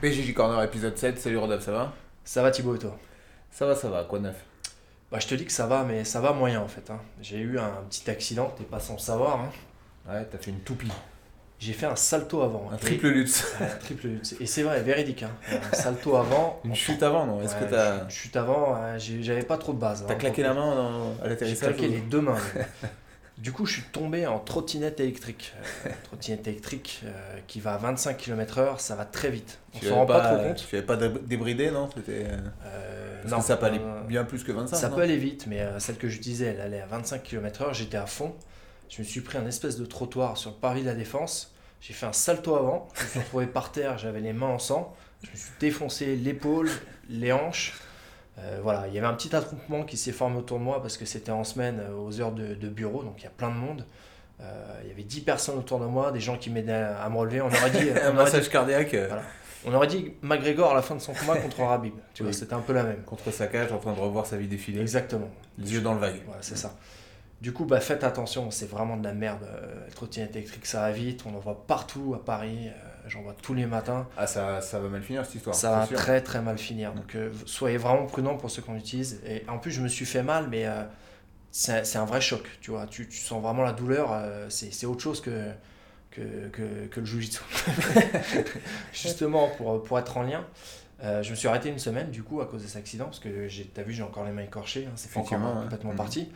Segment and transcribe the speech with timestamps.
[0.00, 1.92] PJJ Corner épisode 7, salut Rodolphe, ça va?
[2.24, 2.96] Ça va Thibaut et toi?
[3.50, 4.36] Ça va, ça va, quoi de neuf?
[5.10, 6.90] Bah je te dis que ça va, mais ça va moyen en fait.
[6.90, 7.00] hein.
[7.20, 9.40] J'ai eu un petit accident, t'es pas sans le savoir.
[9.40, 9.50] hein.
[10.08, 10.92] Ouais, t'as fait une toupie,
[11.58, 12.68] J'ai fait un salto avant.
[12.70, 13.06] un Et- triple.
[13.06, 14.36] Ouais, un triple lutte.
[14.40, 15.22] Et c'est vrai, véridique.
[15.24, 15.30] hein.
[15.72, 16.60] Un salto avant.
[16.64, 17.40] Une chute avant, non?
[17.42, 20.04] Est-ce Ouais, que t'as Chute chute avant, j'ai- j'avais pas trop de base.
[20.06, 22.36] t'as hein, claqué la main dans- à J'ai l'atterrissage claqué ou- les deux mains.
[23.38, 25.54] Du coup, je suis tombé en trottinette électrique.
[25.86, 29.58] Euh, trottinette électrique euh, qui va à 25 km/h, ça va très vite.
[29.74, 30.66] On s'en rend pas, trop compte.
[30.68, 31.88] Tu avais pas dé- débridé, non?
[31.94, 32.26] C'était.
[32.64, 34.76] euh, non, que ça peut aller bien plus que 25.
[34.76, 37.74] Ça peut aller vite, mais celle que j'utilisais, elle allait à 25 km/h.
[37.74, 38.34] J'étais à fond.
[38.88, 41.54] Je me suis pris un espèce de trottoir sur le parvis de la Défense.
[41.80, 42.88] J'ai fait un salto avant.
[42.96, 43.98] Je me suis retrouvé par terre.
[43.98, 44.96] J'avais les mains en sang.
[45.22, 46.70] Je me suis défoncé l'épaule,
[47.08, 47.74] les hanches.
[48.38, 50.96] Euh, voilà, il y avait un petit attroupement qui s'est formé autour de moi parce
[50.96, 53.50] que c'était en semaine euh, aux heures de, de bureau, donc il y a plein
[53.50, 53.84] de monde.
[54.40, 57.16] Euh, il y avait 10 personnes autour de moi, des gens qui m'aidaient à me
[57.16, 57.40] relever.
[57.40, 59.22] On aurait dit, Un on aurait dit, massage cardiaque Voilà.
[59.66, 61.94] on aurait dit McGregor à la fin de son combat contre Rabib.
[62.14, 63.02] Tu vois, c'était un peu la même.
[63.02, 64.80] contre sa cage en train de revoir sa vie défiler.
[64.80, 65.28] Exactement.
[65.58, 66.20] Les yeux dans le vague.
[66.26, 66.76] Voilà, c'est ça.
[67.40, 69.42] Du coup, bah, faites attention, c'est vraiment de la merde.
[69.44, 72.68] Euh, trottinette électrique, ça va vite, on en voit partout à Paris,
[73.08, 74.06] j'en vois tous les matins.
[74.16, 75.54] Ah, ça, ça va mal finir cette histoire.
[75.56, 75.96] ça va sûr.
[75.96, 76.92] très très mal finir.
[76.94, 79.20] Donc euh, soyez vraiment prudents pour ceux qu'on utilise.
[79.26, 80.82] Et en plus, je me suis fait mal, mais euh,
[81.50, 82.86] c'est un vrai choc, tu vois.
[82.86, 85.50] Tu, tu sens vraiment la douleur, euh, c'est autre chose que,
[86.10, 87.40] que, que, que le jujitsu.
[88.92, 90.44] Justement, pour, pour être en lien.
[91.02, 93.28] je me suis arrêté une semaine du coup à cause de cet accident parce que
[93.74, 95.96] t'as vu j'ai encore les mains écorchées, hein, c'est pas encore complètement Mhm.
[95.96, 96.28] parti.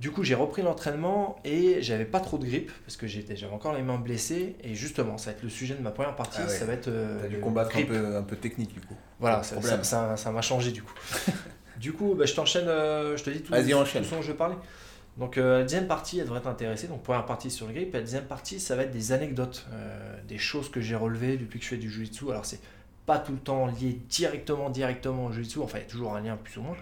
[0.00, 3.52] Du coup j'ai repris l'entraînement et j'avais pas trop de grippe parce que j'étais j'avais
[3.54, 6.40] encore les mains blessées et justement ça va être le sujet de ma première partie,
[6.42, 6.52] Ah ouais.
[6.58, 8.96] ça va être euh, T'as dû combattre un peu, un peu technique du coup.
[9.20, 10.92] Voilà, ça ça- ça- m'a changé du coup.
[11.80, 14.04] du coup, bah, je t'enchaîne, euh, je te dis tout, Vas-y, tout enchaîne.
[14.04, 14.56] ce dont je parler.
[15.16, 16.88] Donc, euh, la deuxième partie, elle devrait t'intéresser.
[16.88, 17.94] Donc, première partie sur le grip.
[17.94, 19.64] La deuxième partie, ça va être des anecdotes,
[20.26, 22.30] des choses que j'ai relevées depuis que je fais du jiu-jitsu.
[22.30, 22.58] Alors, c'est
[23.06, 25.60] pas tout le temps lié directement, directement au jiu-jitsu.
[25.60, 26.76] Enfin, il y a toujours un lien plus ou moins.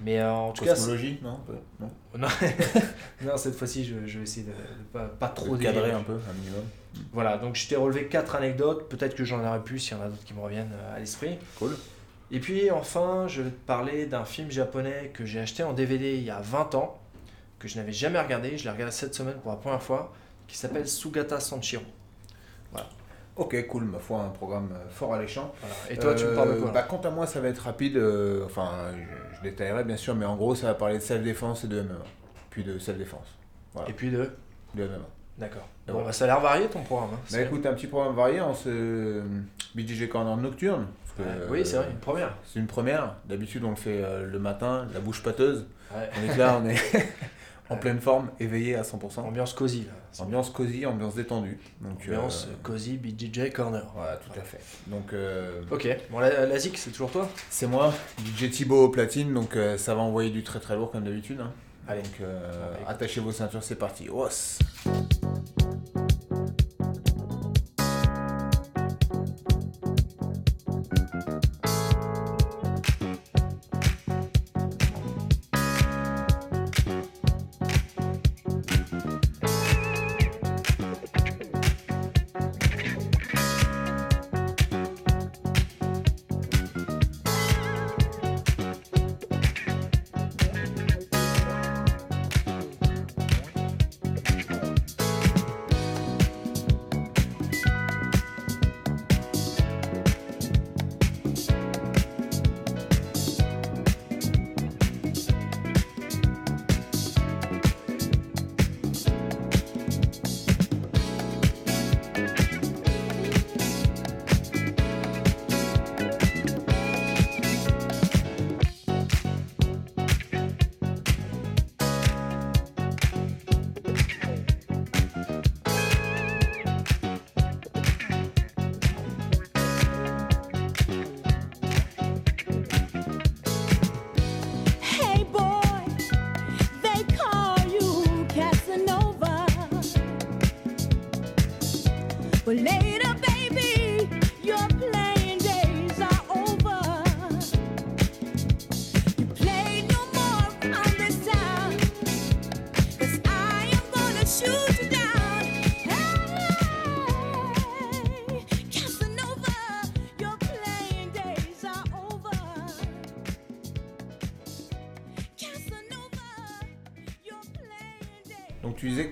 [0.00, 1.38] Mais euh, en tout cas, c'est- Cosmologie, non,
[1.80, 1.88] Non
[3.22, 5.94] non, cette fois-ci, je, je vais essayer de, de pas, pas trop De cadrer dévier.
[5.96, 6.64] un peu, un minimum.
[7.12, 8.88] Voilà, donc je t'ai relevé quatre anecdotes.
[8.88, 10.98] Peut-être que j'en aurais plus s'il y en a d'autres qui me reviennent euh, à
[10.98, 11.38] l'esprit.
[11.58, 11.76] Cool.
[12.30, 16.16] Et puis enfin, je vais te parler d'un film japonais que j'ai acheté en DVD
[16.16, 16.98] il y a 20 ans,
[17.58, 18.58] que je n'avais jamais regardé.
[18.58, 20.12] Je l'ai regardé cette semaine pour la première fois,
[20.48, 21.82] qui s'appelle Sugata Sanshiro.
[23.36, 25.52] Ok, cool, ma foi, un programme euh, fort alléchant.
[25.60, 25.74] Voilà.
[25.90, 27.58] Et toi, tu me parles de quoi bah, là Quant à moi, ça va être
[27.58, 27.96] rapide.
[27.96, 31.64] euh, enfin, je, je détaillerai bien sûr, mais en gros, ça va parler de self-défense
[31.64, 31.94] et de MMA.
[32.50, 33.26] Puis de self-défense.
[33.72, 33.88] voilà.
[33.90, 34.30] Et puis de.
[34.74, 34.98] De MMA.
[35.36, 35.66] D'accord.
[35.88, 37.10] Bon, bah, ça a l'air varié ton programme.
[37.14, 37.18] hein.
[37.32, 39.20] Bah écoute, un petit programme varié en ce
[39.74, 40.86] BJJ Corner nocturne.
[41.16, 42.34] parce que, Ouais, oui, c'est vrai, euh, une première.
[42.46, 43.14] C'est une première.
[43.24, 45.66] D'habitude, on le fait euh, le matin, la bouche pâteuse.
[45.92, 46.08] Ouais.
[46.16, 46.76] On est là, on est
[47.70, 49.20] en pleine forme, éveillé à 100%.
[49.20, 50.22] Ambiance cosy là.
[50.22, 51.58] Ambiance cosy, ambiance détendue.
[51.80, 53.86] Donc, Ambiance euh, cosy BJJ Corner.
[53.94, 54.60] Voilà, tout à fait.
[54.86, 57.28] Donc, euh, Ok, bon la, la c'est toujours toi?
[57.50, 57.92] C'est moi,
[58.24, 61.40] DJ Thibaut au platine, donc euh, ça va envoyer du très très lourd comme d'habitude.
[61.40, 61.52] hein.
[61.88, 62.02] Allez.
[62.02, 64.08] Donc, euh, bah, attachez vos ceintures, c'est parti.
[64.08, 64.58] Os.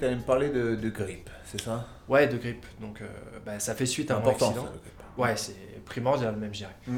[0.02, 1.86] Tu allais me parler de, de grip, c'est ça?
[2.08, 2.66] Ouais, de grippe.
[2.80, 3.06] Donc, euh,
[3.46, 4.66] bah, ça fait suite à un Important, accident.
[4.66, 5.18] ça, grip.
[5.18, 6.76] Ouais, c'est primordial même, je dirais.
[6.88, 6.96] Mm.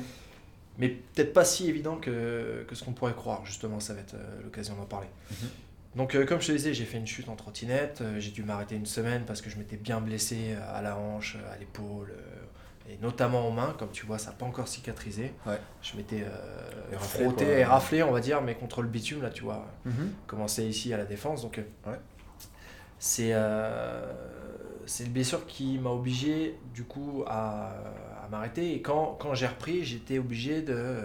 [0.79, 4.15] Mais peut-être pas si évident que, que ce qu'on pourrait croire, justement, ça va être
[4.15, 5.07] euh, l'occasion d'en parler.
[5.31, 5.49] Mhm.
[5.97, 8.43] Donc, euh, comme je te disais, j'ai fait une chute en trottinette, euh, j'ai dû
[8.43, 12.13] m'arrêter une semaine parce que je m'étais bien blessé à la hanche, à l'épaule,
[12.91, 15.33] et notamment aux mains, comme tu vois, ça n'a pas encore cicatrisé.
[15.47, 15.59] Ouais.
[15.83, 17.55] Je m'étais euh, Et raflé, frotté quoi.
[17.55, 20.11] et raflé, on va dire, mais contre le bitume, là, tu vois, Mhm.
[20.27, 21.43] commencé ici à la défense.
[21.43, 21.93] Donc, Ouais.
[22.99, 24.13] C'est euh,
[25.01, 27.71] une blessure qui m'a obligé, du coup, à,
[28.25, 28.75] à m'arrêter.
[28.75, 30.99] Et quand, quand j'ai repris, j'étais obligé de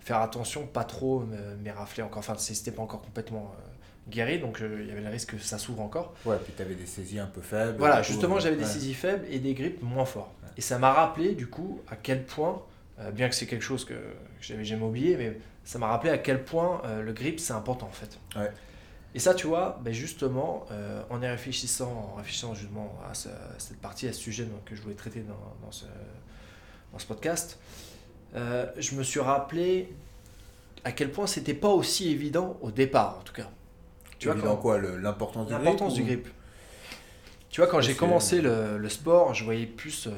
[0.00, 2.20] faire attention, pas trop me- m'érafler encore.
[2.20, 5.38] Enfin, c'était pas encore complètement euh, guéri, donc euh, il y avait le risque que
[5.38, 6.14] ça s'ouvre encore.
[6.24, 7.76] Ouais, puis t'avais des saisies un peu faibles.
[7.78, 10.32] Voilà, justement, euh, j'avais des saisies faibles et des grippes moins forts.
[10.42, 10.48] Ouais.
[10.56, 12.62] Et ça m'a rappelé, du coup, à quel point,
[13.12, 13.98] bien que c'est quelque chose que, que
[14.40, 17.92] j'avais jamais oublié, mais ça m'a rappelé à quel point le grip, c'est important, en
[17.92, 18.18] fait.
[18.36, 18.50] Ouais.
[19.18, 23.28] Et ça, tu vois, ben justement, euh, en y réfléchissant, en réfléchissant justement à, ce-
[23.28, 25.34] à cette partie, à ce sujet donc, que je voulais traiter dans,
[25.66, 25.86] dans ce,
[26.92, 27.58] dans ce podcast,
[28.36, 29.92] euh, je me suis rappelé
[30.84, 33.50] à quel point c'était pas aussi évident au départ, en tout cas.
[34.20, 36.28] Tu vois quand- quoi L'importance du grip L'importance ou- du grip.
[37.50, 40.06] Tu vois, quand j'ai commencé le, le sport, je voyais plus.
[40.06, 40.10] euh,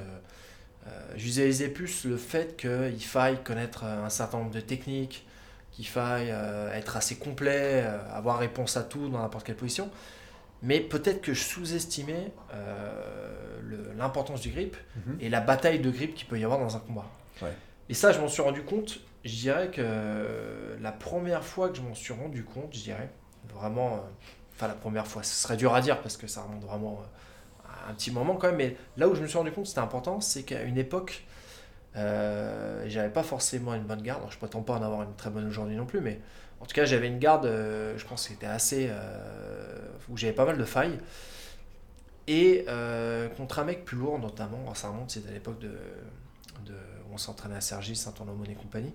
[0.87, 5.26] euh, je visualisais plus le fait qu'il faille connaître un certain nombre de techniques,
[5.80, 9.88] qu'il faille euh, être assez complet, euh, avoir réponse à tout dans n'importe quelle position.
[10.62, 15.16] Mais peut-être que je sous-estimais euh, l'importance du grip Mhm.
[15.20, 17.06] et la bataille de grip qu'il peut y avoir dans un combat.
[17.40, 17.54] Ouais.
[17.88, 21.82] Et ça, je m'en suis rendu compte, je dirais que la première fois que je
[21.82, 23.08] m'en suis rendu compte, je dirais,
[23.54, 24.00] vraiment,
[24.54, 27.00] enfin la première fois, ce serait dur à dire parce que ça remonte vraiment
[27.64, 29.68] à un petit moment quand même, mais là où je me suis rendu compte que
[29.70, 31.24] c'était important, c'est qu'à une époque,
[31.96, 35.31] euh, j'avais pas forcément une bonne garde, Alors, je prétends pas en avoir une très
[35.31, 36.20] bonne aujourd'hui non plus, mais
[36.60, 39.78] en tout cas j'avais une garde, euh, je pense que c'était assez, euh,
[40.08, 40.98] où j'avais pas mal de failles.
[42.26, 45.72] Et euh, contre un mec plus lourd notamment, ça remonte, c'était à l'époque de,
[46.66, 46.75] de,
[47.08, 48.94] où on s'entraînait à Sergi, Saint-André et compagnie.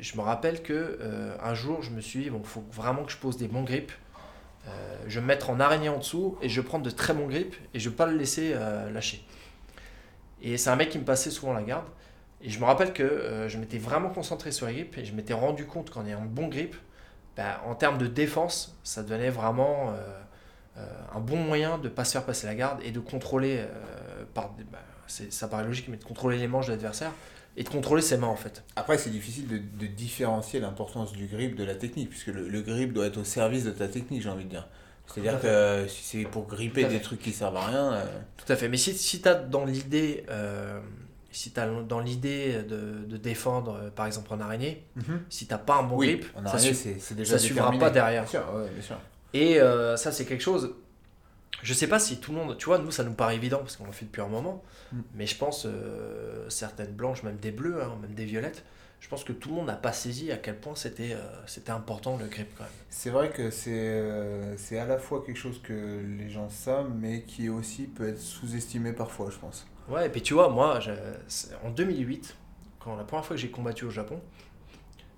[0.00, 0.98] Je me rappelle que
[1.42, 3.92] un jour, je me suis dit, bon, faut vraiment que je pose des bons grips.
[5.06, 7.26] Je vais me mettre en araignée en dessous et je vais prendre de très bons
[7.26, 8.54] grips et je vais pas le laisser
[8.92, 9.24] lâcher.
[10.44, 11.86] Et c'est un mec qui me passait souvent la garde.
[12.42, 15.14] Et je me rappelle que euh, je m'étais vraiment concentré sur les grips et je
[15.14, 16.76] m'étais rendu compte qu'en ayant de bons grips,
[17.36, 19.94] bah, en termes de défense, ça devenait vraiment euh,
[20.76, 23.64] euh, un bon moyen de pas se faire passer la garde et de contrôler,
[24.34, 27.12] par, bah, ça paraît logique, mais de contrôler les manches de l'adversaire
[27.56, 28.62] et de contrôler ses mains en fait.
[28.76, 32.60] Après, c'est difficile de, de différencier l'importance du grip de la technique, puisque le, le
[32.60, 34.68] grip doit être au service de ta technique, j'ai envie de dire.
[35.06, 38.04] C'est-à-dire que si c'est pour gripper des trucs qui servent à rien, euh,
[38.36, 38.68] Tout à fait.
[38.68, 40.80] Mais si, si tu as dans l'idée euh,
[41.34, 41.52] si
[41.88, 44.84] dans l'idée de, de défendre, euh, par exemple en araignée,
[45.28, 48.22] si t'as pas un bon oui, grip, en ça, ça suivra pas derrière.
[48.22, 48.98] Bien sûr, ouais, bien sûr.
[49.32, 50.74] Et euh, ça, c'est quelque chose.
[51.62, 52.56] Je sais pas si tout le monde.
[52.56, 54.62] Tu vois, nous, ça nous paraît évident parce qu'on le fait depuis un moment.
[54.92, 55.00] Mm.
[55.16, 55.66] Mais je pense,
[56.48, 58.64] certaines blanches, même des bleues, hein, même des violettes,
[59.04, 61.72] je pense que tout le monde n'a pas saisi à quel point c'était euh, c'était
[61.72, 62.72] important le grip quand même.
[62.88, 66.90] C'est vrai que c'est euh, c'est à la fois quelque chose que les gens savent,
[66.96, 69.66] mais qui aussi peut être sous-estimé parfois, je pense.
[69.90, 70.90] Ouais, et puis tu vois, moi, je-
[71.66, 72.34] en 2008,
[72.80, 74.22] quand la première fois que j'ai combattu au Japon,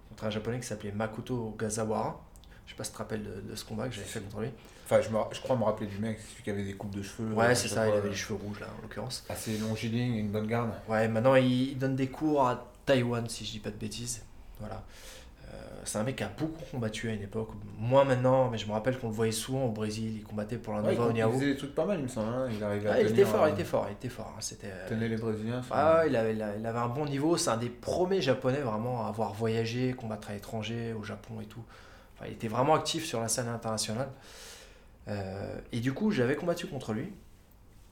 [0.09, 2.21] contre un japonais qui s'appelait Makoto Gazawara,
[2.67, 4.41] je sais pas si tu te rappelles de, de ce combat que j'avais fait contre
[4.41, 4.51] lui.
[4.85, 7.03] Enfin, je, me, je crois me rappeler du mec, celui qui avait des coupes de
[7.05, 7.33] cheveux.
[7.35, 9.25] Ouais, euh, c'est ça, il avait les cheveux rouges là, en l'occurrence.
[9.29, 10.73] Assez longiligne, une bonne garde.
[10.89, 14.23] Ouais, maintenant il, il donne des cours à Taïwan, si je dis pas de bêtises.
[14.61, 14.83] Voilà.
[15.49, 15.53] Euh,
[15.85, 18.73] c'est un mec qui a beaucoup combattu à une époque, moins maintenant, mais je me
[18.73, 21.47] rappelle qu'on le voyait souvent au Brésil, il combattait pour la Ouais, Nova il, faisait
[21.53, 22.33] des trucs pas mal, il me semble.
[22.35, 22.49] hein.
[22.51, 24.33] Il arrivait à Ah, il tenir, était fort, euh, il était fort, il était fort.
[24.37, 24.71] hein, C'était.
[24.73, 25.61] euh, tenait les Brésiliens.
[25.71, 27.37] Ah, ouais, il avait, il avait- il avait un bon niveau.
[27.37, 31.47] C'est un des premiers japonais vraiment à avoir voyagé, combattre à l'étranger, au Japon et
[31.47, 31.63] tout.
[32.17, 34.09] Enfin, il était vraiment actif sur la scène internationale.
[35.09, 37.13] Euh, et du coup, j'avais combattu contre lui.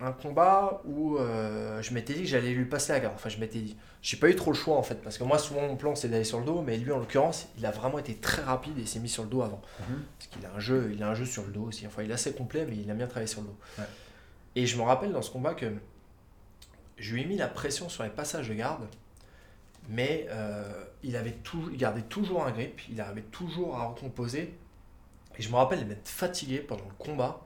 [0.04, 3.14] Un combat où euh, je m'étais dit que j'allais lui passer la garde.
[3.14, 3.76] Enfin, je m'étais dit.
[4.02, 6.08] J'ai pas eu trop le choix en fait, parce que moi, souvent, mon plan c'est
[6.08, 8.84] d'aller sur le dos, mais lui, en l'occurrence, il a vraiment été très rapide et
[8.84, 9.62] s'est mis sur le dos avant.
[9.80, 10.02] Mhm.
[10.18, 11.86] Parce qu'il a un jeu, il a un jeu sur le dos aussi.
[11.86, 13.56] Enfin, il est assez complet, mais il a bien travaillé sur le dos.
[13.78, 13.84] Ouais.
[14.56, 15.72] Et je me rappelle dans ce combat que
[16.98, 18.86] je lui ai mis la pression sur les passages de garde,
[19.88, 24.54] mais euh, il avait tout, il gardait toujours un grip, il arrivait toujours à recomposer.
[25.38, 27.43] Et je me rappelle m'être fatigué pendant le combat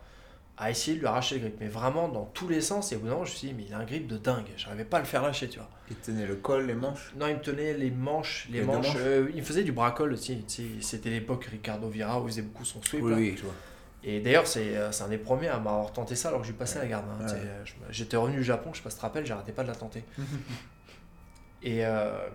[0.60, 2.90] à essayer de lui arracher le grip, mais vraiment dans tous les sens.
[2.92, 4.16] Et au bout d'un moment, je me suis dit, mais il a un grip de
[4.18, 4.48] dingue.
[4.56, 5.68] J'arrivais pas à le faire lâcher, tu vois.
[5.88, 7.12] Il tenait le col, les manches?
[7.16, 8.86] Non, il me tenait les manches, les, manches.
[8.88, 10.44] manches euh, il faisait du bracole aussi.
[10.80, 13.02] C'était l'époque Ricardo Vira où il faisait beaucoup son sweep.
[13.04, 13.16] Oui, là.
[13.16, 13.54] oui, je vois.
[14.02, 16.52] Et d'ailleurs, c'est euh, c'est un des premiers à m'avoir tenté ça alors que je
[16.52, 17.04] lui passais la garde.
[17.08, 17.24] hein.
[17.26, 17.32] Ouais.
[17.34, 19.68] Euh, J'étais revenu du Japon, je sais pas si tu te rappelles, j'arrêtais pas de
[19.68, 20.02] la tenter.
[21.62, 22.28] et euh,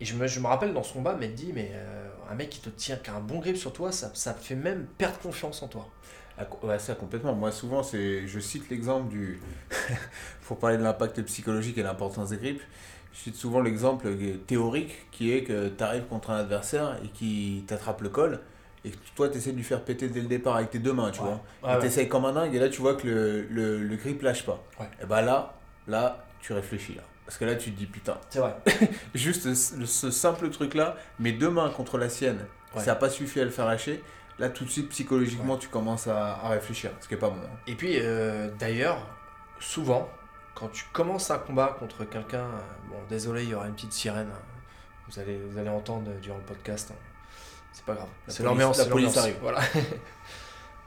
[0.00, 2.50] et je, me, je me rappelle dans ce combat, m'être dit, mais euh, un mec
[2.50, 4.86] qui te tient, qui a un bon grip sur toi, ça, ça te fait même
[4.98, 5.88] perdre confiance en toi.
[6.38, 7.34] Ah, ouais, ça complètement.
[7.34, 9.40] Moi, souvent, c'est, je cite l'exemple du.
[10.46, 12.62] pour parler de l'impact psychologique et l'importance des grippes,
[13.12, 14.08] je cite souvent l'exemple
[14.46, 18.40] théorique qui est que tu arrives contre un adversaire et qui t'attrape le col
[18.84, 20.92] et que toi, tu essaies de lui faire péter dès le départ avec tes deux
[20.92, 21.26] mains, tu Ouais.
[21.26, 21.34] vois.
[21.78, 22.08] Ouais, et ouais.
[22.08, 24.62] comme un dingue et là, tu vois que le, le, le grip lâche pas.
[24.80, 24.86] Ouais.
[25.02, 25.54] Et bah là,
[25.86, 27.02] là, tu réfléchis là.
[27.24, 28.54] Parce que là, tu te dis, putain, C'est vrai.
[29.14, 32.44] juste ce, ce simple truc-là, mes deux mains contre la sienne,
[32.76, 34.02] ça n'a pas suffi à le faire lâcher.
[34.38, 37.36] Là, tout de suite, psychologiquement, tu commences à, à réfléchir, ce qui est pas bon.
[37.36, 37.56] hein.
[37.66, 38.98] Et puis, euh, d'ailleurs,
[39.60, 40.08] souvent,
[40.54, 43.92] quand tu commences un combat contre quelqu'un, euh, bon, désolé, il y aura une petite
[43.92, 44.28] sirène.
[44.34, 44.40] hein.
[45.08, 46.90] Vous allez, vous allez entendre durant le podcast.
[46.92, 46.96] hein.
[47.72, 48.08] C'est pas grave.
[48.28, 48.78] C'est l'ambiance.
[48.78, 49.36] la police arrive.
[49.40, 49.60] Voilà.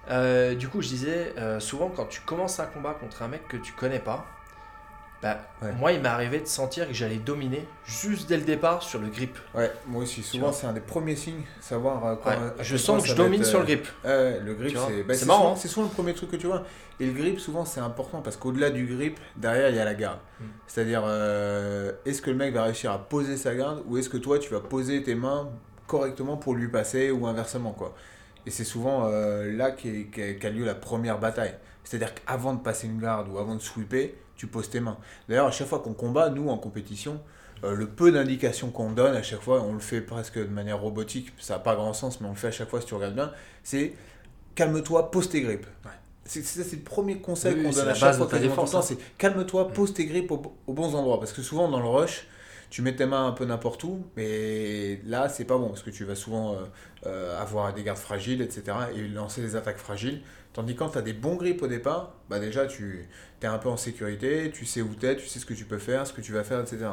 [0.09, 3.57] Euh, du coup, je disais, souvent, quand tu commences un combat contre un mec que
[3.57, 4.25] tu connais pas,
[5.21, 5.71] bah, Ouais.
[5.73, 9.07] moi, il m'est arrivé de sentir que j'allais dominer juste dès le départ sur le
[9.07, 9.37] grip.
[9.55, 12.77] Ouais, moi aussi, souvent, c'est un des premiers signes, savoir euh, quand- Ouais, à je
[12.77, 13.87] sens que je domine être, sur euh, le grip.
[14.05, 15.55] Ouais, le grip, c'est bah, marrant, souvent, hein.
[15.57, 16.63] c'est souvent le premier truc que tu vois.
[16.99, 19.93] Et le grip, souvent, c'est important parce qu'au-delà du grip, derrière, il y a la
[19.95, 20.19] garde.
[20.39, 20.43] Mm.
[20.67, 24.17] C'est-à-dire, euh, est-ce que le mec va réussir à poser sa garde ou est-ce que
[24.17, 25.49] toi, tu vas poser tes mains
[25.87, 27.95] correctement pour lui passer ou inversement, quoi.
[28.45, 31.53] Et c'est souvent euh, là qu'a lieu la première bataille.
[31.83, 34.97] C'est-à-dire qu'avant de passer une garde ou avant de sweeper, tu poses tes mains.
[35.27, 37.19] D'ailleurs, à chaque fois qu'on combat, nous, en compétition,
[37.63, 40.79] euh, le peu d'indications qu'on donne à chaque fois, on le fait presque de manière
[40.79, 42.93] robotique, ça n'a pas grand sens, mais on le fait à chaque fois si tu
[42.93, 43.31] regardes bien,
[43.63, 43.93] c'est
[44.55, 45.65] calme-toi, pose tes grippes.
[45.85, 45.91] Ouais.
[46.25, 46.41] C'est
[46.73, 48.81] le premier conseil Oui, qu'on donne à chaque fois hein.
[48.81, 49.73] c'est calme-toi, Mm.
[49.73, 51.19] pose tes grippes au, aux bons endroits.
[51.19, 52.27] Parce que souvent dans le rush,
[52.69, 55.89] tu mets tes mains un peu n'importe où, mais là c'est pas bon parce que
[55.89, 56.57] tu vas souvent euh,
[57.05, 58.77] euh, avoir des gardes fragiles, etc.
[58.95, 60.21] et lancer des attaques fragiles.
[60.53, 63.07] Tandis que quand tu as des bons grips au départ, bah déjà tu
[63.41, 65.65] es un peu en sécurité, tu sais où tu es, tu sais ce que tu
[65.65, 66.87] peux faire, ce que tu vas faire, etc.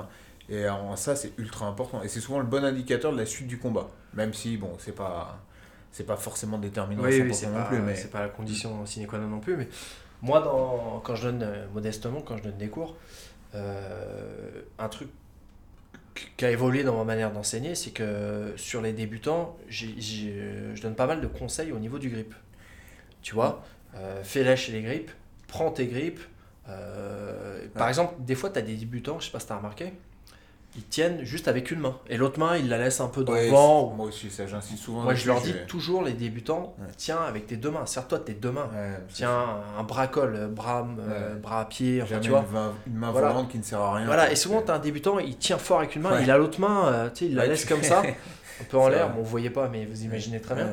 [0.49, 2.02] Et en ça c'est ultra important.
[2.02, 3.88] Et c'est souvent le bon indicateur de la suite du combat.
[4.14, 5.40] Même si, bon, c'est pas.
[5.90, 8.28] C'est pas forcément déterminant Oui, 100% oui, c'est non pas, plus, mais c'est pas la
[8.28, 9.57] condition sine qua non non plus.
[9.57, 9.69] Mais
[10.23, 12.97] moi, dans, quand je donne, euh, modestement, quand je donne des cours,
[13.54, 15.09] euh, un truc
[16.37, 20.83] qui a évolué dans ma manière d'enseigner, c'est que sur les débutants, j'ai- j'ai- je
[20.83, 22.35] donne pas mal de conseils au niveau du grip.
[23.23, 23.64] Tu vois,
[23.97, 25.11] euh, fais lâcher les grips,
[25.49, 26.21] prends tes grips.
[26.68, 27.88] euh, Par Ouais.
[27.88, 29.92] exemple, des fois, tu as des débutants, je sais pas si tu as remarqué,
[30.76, 31.97] ils tiennent juste avec une main.
[32.09, 33.90] Et l'autre main, ils la laissent un peu dans Ouais, le vent.
[33.97, 35.02] moi aussi, ça j'insiste souvent.
[35.02, 36.87] Moi, je leur dis toujours, les débutants, Ouais.
[36.97, 38.69] tiens avec tes deux mains, serre-toi de tes deux mains.
[38.75, 39.47] Ouais, Tiens,
[39.78, 42.40] un bras col, euh, bras, euh, bras à pied, enfin, tu vois.
[42.49, 43.28] Une, main- une main Voilà.
[43.28, 44.07] volante qui ne sert à rien.
[44.07, 46.37] Voilà, et souvent, tu as un débutant, il tient fort avec une main, il a
[46.38, 48.02] l'autre main, euh, tu sais, il la laisse comme ça,
[48.61, 50.69] un peu en l'air, bon, vous voyez pas, mais vous imaginez très bien.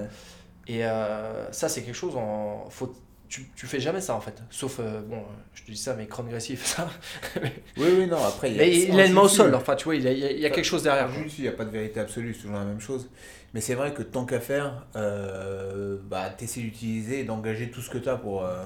[0.68, 2.66] Et euh, ça, c'est quelque chose, en...
[2.70, 2.94] Faut...
[3.32, 4.44] Tu, tu fais jamais ça en fait.
[4.50, 5.22] Sauf, euh, bon, euh,
[5.54, 6.90] je te dis ça, mais Cron Gracie fait ça.
[7.78, 8.52] Oui, oui, non, après.
[8.52, 10.26] Mais il a une main au sol, enfin, tu vois, il y a, il y
[10.26, 11.08] a- il quelque chose derrière.
[11.08, 11.24] quoi.
[11.38, 13.08] il n'y a pas de vérité absolue, c'est toujours la même chose.
[13.54, 17.90] Mais c'est vrai que tant qu'à faire, euh, bah, t'essaies d'utiliser et d'engager tout ce
[17.90, 18.44] que tu as pour.
[18.46, 18.66] euh,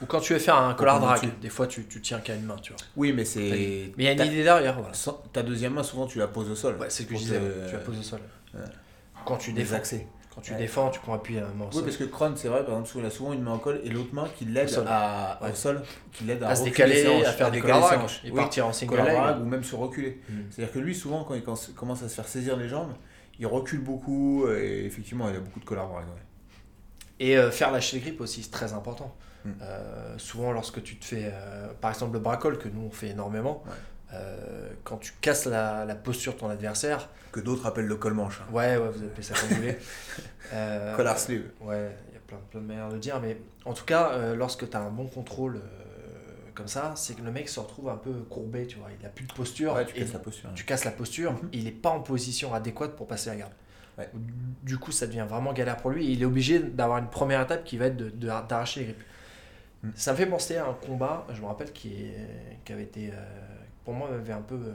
[0.00, 1.32] Ou quand tu veux faire un collar tomber drag, dessus.
[1.42, 2.80] des fois, tu, tu tiens qu'à une main, tu vois.
[2.96, 3.40] Oui, mais c'est.
[3.40, 4.92] Mais il y a une idée derrière, voilà.
[5.34, 6.76] Ta deuxième main, souvent, tu la poses au sol.
[6.80, 8.20] Ouais, c'est ce que je disais, te- tu la poses au sol.
[8.54, 8.60] Ouais.
[9.26, 9.76] Quand tu défends.
[10.36, 10.58] Quand tu Ouais.
[10.58, 12.74] défends, tu prends appui à la main au Oui, parce que Kron, c'est vrai, par
[12.74, 14.72] exemple, souvent, il a souvent une main au col et l'autre main qui l'aide Au
[14.72, 14.84] sol.
[14.86, 15.50] à, Ouais.
[15.50, 17.72] au sol, qui l'aide à, à se reculer décaler, ses hanches, à faire des ses
[17.72, 18.20] hanches.
[18.24, 18.36] et Oui.
[18.36, 19.40] partir en single leg.
[19.40, 20.20] ou même se reculer.
[20.28, 20.34] Mm.
[20.50, 22.92] C'est-à-dire que lui, souvent, quand il com- commence à se faire saisir les jambes,
[23.38, 26.02] il recule beaucoup et effectivement, il a beaucoup de collar ouais.
[27.18, 29.14] Et euh, faire lâcher le grip aussi, c'est très important.
[29.46, 29.50] Mm.
[29.62, 33.08] Euh, souvent, lorsque tu te fais, euh, par exemple, le bracol, que nous on fait
[33.08, 33.72] énormément, Ouais.
[34.12, 38.14] Euh, quand tu casses la, la posture de ton adversaire, Que d'autres appellent le col
[38.14, 38.40] manche.
[38.40, 38.52] hein.
[38.52, 39.76] ouais, ouais, vous appelez ça comme vous voulez.
[40.52, 41.50] Euh, Collar sleeve.
[41.60, 44.12] Ouais, il y a plein, plein de manières de le dire, mais en tout cas,
[44.12, 45.60] euh, lorsque tu as un bon contrôle euh,
[46.54, 49.08] comme ça, c'est que le mec se retrouve un peu courbé, tu vois, il a
[49.08, 49.74] plus de posture.
[49.74, 50.50] Ouais, tu casses la posture.
[50.54, 53.52] tu casses la posture, il n'est pas en position adéquate pour passer la garde.
[53.98, 54.08] Ouais.
[54.62, 57.40] Du coup, ça devient vraiment galère pour lui et il est obligé d'avoir une première
[57.42, 59.04] étape qui va être de- de- d'arracher les grippes.
[59.82, 59.92] Mhm.
[59.96, 63.10] Ça me fait penser à un combat, je me rappelle, qui, est- qui avait été,
[63.86, 64.74] pour moi, m'avait un peu euh,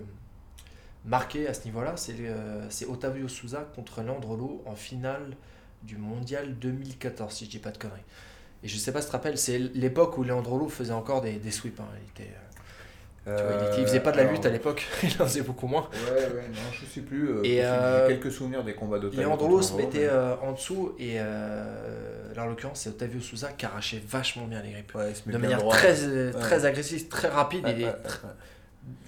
[1.06, 1.94] marqué à ce niveau-là.
[1.98, 5.36] C'est euh, c'est Otavio Souza contre Leandrolo en finale
[5.84, 8.00] du mondial 2014, si je dis pas de conneries.
[8.64, 11.34] Et je sais pas si tu te rappelles, c'est l'époque où Leandrolo faisait encore des,
[11.34, 11.80] des sweeps.
[11.80, 11.86] hein.
[11.98, 12.32] Il, était,
[13.28, 15.26] euh, tu vois, il, était- il faisait pas de la lutte à l'époque, il en
[15.26, 15.90] faisait beaucoup moins.
[15.92, 17.30] Ouais, ouais, non, je sais plus.
[17.32, 19.24] euh, Et, j'ai euh, quelques souvenirs des combats d'Otavio.
[19.28, 23.52] Leandrolo se mettait mais- euh, en dessous et euh, là en l'occurrence c'est Otavio Souza
[23.52, 24.94] qui arrachait vachement bien les grippes.
[24.96, 25.76] Ouais, De manière droit.
[25.76, 27.88] très, euh, très agressive, très rapide et.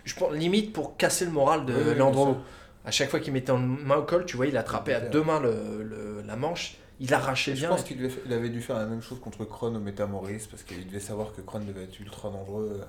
[0.06, 1.96] Je pense limite pour casser le moral de Oui,
[2.34, 2.44] sûr.
[2.86, 5.24] À chaque fois qu'il mettait une main au col, tu vois, il attrapait à deux
[5.24, 7.70] mains le, le- la manche, il arrachait Je bien.
[7.70, 11.00] pense qu'il avait dû faire la même chose contre Kron au Métamoris parce qu'il devait
[11.00, 12.82] savoir que Kron devait être ultra dangereux.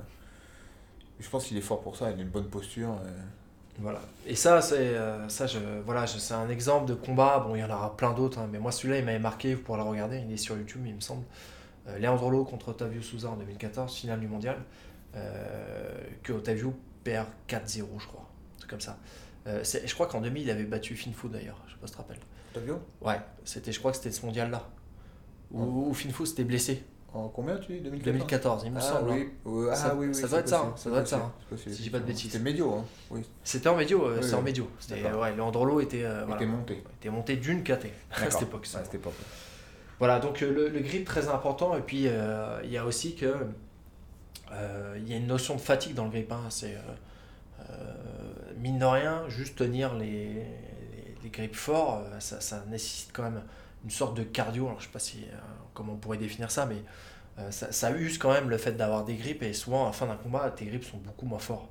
[1.20, 2.90] Je pense qu'il est fort pour ça, il a une bonne posture.
[3.06, 4.00] et- Voilà.
[4.26, 7.38] Et ça, c'est euh, ça, je, voilà, je- c'est un exemple de combat.
[7.46, 9.54] Bon, il y en aura plein d'autres, hein, mais moi celui-là, il m'avait marqué.
[9.54, 10.22] Vous pourrez le regarder.
[10.26, 11.24] Il est sur YouTube, il me semble.
[11.88, 14.60] euh, Leandrolo contre Otavio Souza en 2014, finale du mondial, euh,
[16.22, 18.28] que Otavio perd 4-0, je crois.
[18.54, 18.98] Un truc comme ça.
[19.46, 21.96] Euh, je crois qu'en 2000, il avait battu Finfou d'ailleurs, je sais pas si tu
[21.98, 22.20] te rappelles.
[22.54, 22.80] Otavio?
[23.02, 24.68] Ouais, c'était, je crois que c'était ce mondial-là.
[25.52, 26.82] Où, où Finfou s'était blessé.
[27.12, 27.80] En combien tu dis?
[27.80, 29.10] 2014 2014, il me Ah semble.
[29.12, 29.26] hein.
[29.44, 31.56] oui, ah Ça- oui, oui, ça doit être ça, possible, ça doit être ça, hein.
[31.56, 32.32] Si je dis pas de bêtises.
[32.32, 32.84] C'était médio, hein.
[33.10, 33.22] oui.
[33.44, 34.68] C'était en médio, euh, Oui, c'est en médio.
[34.80, 35.20] C'était, D'accord.
[35.22, 36.82] ouais, Leandrolo était, euh, Il voilà, était monté.
[37.00, 38.66] était monté d'une KT à cette époque.
[38.66, 38.78] ça.
[38.78, 39.10] Ouais, c'était pas
[40.00, 41.76] Voilà, donc euh, le, le grip très important.
[41.76, 43.44] Et puis euh, il y a aussi que euh,
[44.96, 46.30] il y a une notion de fatigue dans le grip.
[46.32, 46.42] hein.
[46.50, 46.78] C'est euh,
[47.70, 50.44] euh, mine de rien, juste tenir les,
[51.22, 53.42] les, grips forts, euh, ça, ça nécessite quand même
[53.84, 54.66] une sorte de cardio.
[54.66, 55.36] Alors je sais pas si euh,
[55.72, 56.76] comment on pourrait définir ça, mais
[57.38, 59.42] euh, ça, ça use quand même le fait d'avoir des grips.
[59.42, 61.68] Et souvent à la fin d'un combat, tes grips sont beaucoup moins forts.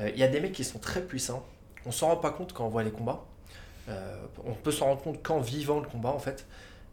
[0.00, 1.44] Euh, Il y a des mecs qui sont très puissants.
[1.86, 3.24] On s'en rend pas compte quand on voit les combats.
[3.88, 6.46] Euh, on peut s'en rendre compte qu'en vivant le combat en fait.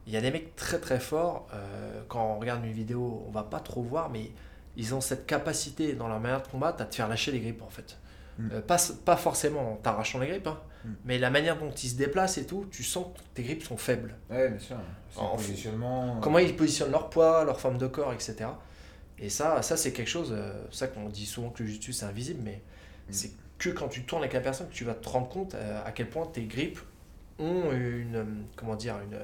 [0.05, 3.31] Il y a des mecs très très forts, euh, quand on regarde une vidéo, on
[3.31, 4.31] va pas trop voir, mais
[4.77, 7.62] ils ont cette capacité dans leur manière de combattre à te faire lâcher les grippes
[7.62, 7.98] en fait.
[8.39, 8.50] Mm.
[8.53, 10.89] Euh, pas, pas forcément en t'arrachant les grippes, hein, Mm.
[11.06, 13.77] mais la manière dont ils se déplacent et tout, tu sens que tes grippes sont
[13.77, 14.15] faibles.
[14.30, 14.75] Ouais, bien sûr.
[15.15, 16.20] En- positionnement.
[16.22, 18.36] Comment ils positionnent leur poids, leur forme de corps, etc.
[19.20, 21.94] Et ça, ça c'est quelque chose, euh, c'est ça qu'on dit souvent que le jiu
[21.94, 22.62] c'est invisible, mais
[23.08, 23.12] Mm.
[23.13, 25.82] c'est que quand tu tournes avec la personne que tu vas te rendre compte euh,
[25.86, 26.80] à quel point tes grippes
[27.39, 28.24] ont une, euh,
[28.58, 29.18] comment dire, une,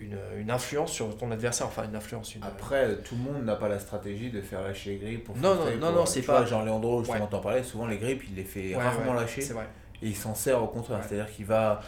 [0.00, 3.56] une, une influence sur ton adversaire, enfin une influence, une, Après, tout le monde n'a
[3.56, 6.44] pas la stratégie de faire lâcher les grippes pour Non, non, non, non, c'est pas-
[6.44, 7.30] Genre Leandro, justement, Ouais.
[7.30, 9.40] t'en parlais, souvent les grippes, il les fait Ouais, rarement ouais, lâcher.
[9.40, 9.66] C'est vrai.
[10.02, 11.00] Et il s'en sert au contraire.
[11.06, 11.80] C'est-à-dire qu'il va.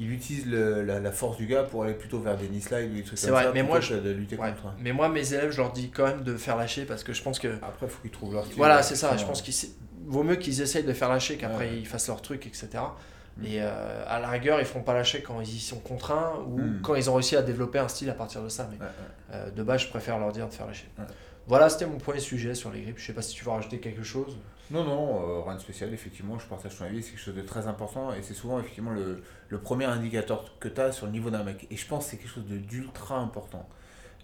[0.00, 2.94] Il utilise le- la, la force du gars pour aller plutôt vers des slides ou
[2.94, 3.50] des trucs C'est comme vrai, ça.
[3.52, 4.50] mais moi, que je- de lutter Ouais.
[4.50, 4.72] contre.
[4.78, 7.20] Mais moi, mes élèves, je leur dis quand même de faire lâcher parce que je
[7.20, 7.48] pense que.
[7.60, 8.56] Après, il faut qu'ils trouvent leur style.
[8.58, 9.16] Voilà, c'est ça.
[9.16, 9.52] Je pense qu'il
[10.06, 12.68] vaut mieux qu'ils essayent de faire lâcher qu'après ils fassent leur truc, etc.
[13.38, 13.44] Mm.
[13.44, 16.58] Et euh, à la rigueur, ils feront pas lâcher quand ils y sont contraints ou
[16.58, 16.80] Mm.
[16.82, 18.68] quand ils ont réussi à développer un style à partir de ça.
[18.70, 18.90] Mais Ouais, ouais.
[19.34, 20.88] euh, de base, je préfère leur dire de faire lâcher.
[20.98, 21.04] Ouais.
[21.46, 22.98] Voilà, c'était mon premier sujet sur les grippes.
[22.98, 24.36] Je sais pas si tu veux rajouter quelque chose.
[24.70, 27.40] Non, non, euh, rien de spécial, effectivement, je partage ton avis, c'est quelque chose de
[27.40, 31.12] très important et c'est souvent effectivement le, le premier indicateur que tu as sur le
[31.12, 31.66] niveau d'un mec.
[31.70, 33.66] Et je pense que c'est quelque chose de- d'ultra important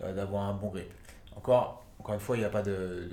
[0.01, 0.93] d'avoir un bon grip.
[1.37, 3.09] Encore, encore une fois, il n'y a pas de.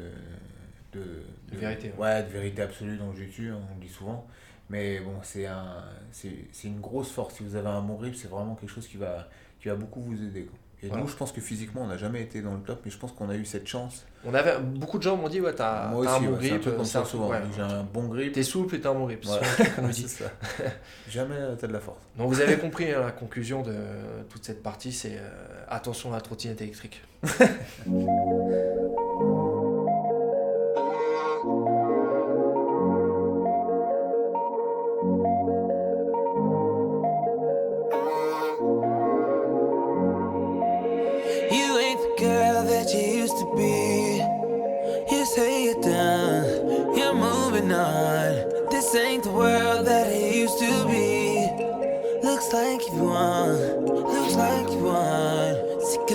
[0.92, 1.06] de, de,
[1.54, 4.28] De vérité, Ouais, de vérité absolue dans le jiu on le dit souvent.
[4.72, 6.30] Mais bon, c'est un, c'est
[6.64, 7.36] une grosse force.
[7.36, 9.28] Si vous avez un bon grip, c'est vraiment quelque chose qui va,
[9.62, 10.44] qui va beaucoup vous aider.
[10.46, 10.58] quoi.
[10.84, 11.04] Et Voilà.
[11.04, 13.12] nous, je pense que physiquement, on n'a jamais été dans le top, mais je pense
[13.12, 14.04] qu'on a eu cette chance.
[14.26, 16.72] On avait beaucoup de gens m'ont dit ouais t'as un bon ouais, un grip, peu
[16.72, 17.30] comme c'est ça un- souvent.
[17.30, 17.38] ouais.
[17.56, 18.32] J'ai un bon grip.
[18.34, 19.24] T'es souple et t'as un bon grip.
[19.26, 19.44] Voilà.
[19.92, 20.08] dit.
[20.08, 20.26] Ça.
[21.10, 22.00] Jamais euh, t'as de la force.
[22.18, 23.76] Donc vous avez compris hein, la conclusion de
[24.30, 25.30] toute cette partie, c'est euh,
[25.68, 27.02] attention à la trottinette électrique.
[47.72, 51.48] This ain't the world that it used to be.
[52.22, 55.80] Looks like you won, looks like you won.
[55.80, 56.06] Sick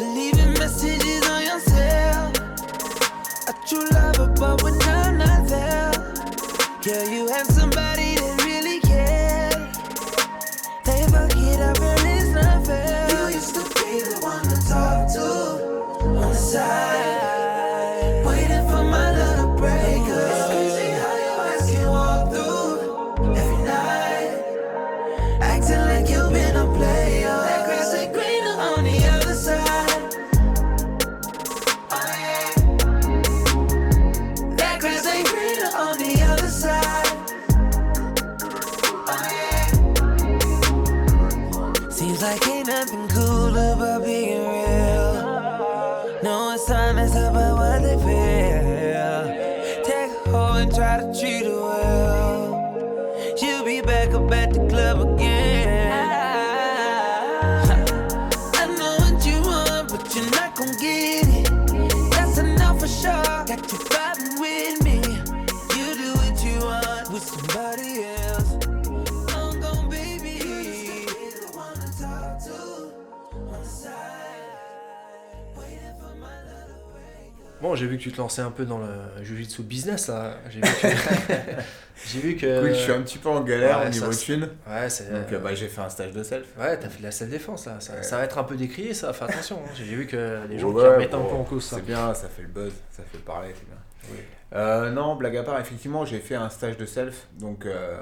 [77.76, 78.88] j'ai vu que tu te lançais un peu dans le
[79.22, 80.38] jiu-jitsu business là.
[80.50, 80.88] J'ai vu que.
[82.06, 82.62] j'ai vu que.
[82.62, 84.48] Oui, je suis un petit peu en galère ouais, au niveau ça, thune.
[84.66, 85.10] Ouais, c'est.
[85.12, 86.46] Donc euh, bah, j'ai fait un stage de self.
[86.58, 87.76] Ouais, t'as fait de la self défense là.
[87.80, 88.02] Ça, Ouais.
[88.02, 89.12] ça va être un peu décrié ça.
[89.12, 89.60] Fais attention.
[89.64, 89.70] hein.
[89.76, 91.76] J'ai vu que les gens qui Ouais, remettent un peu en cause ça.
[91.76, 93.76] C'est bien, ça fait le buzz, ça fait parler, c'est bien.
[94.10, 94.18] Oui.
[94.54, 97.26] Euh, non, blague à part, effectivement, j'ai fait un stage de self.
[97.40, 97.98] Donc, euh,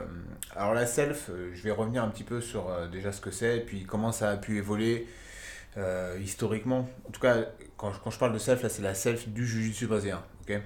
[0.54, 3.30] alors la self, euh, je vais revenir un petit peu sur euh, déjà ce que
[3.30, 5.06] c'est, et puis comment ça a pu évoluer
[5.78, 7.36] euh, historiquement, en tout cas,
[7.84, 10.22] quand, je- quand je parle de self, là, c'est la self du jiu-jitsu brésilien.
[10.42, 10.60] ok?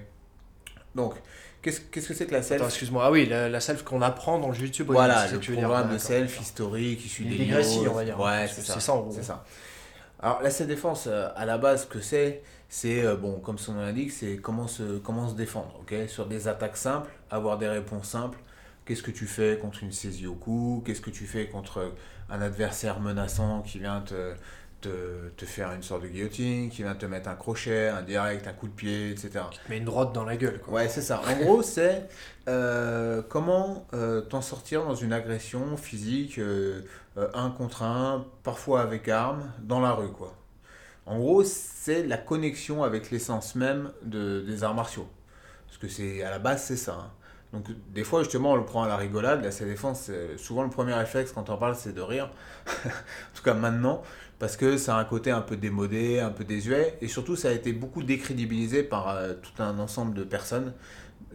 [0.95, 1.13] Donc,
[1.61, 2.63] qu'est-ce que c'est que la self?
[2.63, 3.03] Excuse-moi.
[3.05, 4.87] Ah oui, la, la self qu'on apprend dans le YouTube.
[4.89, 5.67] Voilà, c'est ce le tu veux dire.
[5.67, 7.91] programme de self historique issu des livres.
[7.91, 8.19] on va dire.
[8.19, 8.93] Ouais, c'est ça.
[8.93, 9.11] en gros.
[9.11, 9.43] C'est ça.
[10.21, 13.73] Alors, la self-défense, euh, à la base, ce que c'est, c'est, euh, bon, comme son
[13.73, 15.93] nom l'indique, c'est comment se, comment se défendre, ok?
[16.07, 18.37] Sur des attaques simples, avoir des réponses simples.
[18.85, 20.81] Qu'est-ce que tu fais contre une saisie au cou?
[20.85, 21.93] Qu'est-ce que tu fais contre
[22.29, 24.33] un adversaire menaçant qui vient te,
[24.81, 28.47] te, te faire une sorte de guillotine, qui vient te mettre un crochet, un direct,
[28.47, 29.45] un coup de pied, etc.
[29.69, 30.73] Mais une droite dans la gueule, quoi.
[30.75, 31.21] Ouais, c'est ça.
[31.27, 32.07] En gros, c'est
[32.47, 36.81] euh, comment euh, t'en sortir dans une agression physique, euh,
[37.17, 40.35] euh, un contre un, parfois avec arme, dans la rue, quoi.
[41.05, 45.07] En gros, c'est la connexion avec l'essence même de, des arts martiaux.
[45.67, 46.93] Parce que c'est à la base, c'est ça.
[46.93, 47.11] hein.
[47.53, 49.43] Donc, des fois, justement, on le prend à la rigolade.
[49.43, 52.29] La défense, souvent le premier réflexe quand on en parle, c'est de rire.
[52.85, 52.89] en
[53.35, 54.03] tout cas, maintenant,
[54.39, 56.97] parce que ça a un côté un peu démodé, un peu désuet.
[57.01, 60.73] Et surtout, ça a été beaucoup décrédibilisé par euh, tout un ensemble de personnes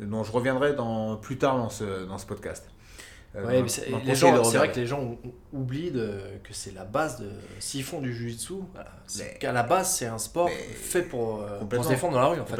[0.01, 2.67] dont je reviendrai dans, plus tard dans ce, dans ce podcast.
[3.37, 3.91] Euh, Ouais, c'est-
[4.59, 7.29] vrai que les gens ou- ou- oublient de- que c'est la base de.
[7.59, 8.13] S'ils font du
[8.73, 12.21] voilà, Mais- qu'à la base, c'est un sport fait pour, euh, pour se défendre dans
[12.21, 12.57] la rue, en fait.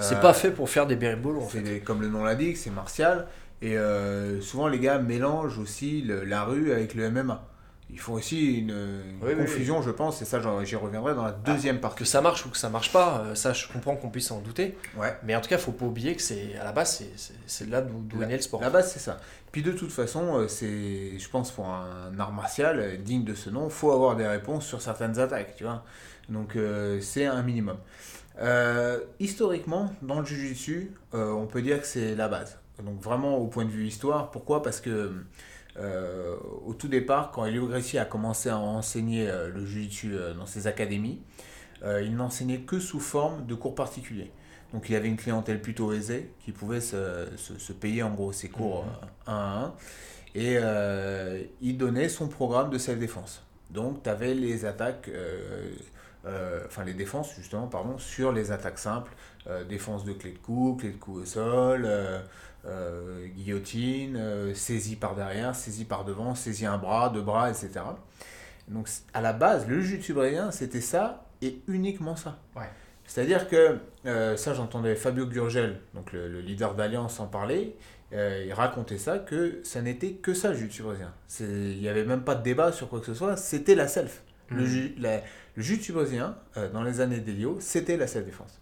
[0.00, 1.60] C'est Euh, pas fait pour faire des béribolos, en fait.
[1.60, 3.26] des- comme le nom l'indique, c'est martial.
[3.60, 7.44] Et euh, souvent, les gars mélangent aussi le- la rue avec le MMA.
[7.90, 11.24] Ils font aussi une, une Oui, oui, confusion, je pense, et ça, j'y reviendrai dans
[11.24, 12.00] la deuxième partie.
[12.00, 14.40] Que ça marche ou que ça marche pas, euh, ça, je comprends qu'on puisse en
[14.40, 14.76] douter.
[14.96, 15.16] Ouais.
[15.24, 17.02] Mais en tout cas, faut pas oublier que c'est à la base,
[17.46, 18.60] c'est- là d'où est né le sport.
[18.60, 19.18] La base, c'est ça.
[19.52, 23.34] Puis de toute façon, euh, c'est, je pense, pour un art martial euh, digne de
[23.34, 25.82] ce nom, faut avoir des réponses sur certaines attaques, tu vois.
[26.28, 27.78] Donc euh, c'est un minimum.
[28.40, 32.58] Euh, historiquement, dans le Jiu-Jitsu, euh, on peut dire que c'est la base.
[32.84, 34.30] Donc vraiment au point de vue histoire.
[34.30, 34.62] Pourquoi?
[34.62, 35.12] Parce que
[35.78, 36.36] euh,
[36.66, 40.46] au tout départ, quand Elio Gracie a commencé à enseigner euh, le Jiu-Jitsu euh, dans
[40.46, 41.20] ses académies,
[42.02, 44.32] il n'enseignait que sous forme de cours particuliers.
[44.72, 48.32] Donc il avait une clientèle plutôt aisée qui pouvait se, se- se payer en gros
[48.32, 49.74] ses cours euh, un à un.
[50.34, 50.58] Et
[51.62, 53.44] il donnait son programme de self-défense.
[53.70, 55.10] Donc tu avais les attaques,
[56.66, 59.12] enfin les défenses justement, pardon, sur les attaques simples.
[59.68, 61.88] défense de clé de cou, clé de cou au sol,
[62.68, 67.70] euh, guillotine, euh, saisie par derrière, saisie par devant, saisie un bras, deux bras, etc.
[68.68, 72.38] Donc à la base, le jiu-jitsu brésilien, c'était ça et uniquement ça.
[72.56, 72.68] Ouais.
[73.06, 77.74] C'est-à-dire que, euh, ça j'entendais Fabio Gurgel, donc le, le leader d'Alliance, en parler,
[78.12, 81.12] il racontait ça, que ça n'était que ça le jiu-jitsu brésilien.
[81.40, 84.22] Il n'y avait même pas de débat sur quoi que ce soit, c'était la self.
[84.50, 84.66] Le, Mhm.
[84.66, 85.18] ju- la-
[85.56, 86.36] le jiu-jitsu brésilien,
[86.72, 88.60] dans les années d'Elio, c'était la self-défense.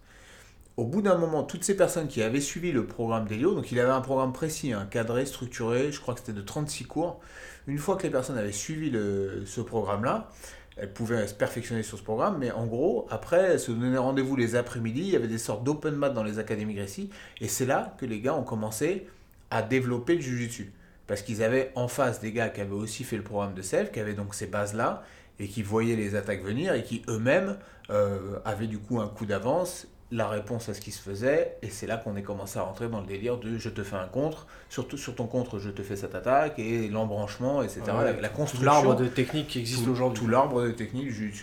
[0.77, 3.79] Au bout d'un moment, toutes ces personnes qui avaient suivi le programme d'Elio, donc il
[3.79, 7.19] avait un programme précis, un cadré, structuré, je crois que c'était de 36 cours.
[7.65, 10.29] Une fois que les personnes avaient suivi ce programme-là,
[10.75, 14.35] elles pouvaient se perfectionner sur ce programme, mais en gros, après, elles se donnaient rendez-vous
[14.35, 17.09] les après-midi, il y avait des sortes d'open mat dans les académies Gracie,
[17.41, 19.07] et c'est là que les gars ont commencé
[19.49, 20.71] à développer le jujitsu.
[21.07, 23.91] Parce qu'ils avaient en face des gars qui avaient aussi fait le programme de self,
[23.91, 25.01] qui avaient donc ces bases-là,
[25.39, 27.57] et qui voyaient les attaques venir, et qui eux-mêmes
[27.89, 31.69] euh, avaient du coup un coup d'avance, la réponse à ce qui se faisait, et
[31.69, 34.07] c'est là qu'on est commencé à rentrer dans le délire de je te fais un
[34.07, 37.81] contre, surtout sur ton contre je te fais cette attaque, et l'embranchement, etc.
[37.87, 40.23] Ouais, la, la Tout construction l'arbre de technique qui existe aujourd'hui.
[40.23, 41.33] Tout l'arbre de technique du.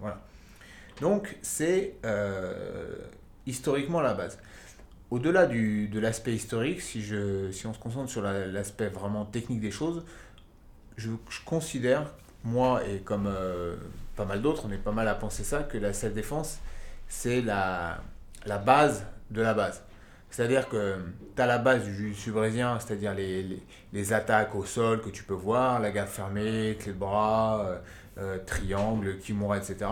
[0.00, 0.20] Voilà.
[1.00, 2.94] Donc, c'est euh,
[3.46, 4.38] historiquement la base.
[5.10, 9.60] Au-delà de l'aspect historique, si, je, si on se concentre sur la- l'aspect vraiment technique
[9.60, 10.02] des choses,
[10.96, 12.10] je, je considère,
[12.42, 13.76] moi et comme euh,
[14.16, 16.58] pas mal d'autres, on est pas mal à penser ça, que la self-défense,
[17.08, 18.02] c'est la,
[18.46, 19.82] la base de la base.
[20.30, 20.96] C'est-à-dire que
[21.36, 25.22] tu as la base du jiu-jitsu brésilien, c'est-à-dire les, les, attaques au sol que tu
[25.22, 27.78] peux voir, la garde fermée, clé de bras, euh,
[28.18, 29.86] euh, triangle, kimura, etc.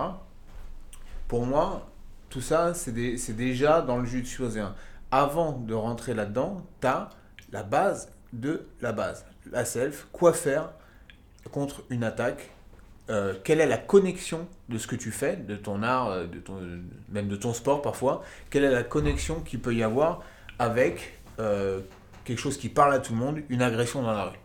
[1.28, 1.88] Pour moi,
[2.28, 2.92] tout ça, c'est
[3.36, 4.74] déjà dans le jiu-jitsu brésilien.
[5.10, 7.10] Avant de rentrer là-dedans, tu as
[7.52, 9.24] la base de la base.
[9.50, 10.70] La self, quoi faire
[11.50, 12.50] contre une attaque
[13.10, 16.38] euh, quelle est la connexion de ce que tu fais, de ton art, euh, de
[16.38, 16.60] ton,
[17.08, 20.22] même de ton sport parfois, quelle est la connexion qu'il peut y avoir
[20.60, 21.80] avec euh,
[22.24, 24.38] quelque chose qui parle à tout le monde, une agression dans la rue?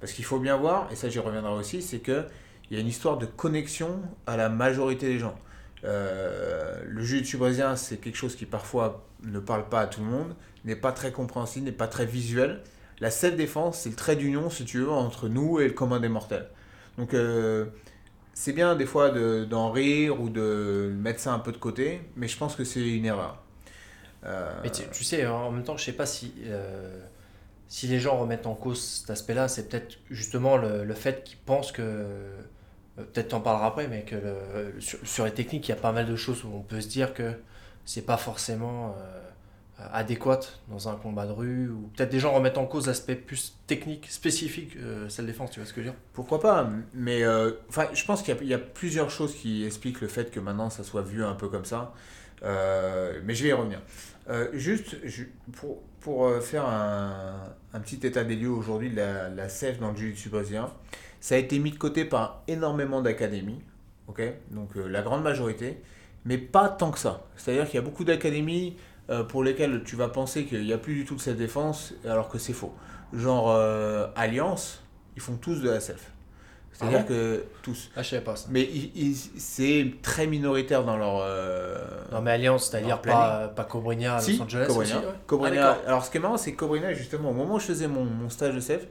[0.00, 2.24] Parce qu'il faut bien voir, et ça j'y reviendrai aussi, c'est qu'il
[2.70, 5.38] y a une histoire de connexion à la majorité des gens.
[5.82, 10.34] Le jiu-jitsu brésilien, c'est quelque chose qui parfois ne parle pas à tout le monde,
[10.64, 12.62] n'est pas très compréhensible, n'est pas très visuel.
[13.00, 16.08] La self-défense, c'est le trait d'union, si tu veux, entre nous et le commun des
[16.08, 16.48] mortels.
[16.96, 17.14] Donc,
[18.34, 22.02] c'est bien des fois de- d'en rire ou de mettre ça un peu de côté,
[22.16, 23.42] mais je pense que c'est une erreur.
[24.24, 27.00] Euh, Mais tu, sais, en même temps, je sais pas si, euh,
[27.68, 31.38] si les gens remettent en cause cet aspect-là, c'est peut-être justement le, le fait qu'ils
[31.38, 32.40] pensent que euh,
[32.96, 34.16] peut-être t'en parleras après, mais que
[34.80, 37.14] sur, les techniques, il y a pas mal de choses où on peut se dire
[37.14, 37.32] que
[37.86, 38.94] c'est pas forcément
[39.92, 43.56] adéquat dans un combat de rue, ou peut-être des gens remettent en cause l'aspect plus
[43.66, 46.00] technique, spécifique, euh, celle défense, tu vois ce que je veux dire?
[46.12, 50.08] Pourquoi pas Mais euh, enfin, je pense qu'il y a- plusieurs choses qui expliquent le
[50.08, 51.92] fait que maintenant ça soit vu un peu comme ça.
[52.42, 53.80] Euh, mais je vais y revenir.
[54.28, 54.96] Euh, juste
[55.52, 59.90] pour, pour euh, faire un, petit état des lieux aujourd'hui de la, la CEF dans
[59.90, 60.70] le jiu-jitsu brésilien,
[61.20, 63.60] ça a été mis de côté par énormément d'académies,
[64.08, 64.22] ok?
[64.50, 65.80] Donc euh, la grande majorité,
[66.24, 67.24] mais pas tant que ça.
[67.36, 68.76] C'est-à-dire qu'il y a beaucoup d'académies
[69.10, 71.94] euh, pour lesquelles tu vas penser qu'il n'y a plus du tout de cette défense,
[72.06, 72.72] alors que c'est faux.
[73.12, 74.82] Genre euh, Alliance,
[75.16, 76.10] ils font tous de la self.
[76.72, 77.90] C'est-à-dire Ah que tous.
[77.96, 78.46] Ah, je savais pas ça.
[78.50, 78.66] Mais
[79.36, 81.20] c'est très minoritaire dans leur.
[81.22, 81.76] euh,
[82.12, 84.96] Non, mais Alliance, c'est-à-dire pas, pas Cobrinha à si, Los Angeles Cobrinha.
[84.98, 85.12] aussi, ouais.
[85.26, 87.66] Cobrinha- Ah, alors ce qui est marrant, c'est que Cobrinha, justement, au moment où je
[87.66, 88.86] faisais mon, mon stage de CEF,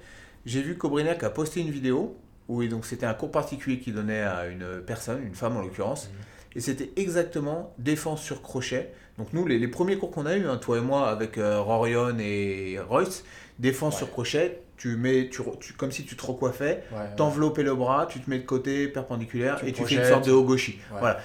[0.46, 2.16] j'ai vu Cobrinha qui a posté une vidéo
[2.48, 6.10] où donc c'était un cours particulier qu'il donnait à une personne, une femme en l'occurrence,
[6.10, 6.26] Mhm.
[6.56, 8.92] Et c'était exactement défense sur crochet.
[9.18, 11.60] Donc nous, les, les premiers cours qu'on a eu, hein, toi et moi, avec euh,
[11.62, 13.24] Rorion et Royce,
[13.60, 13.98] défense Ouais.
[14.00, 15.42] sur crochet, tu mets, tu,
[15.74, 17.16] comme si tu te recoiffais, Ouais, ouais.
[17.18, 20.26] t'enveloppais le bras, tu te mets de côté perpendiculaire Tu et tu fais une sorte
[20.26, 20.80] de ogoshi.
[21.00, 21.20] Voilà.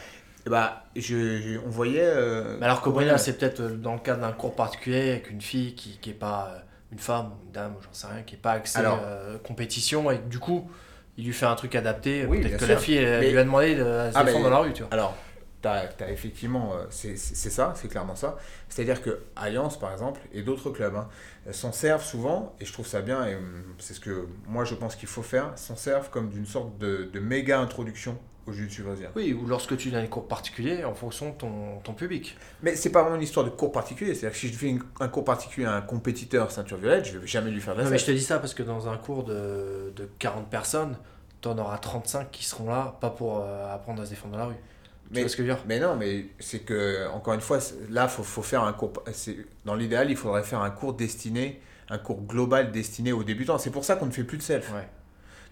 [0.46, 1.00] Et bah, je,
[1.40, 2.00] je- on voyait.
[2.02, 3.18] euh, Mais alors Cobrinha, Cobrinha.
[3.18, 6.52] c'est peut-être euh, dans le cadre d'un cours particulier avec une fille qui n'est pas
[6.54, 6.58] euh,
[6.92, 10.18] une femme, une dame, j'en sais rien, qui n'est pas axée Alors- euh, compétition et
[10.18, 10.68] que, du coup,
[11.16, 12.26] il lui fait un truc adapté.
[12.26, 12.74] Oui, peut-être que sûr.
[12.74, 14.82] la fille elle Mais- lui a demandé de se Ah, mais- dans la rue, tu
[14.82, 14.92] vois.
[14.92, 15.14] Alors,
[15.62, 18.36] tu as, effectivement, euh, c'est ça, c'est clairement ça.
[18.68, 21.08] C'est-à-dire que Alliance, par exemple, et d'autres clubs, hein,
[21.52, 24.74] s'en servent souvent, et je trouve ça bien, et hum, c'est ce que moi je
[24.74, 28.82] pense qu'il faut faire, s'en servent comme d'une sorte de, de méga introduction au jiu-jitsu
[28.82, 29.10] brésilien.
[29.16, 32.36] Oui, ou lorsque tu donnes des cours particuliers en fonction de ton, ton public.
[32.62, 34.82] Mais c'est pas vraiment une histoire de cours particulier, c'est-à-dire que si je fais une-
[35.00, 37.84] un cours particulier à un compétiteur ceinture violette, je vais jamais lui faire de la
[37.84, 40.96] Non, mais je te dis ça parce que dans un cours de, de 40 personnes,
[41.40, 44.38] tu en auras 35 qui seront là, pas pour euh, apprendre à se défendre dans
[44.40, 44.54] la rue.
[44.54, 45.64] Tu Mais- vois ce que je veux dire?
[45.68, 47.58] Mais non, mais c'est que, encore une fois,
[47.90, 48.92] là, il faut, faut faire un cours.
[49.12, 53.58] c'est- Dans l'idéal, il faudrait faire un cours destiné, un cours global destiné aux débutants.
[53.58, 54.72] C'est pour ça qu'on ne fait plus de self.
[54.72, 54.88] Ouais.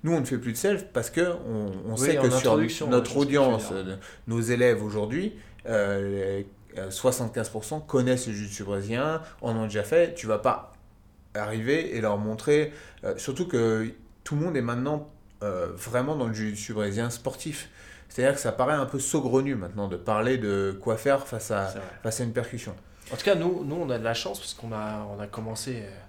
[0.04, 2.28] Nous, on ne fait plus de self parce que on, on Oui, sait que
[2.68, 5.34] sur notre ouais, audience, euh, nos élèves aujourd'hui,
[5.68, 6.42] euh,
[6.78, 10.14] euh, 75% connaissent le jiu-jitsu brésilien, en ont déjà fait.
[10.14, 10.72] Tu vas pas
[11.34, 12.72] arriver et leur montrer.
[13.04, 13.88] euh, surtout que
[14.24, 15.08] tout le monde est maintenant
[15.42, 17.68] euh, vraiment dans le jiu-jitsu brésilien sportif.
[18.08, 21.72] C'est-à-dire que ça paraît un peu saugrenu maintenant de parler de quoi faire face à,
[22.02, 22.74] face à une percussion.
[23.12, 25.26] En tout cas, nous, nous on a de la chance parce qu'on a, on a
[25.26, 26.01] commencé, euh, euh,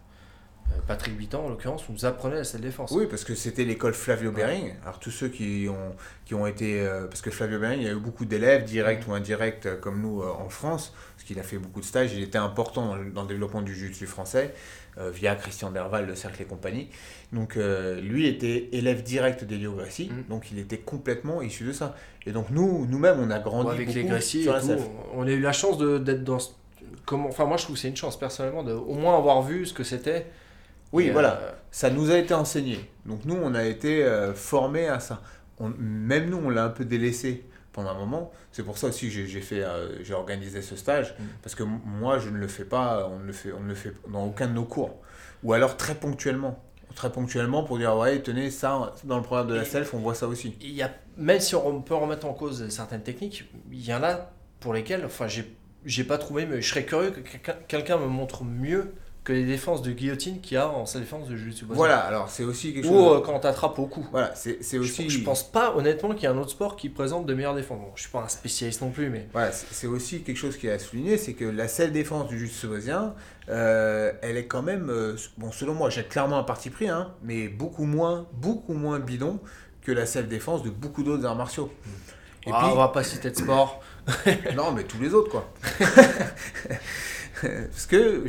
[0.87, 2.91] Patrick Bitan en l'occurrence, nous apprenait la self-défense.
[2.91, 4.35] Oui, parce que c'était l'école Flavio Ouais.
[4.35, 4.73] Bering.
[4.83, 6.81] Alors tous ceux qui ont, qui ont été...
[6.81, 9.75] euh, parce que Flavio Bering, il y a eu beaucoup d'élèves, directs ou indirects, euh,
[9.77, 12.13] comme nous euh, en France, parce qu'il a fait beaucoup de stages.
[12.13, 14.53] Il était important dans le, dans le développement du jiu-jitsu français,
[14.97, 16.89] euh, via Christian Derval, le Cercle et compagnie.
[17.31, 20.29] Donc euh, lui était élève direct d'Elio Grassi, Mm.
[20.29, 21.95] donc il était complètement issu de ça.
[22.25, 24.59] Et donc nous, nous-mêmes, on a grandi Ou avec beaucoup les Gracie et sur la
[24.61, 24.81] tout, self.
[25.13, 26.37] on a eu la chance d'être dans.
[27.05, 29.65] Comment, enfin, moi je trouve que c'est une chance personnellement de au moins avoir vu
[29.65, 30.27] ce que c'était.
[30.93, 31.39] Oui, Et, voilà.
[31.41, 32.79] euh, Ça nous a été enseigné.
[33.05, 35.21] Donc nous, on a été euh, formés à ça.
[35.59, 38.31] On- même nous, on l'a un peu délaissé pendant un moment.
[38.51, 41.15] C'est pour ça aussi que j'ai- fait, euh, j'ai organisé ce stage.
[41.19, 41.23] Mm.
[41.41, 43.75] Parce que moi, je ne le fais pas, on ne le fait, on ne le
[43.75, 44.95] fait dans aucun de nos cours.
[45.43, 46.63] Ou alors très ponctuellement.
[46.95, 49.97] Très ponctuellement pour dire, ouais, tenez, ça, dans le programme de la Et- self, on
[49.99, 50.55] voit ça aussi.
[50.61, 54.03] il y a, même si on peut remettre en cause certaines techniques, il y en
[54.03, 54.29] a
[54.59, 58.05] pour lesquelles, enfin, j'ai, j'ai pas trouvé, mais je serais curieux que quelqu'un, quelqu'un me
[58.05, 61.65] montre mieux que les défenses de guillotine qu'il y a en self-défense de jiu-jitsu.
[61.69, 63.17] Voilà, alors c'est aussi quelque Ou chose...
[63.17, 64.05] euh, quand t'attrapes au cou.
[64.11, 65.09] Voilà, c'est c'est Je, aussi...
[65.09, 67.79] je pense pas honnêtement qu'il y a un autre sport qui présente de meilleures défenses.
[67.79, 70.67] Bon, je suis pas un spécialiste non plus, mais Voilà, c'est aussi quelque chose qui
[70.67, 72.67] est à souligner, c'est que la selle défense du jiu-jitsu
[73.49, 77.13] euh, elle est quand même, euh, bon, selon moi, j'ai clairement un parti pris, hein,
[77.23, 79.39] mais beaucoup moins, beaucoup moins bidon
[79.81, 81.71] que la selle défense de beaucoup d'autres arts martiaux.
[82.45, 83.81] Et Ah, on va pas citer de sport.
[84.05, 85.49] puis, non, mais tous les autres, quoi.
[87.71, 88.25] Parce que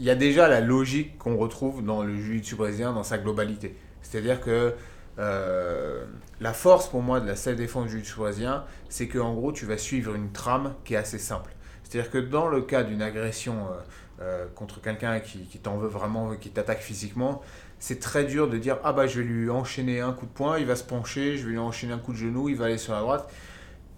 [0.00, 3.76] il y a déjà la logique qu'on retrouve dans le jiu-jitsu brésilien dans sa globalité.
[4.02, 4.74] C'est-à-dire que
[5.18, 6.04] euh,
[6.40, 9.52] la force pour moi de la selle défense du jiu-jitsu brésilien, c'est que en gros
[9.52, 11.54] tu vas suivre une trame qui est assez simple.
[11.82, 13.80] C'est-à-dire que dans le cas d'une agression euh,
[14.22, 17.42] euh, contre quelqu'un qui, qui t'en veut vraiment, qui t'attaque physiquement,
[17.78, 20.58] c'est très dur de dire ah bah je vais lui enchaîner un coup de poing,
[20.58, 22.78] il va se pencher, je vais lui enchaîner un coup de genou, il va aller
[22.78, 23.30] sur la droite.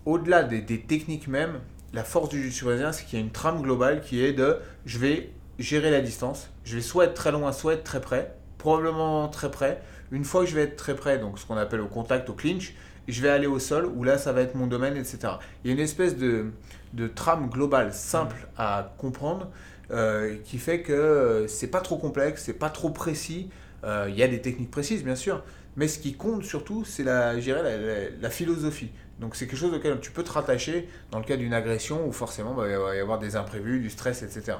[0.05, 1.61] Au-delà des, des techniques même,
[1.93, 4.59] la force du jiu-jitsu brésilien, c'est qu'il y a une trame globale qui est de
[4.87, 8.35] je vais gérer la distance, je vais soit être très loin, soit être très près,
[8.59, 9.81] probablement très près.
[10.13, 12.35] Une fois que je vais être très près, donc ce qu'on appelle au contact, au
[12.35, 12.75] clinch,
[13.09, 15.35] je vais aller au sol où là ça va être mon domaine, etc.
[15.65, 16.47] Il y a une espèce de,
[16.93, 19.49] de trame globale simple à comprendre
[19.91, 23.49] euh, qui fait que euh, c'est pas trop complexe, c'est pas trop précis,
[23.85, 25.43] Euh, Il y a des techniques précises, bien sûr.
[25.77, 28.91] Mais ce qui compte surtout, c'est la, la- la philosophie.
[29.19, 32.13] Donc c'est quelque chose auquel tu peux te rattacher dans le cas d'une agression où
[32.13, 34.59] forcément bah, il va y avoir des imprévus, du stress, etc.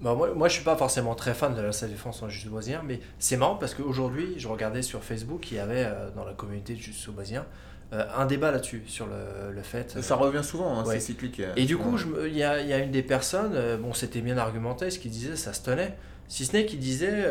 [0.00, 2.50] Bah, moi, moi, je suis pas forcément très fan de la salle défense en jiu-jitsu
[2.50, 6.24] brésilien, mais c'est marrant parce qu'aujourd'hui, je regardais sur Facebook, il y avait euh, dans
[6.24, 7.46] la communauté du jiu-jitsu brésilien
[7.92, 9.94] euh, un débat là-dessus, sur le, le fait.
[9.96, 10.94] euh, Ça revient souvent, hein, Ouais.
[10.94, 11.40] c'est cyclique.
[11.40, 11.96] euh, Et du coup,
[12.26, 15.36] il y y a une des personnes, euh, bon, c'était bien argumenté, ce qu'il disait,
[15.36, 15.96] ça se tenait.
[16.28, 17.24] Si ce n'est qu'il disait,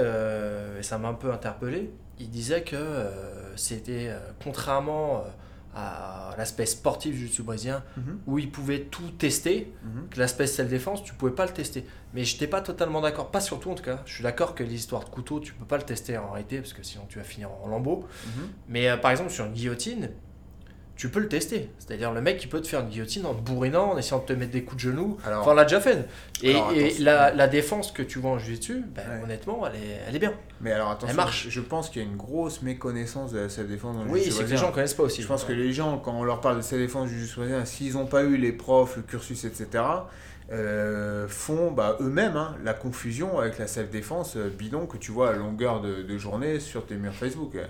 [0.79, 2.77] et ça m'a un peu interpellé, il disait que
[3.57, 4.09] c'était,
[4.41, 5.25] contrairement
[5.75, 10.07] à l'aspect sportif du jiu-jitsu brésilien, Mhm, où il pouvait tout tester, mhm.
[10.09, 11.85] que l'aspect self-défense, tu pouvais pas le tester.
[12.13, 14.01] Mais je n'étais pas totalement d'accord, pas sur tout en tout cas.
[14.05, 16.73] Je suis d'accord que l'histoire de couteau, tu peux pas le tester en réalité, parce
[16.73, 18.05] que sinon tu vas finir en lambeaux.
[18.25, 18.47] Mhm.
[18.69, 20.09] Mais euh, par exemple, sur une guillotine,
[20.95, 21.69] tu peux le tester.
[21.77, 24.25] C'est-à-dire, le mec, il peut te faire une guillotine en te bourrinant, en essayant de
[24.25, 25.17] te mettre des coups de genoux.
[25.25, 26.07] Alors, Enfin, on l'a déjà fait.
[26.41, 27.03] Et, Alors, et attention.
[27.05, 29.23] la, la défense que tu vois en jiu-jitsu, ben, Ouais.
[29.23, 30.33] honnêtement, elle est, elle est bien.
[30.61, 31.47] mais alors attention, Elle marche.
[31.49, 34.43] je pense qu'il y a une grosse méconnaissance de la self-défense dans le Oui, c'est
[34.45, 35.21] que les gens connaissent pas aussi.
[35.21, 38.05] Je pense que les gens, quand on leur parle de self-défense du jiu-jitsu s'ils n'ont
[38.07, 39.83] pas eu les profs, le cursus, etc.,
[40.51, 45.31] euh, font bah, eux-mêmes hein, la confusion avec la self-défense euh, bidon que tu vois
[45.31, 47.65] à longueur de, de journée sur tes murs Facebook, euh,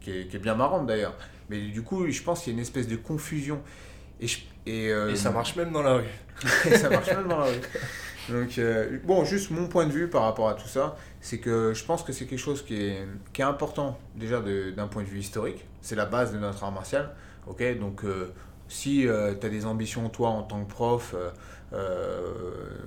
[0.00, 1.14] qui, est, qui est bien marrante d'ailleurs.
[1.50, 3.60] Mais du coup, je pense qu'il y a une espèce de confusion.
[4.20, 6.04] Et, je- et, euh, Et ça marche même dans la rue.
[6.66, 7.60] et ça marche même dans la rue.
[8.28, 11.74] Donc, euh, bon, juste mon point de vue par rapport à tout ça, c'est que
[11.74, 15.02] je pense que c'est quelque chose qui est, qui est important déjà de- d'un point
[15.02, 15.66] de vue historique.
[15.80, 17.10] C'est la base de notre art martial.
[17.46, 18.32] Ok, donc euh,
[18.68, 21.14] si tu as des ambitions, toi, en tant que prof,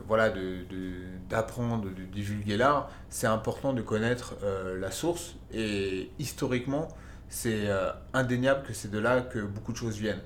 [0.08, 4.36] voilà, de- de- d'apprendre, de, divulguer l'art, c'est important de connaître
[4.80, 5.36] la source.
[5.54, 6.88] Et historiquement,
[7.34, 10.22] c'est euh, indéniable que c'est de là que beaucoup de choses viennent.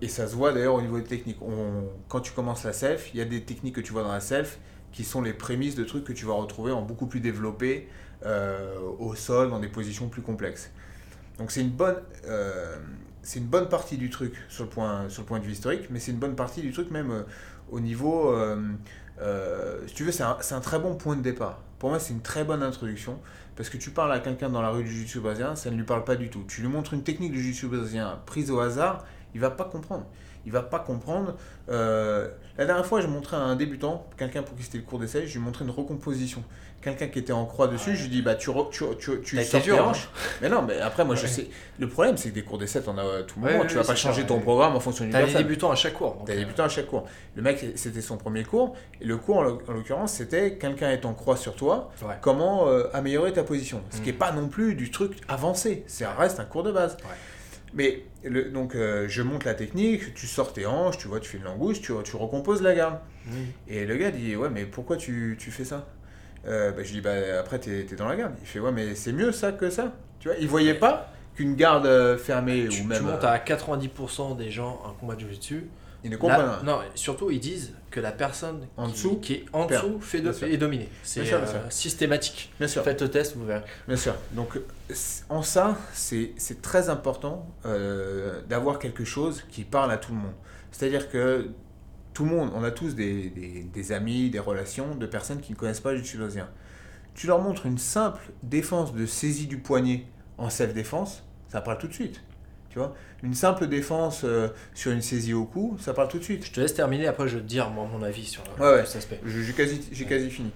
[0.00, 1.42] Et ça se voit d'ailleurs au niveau des techniques.
[1.42, 4.12] On, quand tu commences la self, il y a des techniques que tu vois dans
[4.12, 4.58] la self
[4.92, 7.88] qui sont les prémices de trucs que tu vas retrouver en beaucoup plus développé
[8.24, 10.70] euh, au sol, dans des positions plus complexes.
[11.38, 12.76] Donc c'est une bonne, euh,
[13.34, 15.98] une bonne partie du truc sur le point, sur le point de vue historique, mais
[15.98, 17.24] c'est une bonne partie du truc même
[17.72, 18.34] au niveau,
[19.86, 21.60] si tu veux, c'est un, un très bon point de départ.
[21.80, 23.18] Pour moi, c'est une très bonne introduction
[23.56, 25.20] parce que tu parles à quelqu'un dans la rue du jiu-jitsu
[25.54, 26.44] ça ne lui parle pas du tout.
[26.46, 27.68] Tu lui montres une technique du jiu-jitsu
[28.26, 30.06] prise au hasard, il va pas comprendre.
[30.44, 31.34] Il va pas comprendre.
[31.68, 35.00] Euh, la dernière fois, j'ai montré à un débutant, quelqu'un pour qui c'était le cours
[35.00, 36.44] d'essai, je lui ai montré une recomposition.
[36.86, 38.84] Quelqu'un qui était en croix dessus, je lui dit bah tu re- tu
[39.24, 39.90] tu, sors tes dur, hein.
[39.90, 40.08] hanches.
[40.40, 41.48] Mais non, mais après moi je sais.
[41.80, 43.64] Le problème c'est que des cours d'essai, t'en as à tout Ouais, moment.
[43.66, 44.42] tu vas pas c'est changer ça, ton ouais.
[44.42, 46.22] programme en fonction du T'as des débutants à chaque cours.
[46.24, 47.04] T'as des euh, débutants à chaque cours.
[47.34, 48.76] Le mec, c'était son premier cours.
[49.00, 52.68] Et le cours, en l'oc- en l'occurrence, c'était quelqu'un est en croix sur toi, comment
[52.68, 53.82] euh, améliorer ta position.
[53.90, 54.06] Ce qui Mm.
[54.06, 55.82] n'est pas non plus du truc avancé.
[55.88, 56.96] Ça reste un cours de base.
[57.74, 61.28] Mais le- donc, euh, je monte la technique, tu sors tes hanches, tu vois, tu
[61.28, 62.98] fais une langouste, tu, tu recomposes la garde.
[63.28, 63.38] Oui.
[63.68, 65.84] Et le gars dit Ouais, mais pourquoi tu, tu fais ça?
[66.46, 68.34] Euh, bah, Je lui dis Bah, après, t'es es dans la garde.
[68.40, 69.92] Il fait Ouais, mais c'est mieux ça que ça.
[70.20, 73.02] Tu vois, il voyait pas qu'une garde euh, fermée Tu, ou tu même.
[73.02, 75.68] montes euh, à 90% des gens un combat de jiu-jitsu.
[76.02, 76.60] il ne comprend pas.
[76.64, 79.84] non, surtout ils disent que la personne En qui, dessous qui est en perd.
[79.86, 80.88] dessous fait de, est dominée.
[81.02, 82.52] C'est euh, systématique.
[82.58, 82.82] Bien sûr.
[82.82, 83.64] Faites le test, vous verrez.
[83.86, 84.14] Bien sûr.
[84.32, 84.58] Donc,
[85.28, 90.18] en ça, c'est c'est très important euh, d'avoir quelque chose qui parle à tout le
[90.18, 90.32] monde.
[90.72, 91.48] C'est-à-dire que
[92.16, 95.52] tout le monde, on a tous des, des- des amis, des relations de personnes qui
[95.52, 96.48] ne connaissent pas le tulosien.
[97.14, 100.06] Tu leur montres une simple défense de saisie du poignet
[100.38, 102.22] en self-défense, ça parle tout de suite.
[102.70, 106.24] Tu vois Une simple défense euh, sur une saisie au cou, ça parle tout de
[106.24, 106.46] suite.
[106.46, 108.86] Je te laisse terminer, après je vais te dire moi, mon avis sur Ouais, ouais.
[108.86, 109.20] cet aspect.
[109.26, 110.50] J'ai quasi, j'ai quasi fini.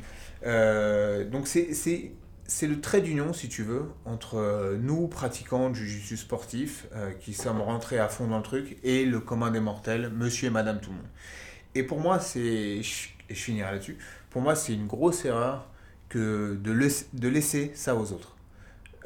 [0.46, 5.86] Euh, donc c'est- c'est le trait d'union, si tu veux, entre euh, nous, pratiquants du
[5.86, 9.60] jiu-jitsu sportif, euh, qui sommes rentrés à fond dans le truc, et le commun des
[9.60, 11.06] mortels, monsieur et madame tout le monde.
[11.74, 12.82] Et pour moi, c'est...
[12.82, 13.96] je- finirai là-dessus.
[14.30, 15.68] Pour moi, c'est une grosse erreur
[16.08, 18.36] que de, laisser- de laisser ça aux autres.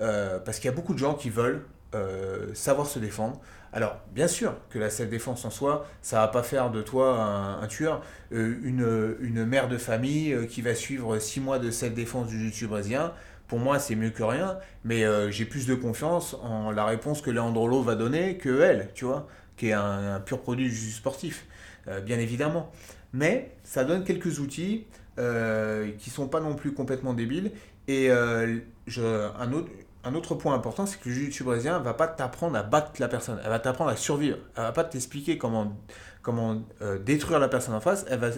[0.00, 3.40] Euh, parce qu'il y a beaucoup de gens qui veulent euh, savoir se défendre.
[3.72, 7.20] Alors, bien sûr que la self-défense en soi, ça va pas faire de toi
[7.62, 8.02] un, tueur.
[8.32, 12.66] Euh, une, une mère de famille qui va suivre 6 mois de self-défense du jiu
[12.66, 13.12] brésilien,
[13.48, 17.30] pour moi, c'est mieux que rien, mais j'ai plus de confiance en la réponse que
[17.30, 21.46] Leandrolo va donner que elle, tu vois, qui est un, un pur produit du sportif,
[21.88, 22.70] euh, bien évidemment.
[23.12, 24.86] Mais ça donne quelques outils
[25.18, 27.52] euh, qui sont pas non plus complètement débiles.
[27.86, 29.68] Et euh, je- un, autre,
[30.04, 33.08] un autre point important, c'est que le jiu brésilien va pas t'apprendre à battre la
[33.08, 34.38] personne, elle va t'apprendre à survivre.
[34.56, 35.76] Elle va pas t'expliquer comment,
[36.22, 38.30] comment euh, détruire la personne en face, elle va,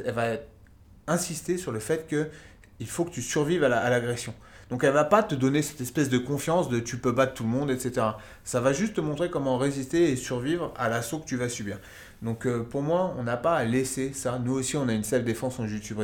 [1.06, 2.28] insister sur le fait que
[2.80, 4.34] il faut que tu survives à l'agression.
[4.70, 7.44] Donc elle va pas te donner cette espèce de confiance de tu peux battre tout
[7.44, 8.04] le monde, etc.
[8.44, 11.78] Ça va juste te montrer comment résister et survivre à l'assaut que tu vas subir.
[12.26, 14.40] Donc euh, pour moi, on n'a pas à laisser ça.
[14.44, 15.94] Nous aussi, on a une self-défense en jiu-jitsu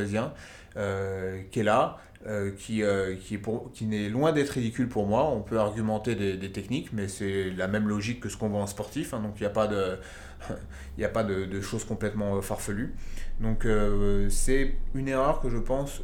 [0.77, 1.97] euh, qui est là.
[2.25, 5.25] euh, qui, n'est loin d'être ridicule pour moi.
[5.25, 8.67] On peut argumenter des, techniques, mais c'est la même logique que ce qu'on voit en
[8.67, 12.95] sportif, hein, donc il n'y a pas de, choses complètement farfelues.
[13.41, 13.67] Donc
[14.29, 16.01] c'est une erreur que je pense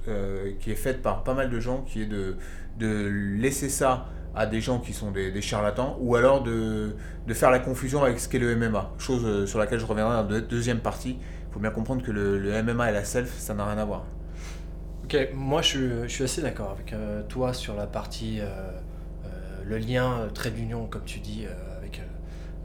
[0.59, 2.35] qui est faite par pas mal de gens, qui est de
[3.37, 6.95] laisser ça à des gens qui sont des, des charlatans, ou alors de,
[7.27, 10.15] de faire la confusion avec ce qu'est le MMA, chose euh, sur laquelle je reviendrai
[10.15, 11.17] dans la deux- deuxième partie.
[11.49, 13.85] Il faut bien comprendre que le, le MMA et la self, ça n'a rien à
[13.85, 14.05] voir.
[15.03, 18.45] Ok, moi je, suis- je suis assez d'accord avec euh, toi sur la partie, euh,
[19.25, 21.45] euh, le lien trait d'union, comme tu dis,
[21.77, 22.01] avec,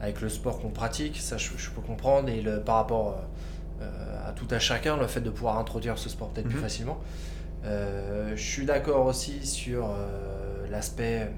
[0.01, 3.19] avec le sport qu'on pratique, ça je, je peux comprendre, et le, par rapport
[4.25, 6.61] à tout à chacun, le fait de pouvoir introduire ce sport peut-être plus Mhm.
[6.61, 7.01] facilement.
[7.63, 9.89] Je suis d'accord aussi sur
[10.69, 11.31] l'aspect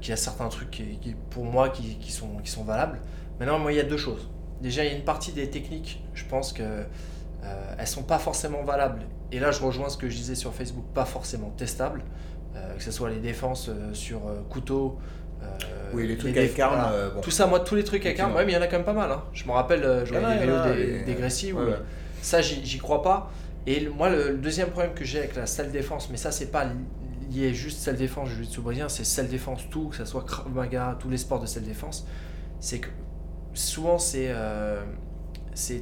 [0.00, 3.00] qu'il y a certains trucs qui, qui, pour moi qui, qui sont, qui sont valables.
[3.40, 4.28] Maintenant, moi il y a deux choses.
[4.60, 8.18] Déjà, il y a une partie des techniques, je pense que euh, elles sont pas
[8.18, 9.02] forcément valables.
[9.30, 12.02] Et là, je rejoins ce que je disais sur Facebook, pas forcément testables.
[12.56, 14.98] Euh, que ce soit les défenses euh, sur euh, couteau.
[15.94, 17.08] Oui, les trucs avec armes, voilà.
[17.10, 17.20] bon.
[17.20, 18.76] Tout ça, moi, tous les trucs avec armes, ouais, mais il y en a quand
[18.76, 19.10] même pas mal.
[19.10, 19.22] hein.
[19.32, 20.72] Je me rappelle, euh, je Il y en voyais a, des vidéos a,
[21.04, 21.76] des, des Ouais, ouais.
[22.20, 23.30] ça, j'y j'y crois pas.
[23.66, 26.32] Et le- moi, le, le deuxième problème que j'ai avec la salle défense, mais ça,
[26.32, 26.66] c'est pas
[27.28, 30.48] li- lié juste salle défense, jiu-jitsu brésilien, c'est salle défense tout, que ce soit Krav
[30.52, 32.06] Maga, tous les sports de salle défense,
[32.60, 32.88] c'est que
[33.54, 34.82] souvent, c'est euh,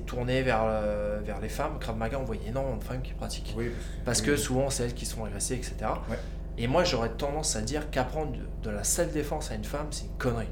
[0.07, 1.79] tourné vers, euh, vers les femmes.
[1.79, 3.55] Krav Maga, on voyait énormément de femmes qui pratiquent.
[3.57, 3.71] Oui,
[4.05, 5.75] Parce que souvent, c'est elles qui sont agressées, etc.
[6.09, 6.19] Ouais.
[6.59, 10.05] Et moi, j'aurais tendance à dire qu'apprendre de, de la self-défense à une femme, c'est
[10.07, 10.49] une connerie.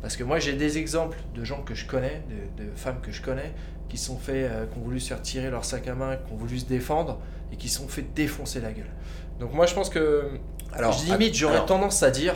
[0.00, 2.22] Parce que moi, j'ai des exemples de gens que je connais,
[2.56, 3.52] de, de femmes que je connais,
[3.88, 6.32] qui sont fait, euh, qui ont voulu se faire tirer leur sac à main, qui
[6.32, 7.18] ont voulu se défendre
[7.52, 8.86] et qui sont fait défoncer la gueule.
[9.40, 10.24] Donc moi, je pense que,
[10.72, 12.34] Alors, je limite, j'aurais alors- tendance à dire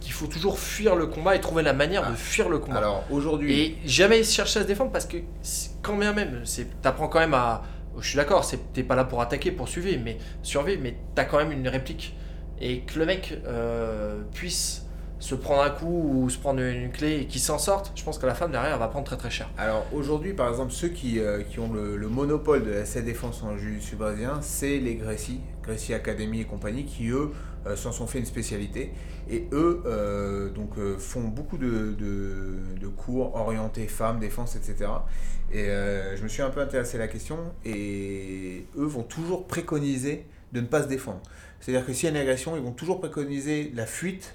[0.00, 2.78] qu'il faut toujours fuir le combat et trouver la manière de fuir le combat.
[2.78, 5.16] Alors aujourd'hui, Et jamais chercher à se défendre parce que
[5.82, 7.62] quand bien même, c'est t'apprends quand même à.
[8.00, 11.24] Je suis d'accord, c'est- t'es pas là pour attaquer, pour suivre, mais survivre, mais t'as
[11.24, 12.14] quand même une réplique.
[12.60, 14.84] Et que le mec euh, puisse
[15.18, 18.18] se prendre un coup ou se prendre une clé et qu'il s'en sorte, je pense
[18.18, 19.48] que la femme derrière elle va prendre très très cher.
[19.58, 23.42] Alors aujourd'hui, par exemple, ceux qui, euh, qui ont le, le monopole de la défense
[23.42, 25.40] en jiu-jitsu brésilien, c'est les Gracie,
[25.94, 27.30] Academy et compagnie, qui eux
[27.66, 28.92] euh, s'en sont fait une spécialité.
[29.30, 34.90] Et eux euh, donc, euh, font beaucoup de, de- de cours orientés femmes, défense, etc.
[35.52, 35.66] Et
[36.16, 37.38] je me suis un peu intéressé à la question.
[37.64, 41.20] Et eux vont toujours préconiser de ne pas se défendre.
[41.60, 44.34] C'est-à-dire que s'il y a une agression, ils vont toujours préconiser la fuite,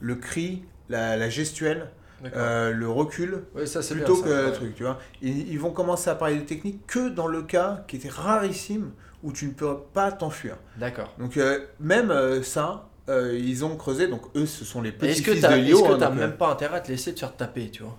[0.00, 1.90] le cri, la, la gestuelle,
[2.36, 3.96] euh, le recul oui, ça bien.
[3.96, 4.52] plutôt ça, que le ouais.
[4.52, 4.98] truc, tu vois.
[5.20, 8.92] Ils, ils vont commencer à parler de technique que dans le cas qui était rarissime
[9.24, 10.56] où tu ne peux pas t'enfuir.
[10.76, 11.12] D'accord.
[11.18, 14.06] Donc euh, même euh, ça, euh, ils ont creusé.
[14.06, 15.82] Donc eux, ce sont les Est-ce petits-fils t'as de est-ce Lio.
[15.82, 17.98] que hein, t'as donc, même pas intérêt à te laisser te faire taper, tu vois?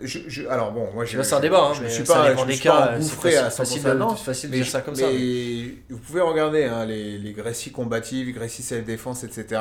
[0.00, 2.44] je- je- alors bon, moi je, c'est un débat, hein, je mais suis pas, je
[2.46, 4.62] des suis pas cas, engouffré c'est à facile 100%, de- non, c'est facile de mais
[4.62, 8.62] dire ça je- comme ça, mais vous pouvez regarder hein, les, les Grécies combatives, Grécies
[8.62, 9.60] self-défense, etc.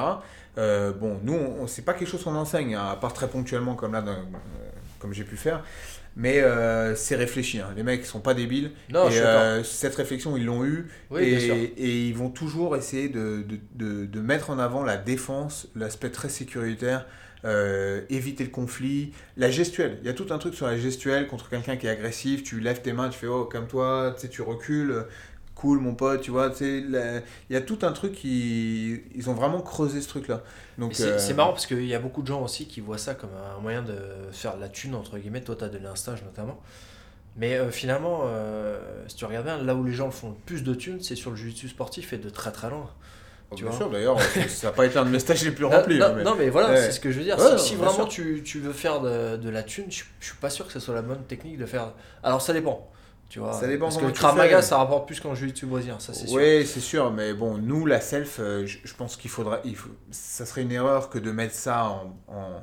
[0.60, 3.74] Euh, bon, nous, on, c'est pas quelque chose qu'on enseigne, hein, à part très ponctuellement
[3.74, 4.16] comme là, dans- euh,
[5.00, 5.64] comme j'ai pu faire.
[6.20, 7.72] Mais euh, c'est réfléchi, hein.
[7.76, 8.72] les mecs sont pas débiles.
[8.90, 9.54] Non, je et suis d'accord.
[9.60, 10.88] euh, cette réflexion, ils l'ont eue.
[11.12, 11.48] Oui, et,
[11.78, 16.10] et ils vont toujours essayer de, de, de, de mettre en avant la défense, l'aspect
[16.10, 17.06] très sécuritaire,
[17.46, 20.00] euh, éviter le conflit, la gestuelle.
[20.02, 22.44] Il y a tout un truc sur la gestuelle contre quelqu'un qui est agressif.
[22.44, 25.06] Tu lèves tes mains, tu fais oh, comme toi, tu sais, tu recules.
[25.60, 26.52] Cool, mon pote, tu vois.
[26.62, 29.02] Il y a tout un truc qui.
[29.16, 30.44] Ils ont vraiment creusé ce truc-là.
[30.78, 33.00] Donc, Et C'est euh, marrant parce qu'il y a beaucoup de gens aussi qui voient
[33.00, 33.96] ça comme un moyen de
[34.32, 35.42] faire de la thune, entre guillemets.
[35.42, 36.60] Toi, tu as donné un stage notamment.
[37.38, 40.64] Mais euh, finalement, euh, si tu regardes bien, là où les gens font le plus
[40.64, 42.90] de thunes, c'est sur le jiu-jitsu sportif et de très très loin.
[43.56, 43.80] tu bien vois.
[43.80, 45.98] sûr, d'ailleurs, ça n'a pas été un de mes stages les plus Non, remplis.
[46.00, 46.82] non, mais- non, mais voilà, Ouais.
[46.82, 47.38] c'est ce que je veux dire.
[47.40, 50.50] Ouais, si vraiment tu, tu veux faire de, de la thune, je, je suis pas
[50.52, 51.94] sûr que ce soit la bonne technique de faire.
[52.24, 52.90] Alors ça dépend.
[53.30, 56.00] Tu vois, Ça dépend parce que le Krav Maga, ça rapporte plus qu'en jiu-jitsu brésilien,
[56.00, 56.38] ça c'est sûr.
[56.38, 59.60] Oui, c'est sûr, mais bon, nous, la self, euh, je, pense qu'il faudra.
[59.66, 62.62] Il faut, ça serait une erreur que de mettre ça en, en,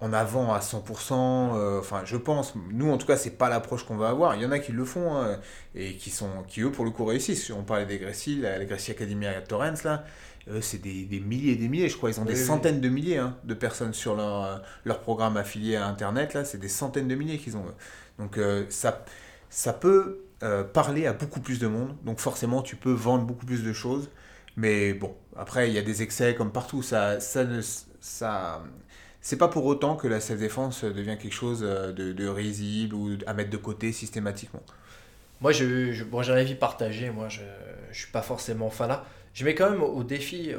[0.00, 1.54] en avant à 100%.
[1.56, 2.54] euh, Enfin, je pense.
[2.70, 4.34] Nous, en tout cas, c'est pas l'approche qu'on va avoir.
[4.34, 5.38] Il y en a qui le font hein,
[5.74, 7.50] et qui, sont, qui, eux, pour le coup, réussissent.
[7.50, 10.04] On parlait des Grécy, la, la Grécy Academy à Torrens, là.
[10.48, 12.10] Eux, c'est des, des milliers et des milliers, je crois.
[12.10, 12.46] Ils ont Oui, des oui.
[12.46, 16.44] centaines de milliers hein, de personnes sur leur, euh, leur programme affilié à Internet, là.
[16.44, 17.64] C'est des centaines de milliers qu'ils ont.
[18.18, 19.04] Donc, euh, ça,
[19.52, 21.96] ça peut euh, parler à beaucoup plus de monde.
[22.04, 24.10] Donc forcément, tu peux vendre beaucoup plus de choses.
[24.56, 26.82] Mais bon, après, il y a des excès comme partout.
[26.82, 27.44] Ça, ça,
[29.20, 33.16] c'est pas pour autant que la self-défense devient quelque chose euh, de, de risible ou
[33.26, 34.62] à mettre de côté systématiquement.
[35.40, 37.10] Moi, je, bon, j'ai un avis partagé.
[37.10, 37.42] Moi, je,
[37.90, 39.04] je suis pas forcément fan là.
[39.34, 40.50] Je mets quand même au défi,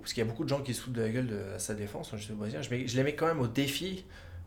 [0.00, 1.74] parce qu'il y a beaucoup de gens qui se foutent de la gueule de sa
[1.74, 4.04] défense, je, sais pas je, mets- je les mets quand même au défi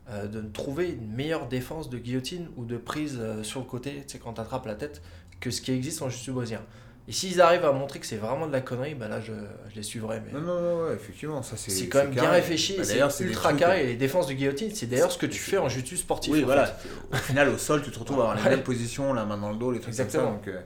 [0.09, 4.03] euh, de trouver une meilleure défense de guillotine ou de prise euh, sur le côté,
[4.07, 5.01] sais, quand tu attrapes la tête,
[5.39, 6.61] que ce qui existe en jiu-jitsu brésilien.
[7.07, 9.31] Et s'ils arrivent à montrer que c'est vraiment de la connerie, bah là, je,
[9.69, 10.21] je les suivrai.
[10.25, 10.31] Mais...
[10.31, 11.69] Non, non, non, ouais, effectivement, ça c'est.
[11.69, 12.37] C'est quand même bien carré.
[12.37, 13.83] réfléchi, Bah, c'est c'est ultra carré.
[13.83, 16.33] Et les défenses de guillotine, c'est d'ailleurs ce que tu fais en jiu-jitsu sportif.
[16.33, 16.65] Oui, en voilà.
[16.65, 16.89] fait.
[17.11, 19.51] Au final, au sol, tu te retrouves à avoir les mêmes positions, la main dans
[19.51, 20.39] le dos, les trucs Exactement.
[20.43, 20.51] comme ça.
[20.51, 20.65] Donc,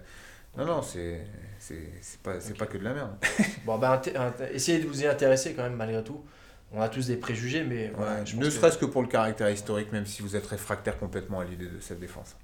[0.58, 1.26] euh, non, non, c'est
[1.60, 3.12] c'est c'est pas, c'est pas que de la merde.
[3.66, 4.02] Bon, bah,
[4.54, 6.24] essayez de vous y intéresser quand même, malgré tout.
[6.72, 9.08] On a tous des préjugés, mais voilà, Ouais, je ne que- serait-ce que pour le
[9.08, 12.36] caractère historique, même si vous êtes réfractaire complètement à l'idée de cette défense.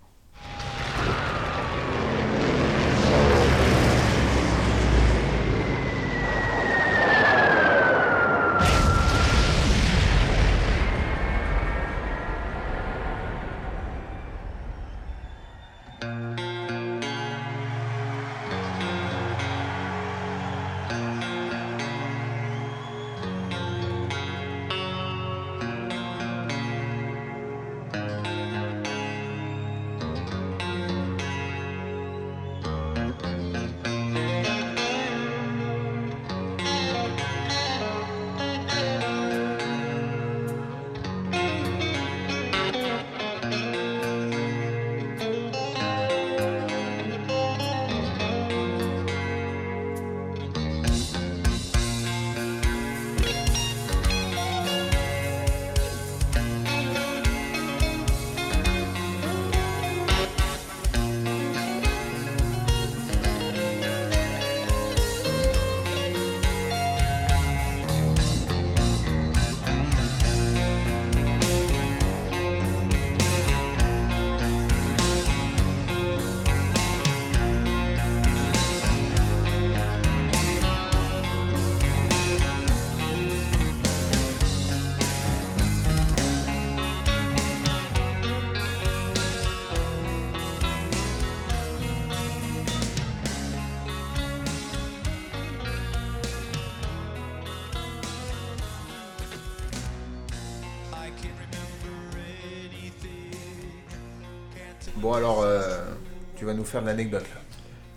[106.75, 107.41] Faire de l'anecdote là.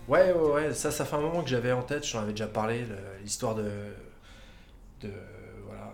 [0.07, 2.47] Ouais, ouais, ouais, ça, ça fait un moment que j'avais en tête, j'en avais déjà
[2.47, 2.85] parlé,
[3.23, 3.69] l'histoire de,
[5.01, 5.11] de.
[5.67, 5.93] Voilà.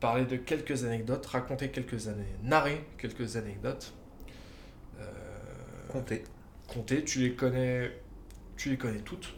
[0.00, 3.92] Parler de quelques anecdotes, raconter quelques années, narrer quelques anecdotes.
[4.98, 5.04] Euh,
[5.88, 6.24] Comptez.
[6.66, 7.92] compter, tu les connais.
[8.56, 9.32] Tu les connais toutes.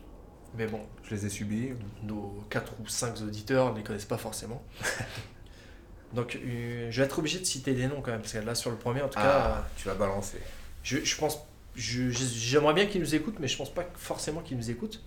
[0.56, 1.72] Mais bon, Je les ai subis.
[2.02, 4.62] nos 4 ou 5 auditeurs ne les connaissent pas forcément.
[6.14, 8.54] Donc, euh, je vais être obligé de citer des noms quand même, parce que là,
[8.54, 10.38] sur le premier, en tout cas, Ah, tu vas balancer.
[10.84, 11.44] je, je pense.
[11.74, 15.02] J'aimerais bien qu'ils nous écoutent, mais je pense pas forcément qu'ils nous écoutent.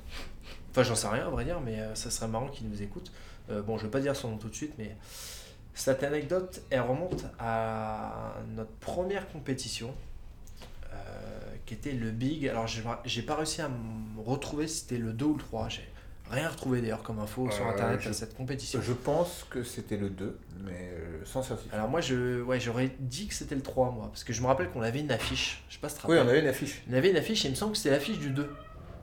[0.72, 3.11] Enfin, j'en sais rien, à vrai dire, mais euh, ça serait marrant qu'ils nous écoutent.
[3.49, 4.95] Euh, bon, je vais pas dire son nom tout de suite, mais
[5.74, 9.93] cette anecdote, elle remonte à notre première compétition,
[10.93, 10.95] euh,
[11.65, 12.47] qui était le Big.
[12.47, 15.70] Alors, j'ai pas réussi à me retrouver si c'était le 2 ou le 3.
[15.70, 15.88] J'ai
[16.30, 18.82] rien retrouvé d'ailleurs comme info sur Euh, internet je- à cette compétition.
[18.82, 21.73] Je pense que c'était le 2, mais euh, sans certitude.
[21.73, 24.47] Alors, moi, je, ouais, j'aurais dit que c'était le 3, moi, parce que je me
[24.47, 25.63] rappelle qu'on avait une affiche.
[25.69, 26.84] Je sais pas si oui, on avait une affiche.
[26.89, 28.49] On avait une affiche et il me semble que c'était l'affiche du 2.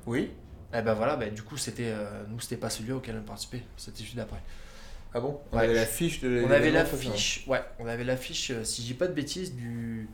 [0.07, 0.31] Oui
[0.75, 3.63] Eh ben voilà, ben du coup, c'était euh, nous, c'était pas celui auquel on participait,
[3.77, 4.41] c'était celui d'après.
[5.15, 5.41] Ah bon?
[5.53, 5.65] On Ouais.
[5.65, 9.07] avait l'affiche de On avait l'affiche, ouais, on avait l'affiche, euh, si je dis pas
[9.07, 10.09] de bêtises, du,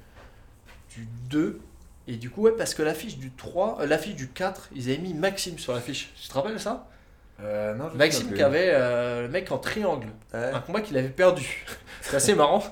[0.95, 1.61] du 2.
[2.07, 4.99] Et du coup, ouais, parce que l'affiche du 3, euh, l'affiche du 4, ils avaient
[4.99, 6.13] mis Maxime sur l'affiche.
[6.21, 6.89] Tu te rappelles ça?
[7.43, 11.09] Euh, non, Maxime qui avait euh, le mec en triangle, Ouais, un combat qu'il avait
[11.09, 11.65] perdu.
[12.03, 12.63] C'est assez marrant.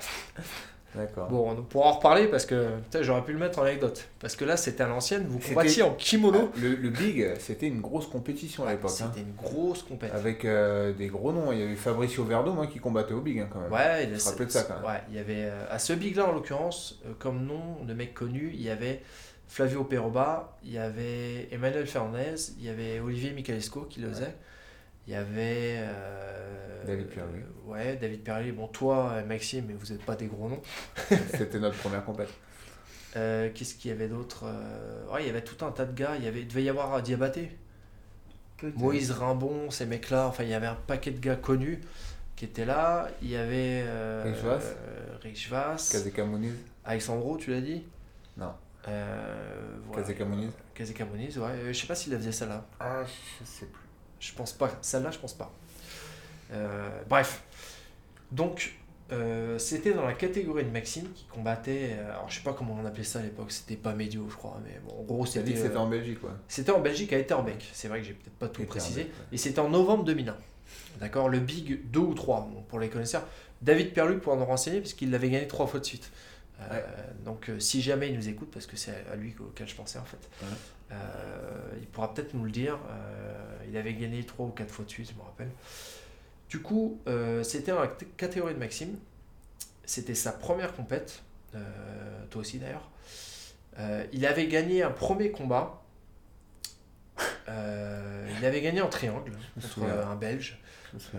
[0.95, 1.29] D'accord.
[1.29, 2.71] Bon, on pourra en reparler parce que
[3.03, 4.09] j'aurais pu le mettre en anecdote.
[4.21, 6.51] Parce que là, c'était à l'ancienne, vous combattiez en kimono.
[6.57, 8.91] Le, le Big, c'était une grosse compétition à l'époque.
[9.03, 9.11] hein.
[9.15, 10.19] C'était une grosse compétition.
[10.19, 11.53] Avec euh, des gros noms.
[11.53, 13.71] Il y avait Fabricio Verdo, moi, qui combattait au Big, hein, quand même.
[13.71, 14.85] Ouais, il rappelles de ça, quand même.
[14.85, 17.93] Ouais, il y avait euh, à ce big là en l'occurrence, euh, comme nom de
[17.93, 19.03] mec connu, il y avait
[19.47, 24.35] Flavio Peroba, il y avait Emmanuel Fernandez, il y avait Olivier Michalesco qui le faisait,
[25.09, 27.41] il y avait euh, David Perry.
[27.41, 28.53] euh, ouais, David Perry.
[28.53, 30.61] Bon, toi, euh, Maxime, mais vous n'êtes pas des gros noms.
[31.35, 32.29] C'était notre première compète.
[33.17, 35.93] Euh, Qu'est-ce qu'il y avait d'autre Euh, Ouais, il y avait tout un tas de
[35.99, 36.13] gars.
[36.19, 37.57] Il y avait, il devait y avoir Diabaté,
[38.77, 40.27] Moïse Rimbon, ces mecs-là.
[40.27, 41.81] Enfin, il y avait un paquet de gars connus
[42.37, 43.09] qui étaient là.
[43.23, 44.65] Il y avait euh, Rick Schwass.
[44.67, 45.89] euh, Rick Schwass.
[45.91, 46.53] Kazeka Muniz
[46.85, 47.83] Alexandro, tu l'as dit?
[48.37, 48.53] Non.
[48.89, 50.03] Euh, voilà.
[50.03, 51.49] Kazeka Muniz Kazeka Muniz, ouais.
[51.69, 52.67] Je sais pas s'il faisait celle-là.
[52.79, 53.03] Ah,
[53.41, 53.83] je sais plus.
[54.21, 54.71] Je pense pas.
[54.83, 55.53] Celle-là, je pense pas.
[56.53, 57.43] Euh, bref.
[58.33, 58.75] Donc,
[59.11, 61.91] euh, c'était dans la catégorie de Maxime qui combattait.
[61.99, 63.51] euh, alors, je sais pas comment on appelait ça à l'époque.
[63.53, 64.61] C'était pas médio, je crois.
[64.65, 65.77] Mais bon, en gros, c'était.
[65.77, 66.37] en Belgique, quoi.
[66.49, 67.71] C'était en Belgique à Etterbeek.
[67.73, 69.01] C'est vrai que j'ai peut-être pas tout Etterbeek, précisé.
[69.03, 69.11] ouais.
[69.33, 70.37] Et c'était en novembre 2001.
[71.01, 73.27] D'accord Le Big 2 ou 3, bon, pour les connaisseurs.
[73.63, 76.11] David Perluc pourra nous renseigner, puisqu'il l'avait gagné trois fois de suite.
[76.61, 76.81] Euh.
[77.25, 80.05] Donc si jamais il nous écoute, parce que c'est à lui auquel je pensais en
[80.05, 80.49] fait, Ouais.
[80.93, 80.97] Euh,
[81.81, 82.79] il pourra peut-être nous le dire.
[82.91, 85.51] Euh, il avait gagné 3 ou 4 fois de suite, je me rappelle.
[86.49, 88.97] Du coup, euh, c'était en cat- catégorie de Maxime.
[89.85, 91.23] C'était sa première compète,
[92.31, 92.91] toi aussi d'ailleurs.
[94.13, 95.83] Il avait gagné un premier combat.
[97.49, 100.59] Euh, il avait gagné en triangle contre un Belge.
[101.15, 101.19] Euh,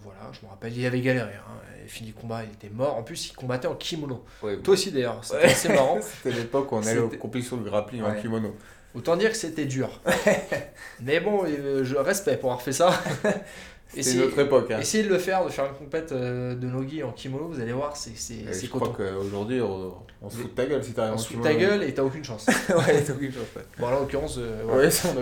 [0.00, 1.34] voilà, je me rappelle, il avait galéré.
[1.34, 1.60] Hein.
[1.86, 2.96] Fini le combat, il était mort.
[2.96, 4.24] En plus, il combattait en kimono.
[4.42, 5.44] Ouais, Toi aussi d'ailleurs, c'était Ouais.
[5.52, 5.98] assez marrant.
[6.22, 8.54] C'était l'époque où on allait aux compétitions de grappling en kimono.
[8.94, 10.00] Autant dire que c'était dur.
[11.00, 12.90] Mais bon, euh, je respecte pour avoir fait ça.
[13.96, 14.70] Essayez, notre époque.
[14.70, 14.78] Hein.
[14.80, 17.72] essayez de le faire, de faire une compète euh, de nogi en kimono, vous allez
[17.72, 20.92] voir, c'est c'est- c'est je crois qu'aujourd'hui, on, on se fout de ta gueule si
[20.92, 21.58] t'arrives On en se fout de kimono.
[21.60, 22.46] ta gueule et t'as aucune chance.
[22.46, 23.42] ouais, t'as aucune chance.
[23.56, 24.74] Ouais, Bon, là, en l'occurrence, euh, ouais.
[24.76, 25.18] ouais ça, on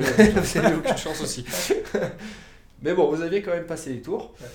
[0.65, 0.77] a eu.
[0.77, 1.47] aucune chance aussi.
[2.83, 4.35] Mais bon, vous aviez quand même passé les tours.
[4.41, 4.47] Ouais.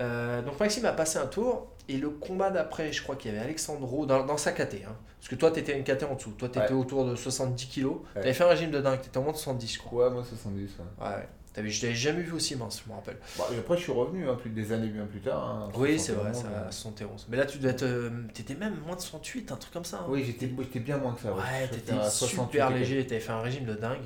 [0.00, 1.68] Euh, donc Maxime a passé un tour.
[1.90, 4.84] Et le combat d'après, je crois qu'il y avait Alexandro dans, dans sa KT.
[4.86, 4.94] Hein.
[5.18, 6.32] Parce que toi, t'étais une KT en dessous.
[6.32, 6.72] Toi, t'étais Ouais.
[6.78, 7.94] autour de 70 kilos.
[8.14, 8.20] Ouais.
[8.20, 9.00] T'avais fait un régime de dingue.
[9.00, 10.08] T'étais en moins de 70, je crois.
[10.08, 10.70] Ouais, moi 70.
[11.00, 11.06] Ouais.
[11.06, 11.28] Ouais.
[11.54, 13.16] T'avais- je t'avais jamais vu aussi mince, je me rappelle.
[13.38, 15.42] Bon, et après, je suis revenu hein, plus des années bien plus tard.
[15.42, 16.64] hein, Oui, c'est vrai, 71, ça euh.
[16.66, 17.26] va, 71.
[17.30, 17.82] Mais là, tu devais être.
[17.84, 20.04] euh, T'étais même moins de 68, un truc comme ça.
[20.10, 21.32] Oui, j'étais j'étais bien moins que ça.
[21.32, 23.06] Ouais, t'étais faisais à 68 super léger.
[23.06, 24.02] T'avais fait un régime de dingue.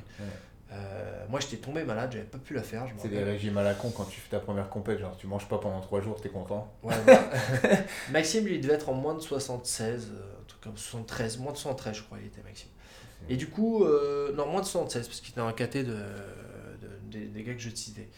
[0.73, 2.87] Euh, moi, j'étais tombé malade, j'avais pas pu la faire.
[2.99, 4.99] C'est des régimes à la con quand tu fais ta première compète.
[4.99, 6.73] Genre, tu manges pas pendant 3 jours, t'es content.
[6.83, 7.29] Ouais, voilà.
[8.11, 11.53] Maxime, lui, il devait être en moins de 76, euh, un truc comme 73, moins
[11.53, 12.69] de 73, je crois, il était Maxime.
[13.29, 15.99] Et du coup, euh, non, moins de 76, parce qu'il était un KT de, de-
[17.11, 18.09] des, des gars que je te citais.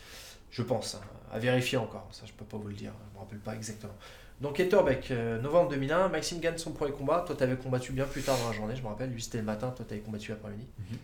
[0.50, 1.00] Je pense, hein,
[1.32, 3.92] à vérifier encore, ça je peux pas vous le dire, je me rappelle pas exactement.
[4.40, 7.22] Donc Etterbeck, euh, novembre 2001, Maxime gagne son premier combat.
[7.26, 9.10] Toi, tu avais combattu bien plus tard dans la journée, je me rappelle.
[9.10, 10.66] Lui, c'était le matin, toi, tu avais combattu l'après-midi.
[10.78, 10.98] Mhm.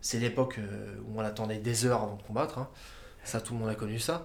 [0.00, 2.58] C'est l'époque euh, où on attendait des heures avant de combattre.
[2.58, 2.68] hein.
[3.24, 4.24] Ça, tout le monde a connu ça.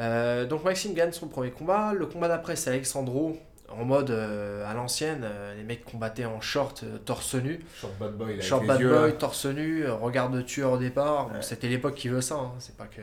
[0.00, 1.92] Euh, donc Maxime gagne son premier combat.
[1.92, 3.36] Le combat d'après, c'est Alexandro,
[3.68, 5.22] en mode euh, à l'ancienne.
[5.24, 7.60] euh, les mecs combattaient en short, torse nu.
[7.80, 9.12] Short bad boy, avec Short bad yeux, boy, là.
[9.12, 11.28] torse nu, regard de tueur au départ.
[11.28, 11.42] Bon.
[11.42, 12.36] C'était l'époque qui veut ça.
[12.36, 12.52] hein.
[12.60, 13.02] C'est pas que.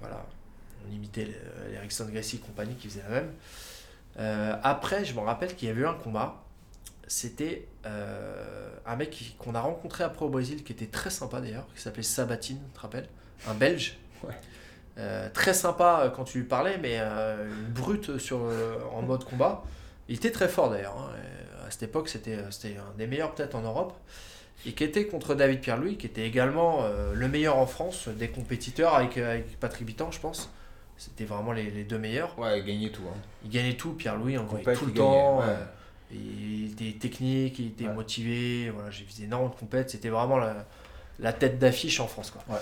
[0.00, 0.24] Voilà.
[0.88, 4.60] On imitait les- les Erickson Gracie et compagnie qui faisaient la même.
[4.62, 6.41] Après, je me rappelle qu'il y avait eu un combat.
[7.14, 11.66] C'était euh, un mec qu'on a rencontré après au Brésil, qui était très sympa d'ailleurs,
[11.74, 13.08] qui s'appelait Sabatine, tu te rappelles?
[13.46, 13.98] Un Belge.
[14.24, 14.34] Ouais.
[14.98, 18.38] Euh, très sympa euh, quand tu lui parlais, mais euh, une brute sur,
[18.94, 19.62] en mode combat.
[20.08, 20.96] Il était très fort d'ailleurs.
[20.96, 21.10] hein.
[21.66, 23.92] À cette époque, c'était c'était un des meilleurs peut-être en Europe.
[24.64, 28.94] Et qui était contre David Pierre-Louis, qui était également le meilleur en France des compétiteurs
[28.94, 30.50] avec, avec Patrick Bitan, je pense.
[30.96, 32.38] C'était vraiment les, les deux meilleurs.
[32.38, 33.02] Ouais, gagner tout.
[33.10, 33.16] Hein.
[33.44, 35.38] Il gagnait tout, Pierre-Louis, on le voyait Compète, tout le il gagnait, temps.
[35.40, 35.44] ouais.
[35.48, 35.64] euh,
[36.16, 37.94] il était technique, il était Ouais.
[37.94, 38.70] motivé.
[38.70, 39.90] Voilà, j'ai vu énormément de compètes.
[39.90, 40.66] C'était vraiment la,
[41.18, 42.30] la tête d'affiche en France.
[42.30, 42.42] Quoi.
[42.54, 42.60] Ouais.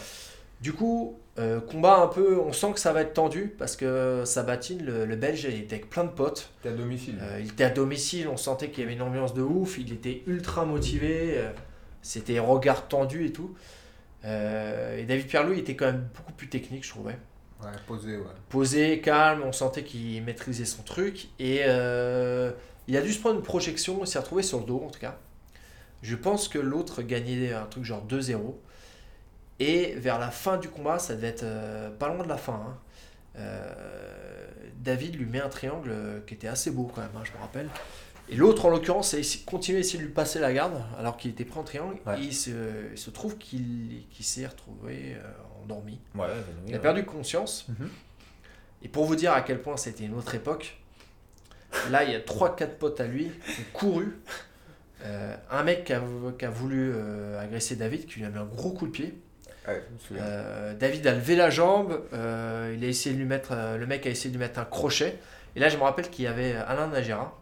[0.60, 4.24] Du coup, euh, combat un peu, on sent que ça va être tendu parce que
[4.26, 6.50] Sabatine, le, le Belge, il était avec plein de potes.
[6.62, 7.16] T'es à domicile.
[7.22, 9.90] Euh, il était à domicile, on sentait qu'il y avait une ambiance de ouf, il
[9.92, 11.50] était ultra motivé, euh,
[12.02, 13.54] c'était regard tendu et tout.
[14.22, 17.16] Et David Pierre-Louis était quand même beaucoup plus technique, je trouvais.
[17.62, 18.24] Ouais, posé, ouais.
[18.50, 21.28] Posé, calme, on sentait qu'il maîtrisait son truc.
[21.38, 21.60] Et
[22.90, 24.98] il a dû se prendre une projection, il s'est retrouvé sur le dos en tout
[24.98, 25.16] cas.
[26.02, 28.54] Je pense que l'autre gagnait un truc genre 2-0.
[29.60, 32.54] Et vers la fin du combat, ça devait être euh, pas loin de la fin.
[32.54, 32.78] hein.
[33.36, 33.72] Euh,
[34.82, 35.92] David lui met un triangle
[36.26, 37.68] qui était assez beau quand même, hein, je me rappelle.
[38.28, 41.30] Et l'autre, en l'occurrence, a continué à essayer de lui passer la garde alors qu'il
[41.30, 41.96] était pris en triangle.
[42.06, 42.18] Ouais.
[42.20, 42.50] Et il se,
[42.92, 46.00] il se trouve qu'il s'est retrouvé euh, endormi.
[46.14, 46.26] Ouais,
[46.66, 47.66] Il a perdu conscience.
[47.68, 47.88] Mhm.
[48.82, 50.79] Et pour vous dire à quel point c'était une autre époque,
[51.90, 54.18] là, il y a 3-4 potes à lui qui ont couru.
[55.04, 56.02] Euh, un mec qui a,
[56.38, 59.14] qui a voulu euh, agresser David, qui lui a mis un gros coup de pied.
[59.66, 60.22] Ouais, je me souviens.
[60.24, 62.16] Euh, David a levé la jambe, il
[62.84, 65.16] a essayé de lui mettre, le mec a essayé de lui mettre un crochet.
[65.56, 67.36] Et là, je me rappelle qu'il y avait Alain Nagera,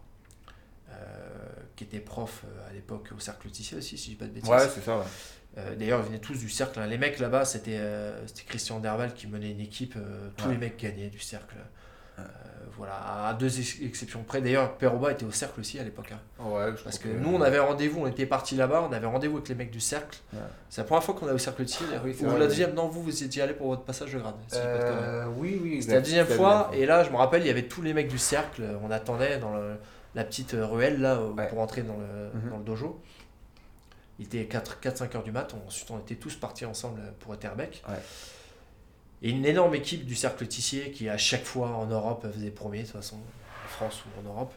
[1.75, 4.49] qui était prof à l'époque au cercle Tissier aussi, si je dis pas de bêtises.
[4.49, 5.05] Ouais, c'est ça, ouais.
[5.57, 6.79] Euh, D'ailleurs, ils venaient tous du cercle.
[6.79, 6.87] hein.
[6.87, 9.95] Les mecs là-bas, c'était euh, Christian Derval qui menait une équipe.
[9.97, 10.53] euh, tous Ouais.
[10.53, 11.55] les mecs gagnaient du cercle.
[12.19, 14.39] Euh, voilà, à deux ex- exceptions près.
[14.39, 16.13] D'ailleurs, Peroba était au cercle aussi à l'époque.
[16.13, 16.19] hein.
[16.41, 19.49] Ouais, Parce que nous, on avait rendez-vous, on était partis là-bas, on avait rendez-vous avec
[19.49, 20.17] les mecs du cercle.
[20.31, 20.39] Ouais.
[20.69, 21.85] C'est la première fois qu'on allait au cercle de tir.
[21.93, 24.35] Ah oui, ou la deuxième, non, vous, vous étiez allé pour votre passage de grade.
[24.47, 24.55] si.
[24.59, 27.67] Euh, oui, oui, C'était la deuxième fois, et là, je me rappelle, il y avait
[27.67, 28.63] tous les mecs du cercle.
[28.81, 29.75] On attendait dans le-
[30.15, 31.47] la petite ruelle là Ouais.
[31.49, 32.49] pour entrer dans le, Mhm.
[32.51, 33.01] dans le dojo.
[34.19, 35.53] Il était 4-5 heures du mat.
[35.67, 37.83] Ensuite, on était tous partis ensemble pour Etterbeck.
[37.89, 37.95] Ouais.
[39.21, 42.79] Et une énorme équipe du cercle Tissier qui, à chaque fois en Europe, faisait premier,
[42.79, 44.53] de toute façon, en France ou en Europe.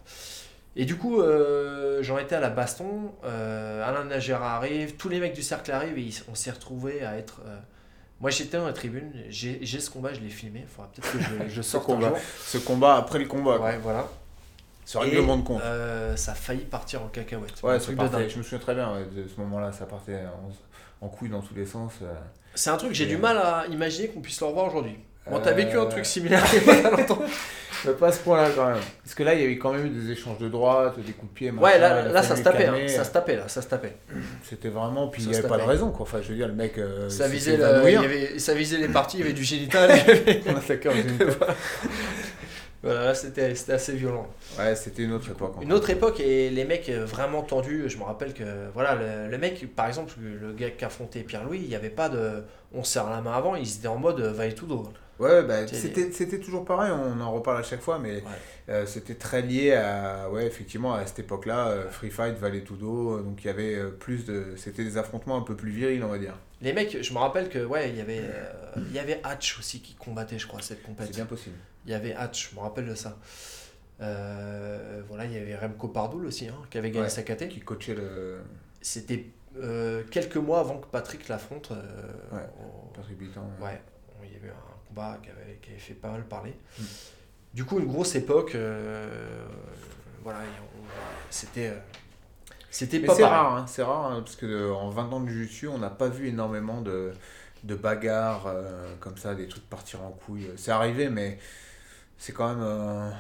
[0.76, 3.12] Et du coup, euh, j'en étais à la baston.
[3.24, 7.04] euh, Alain Nagera arrive, tous les mecs du cercle arrivent et ils- on s'est retrouvés
[7.04, 7.40] à être.
[7.46, 7.56] euh,
[8.20, 10.60] moi, j'étais dans la tribune, j'ai ce combat, je l'ai filmé.
[10.62, 12.08] Il faudra peut-être que je, je sorte un combat.
[12.10, 12.18] jour.
[12.46, 13.58] Ce combat après le combat.
[13.58, 14.06] Ouais, voilà.
[14.84, 15.60] Ce règlement de compte.
[16.16, 17.60] ça a failli partir en cacahuète.
[17.62, 20.20] Ouais, ça partait, je me souviens très bien ouais, de ce moment-là, ça partait
[21.00, 21.94] en, en couille dans tous les sens.
[22.53, 22.57] Euh.
[22.57, 24.96] C'est un truc que j'ai du euh, mal à imaginer qu'on puisse le revoir aujourd'hui.
[25.30, 27.22] Bon, t'as Euh, vécu un truc similaire il y a pas longtemps.
[27.84, 28.78] Mais pas à ce point-là quand même.
[29.03, 31.32] Parce que là, il y avait quand même eu des échanges de droite, des coups
[31.32, 31.50] de pied.
[31.50, 32.76] Ouais, là, là ça se tapait, hein.
[32.86, 33.96] ça se tapait là, ça se tapait.
[34.48, 35.09] C'était vraiment.
[35.09, 36.03] Puis Ça il n'y avait pas de raison, quoi.
[36.03, 36.78] Enfin, je veux dire, le mec.
[36.78, 38.03] euh, Ça visait, fait le, il évanouir.
[38.03, 39.90] y avait, ça visait les parties, il y avait du génital.
[40.46, 40.50] On
[40.92, 41.18] une-
[42.83, 44.26] voilà, là, c'était assez violent.
[44.59, 45.55] Ouais, c'était une autre époque.
[45.62, 49.30] Une autre époque et les mecs euh, vraiment tendus, je me rappelle que voilà, le,
[49.30, 52.43] le mec, par exemple, le gars qui a affronté Pierre-Louis, il n'y avait pas de
[52.72, 54.85] on se serre la main avant, ils étaient en mode euh, va et tout dos.
[55.18, 58.22] Ouais, bah, C'est- c'était toujours pareil, on en reparle à chaque fois, mais Ouais.
[58.70, 63.18] euh, c'était très lié à, ouais, effectivement, à cette époque-là, euh, Free Fight tout dos,
[63.18, 66.09] euh, donc il y avait plus de, c'était des affrontements un peu plus virils, on
[66.09, 66.35] va dire.
[66.62, 68.22] Les mecs, je me rappelle que ouais, il y avait
[68.76, 71.24] il y avait Hatch aussi qui combattait, je crois, cette C'est compétition.
[71.24, 71.57] bien possible.
[71.87, 73.16] Il y avait Hatch, je me rappelle de ça.
[74.01, 77.09] Euh, voilà, il y avait Remco Pardoul aussi, hein, qui avait gagné Ouais.
[77.11, 77.49] sa KT.
[77.49, 78.41] Qui coachait le
[78.80, 79.26] C'était
[79.59, 81.70] euh, quelques mois avant que Patrick l'affronte.
[81.72, 82.47] euh, Ouais.
[82.59, 83.43] au- Patrick Bitan.
[83.61, 83.80] Ouais,
[84.24, 86.55] il y avait un combat qui avait, qui avait fait pas mal parler.
[86.78, 86.83] Mm.
[87.55, 88.57] Du coup, une grosse époque.
[90.24, 90.39] voilà,
[91.30, 91.72] c'était.
[92.70, 95.68] c'était pas c'est rare, hein, c'est rare, hein, parce que en 20 ans de jiu-jitsu,
[95.68, 97.12] on n'a pas vu énormément de,
[97.64, 98.49] de bagarres
[99.01, 100.49] comme ça, des trucs partir en couille.
[100.57, 101.39] C'est arrivé, mais
[102.22, 103.10] c'est quand même, euh,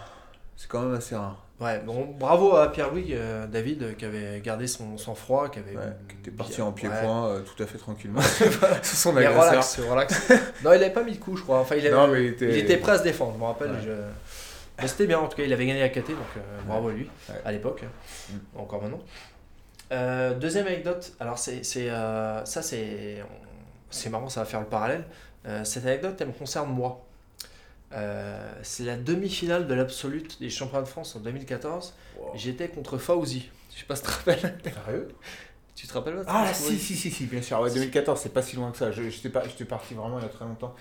[0.56, 1.44] c'est quand même assez rare.
[1.60, 5.76] Ouais, bon, bravo à Pierre-Louis, euh, David, qui avait gardé son sang-froid, qui avait.
[5.76, 7.36] Ouais, qui était parti en pied-point ouais.
[7.38, 8.20] euh, tout à fait tranquillement
[8.82, 9.50] son Mais agresseur.
[9.50, 10.30] relax, relax.
[10.64, 11.58] non, il avait pas mis de coup, je crois.
[11.58, 13.44] Enfin, il, avait- Non, mais il était, il était prêt à se défendre, je me
[13.44, 13.72] rappelle.
[13.72, 13.80] Ouais.
[13.84, 16.92] je- Mais c'était bien, en tout cas, il avait gagné la KT, donc bravo à
[16.92, 17.10] lui,
[17.44, 17.82] à l'époque,
[18.30, 18.58] Mm.
[18.60, 19.00] encore maintenant.
[20.38, 23.22] Deuxième anecdote, alors c'est, c'est, ça c'est,
[23.90, 25.04] c'est marrant, ça va faire le parallèle.
[25.64, 27.04] Cette anecdote, elle me concerne moi.
[27.94, 31.94] Euh, c'est la demi-finale de l'absolute des championnats de France en 2014.
[32.18, 32.30] Wow.
[32.34, 33.48] J'étais contre Fauzi.
[33.74, 34.58] Je sais pas si tu te rappelles.
[34.84, 35.08] Sérieux?
[35.74, 37.58] Tu te rappelles pas Ah, ça, si, si, si, si, bien sûr.
[37.60, 38.92] Ouais, 2014, c'est pas si loin que ça.
[38.92, 40.74] Je- J'étais pas- parti vraiment il y a très longtemps.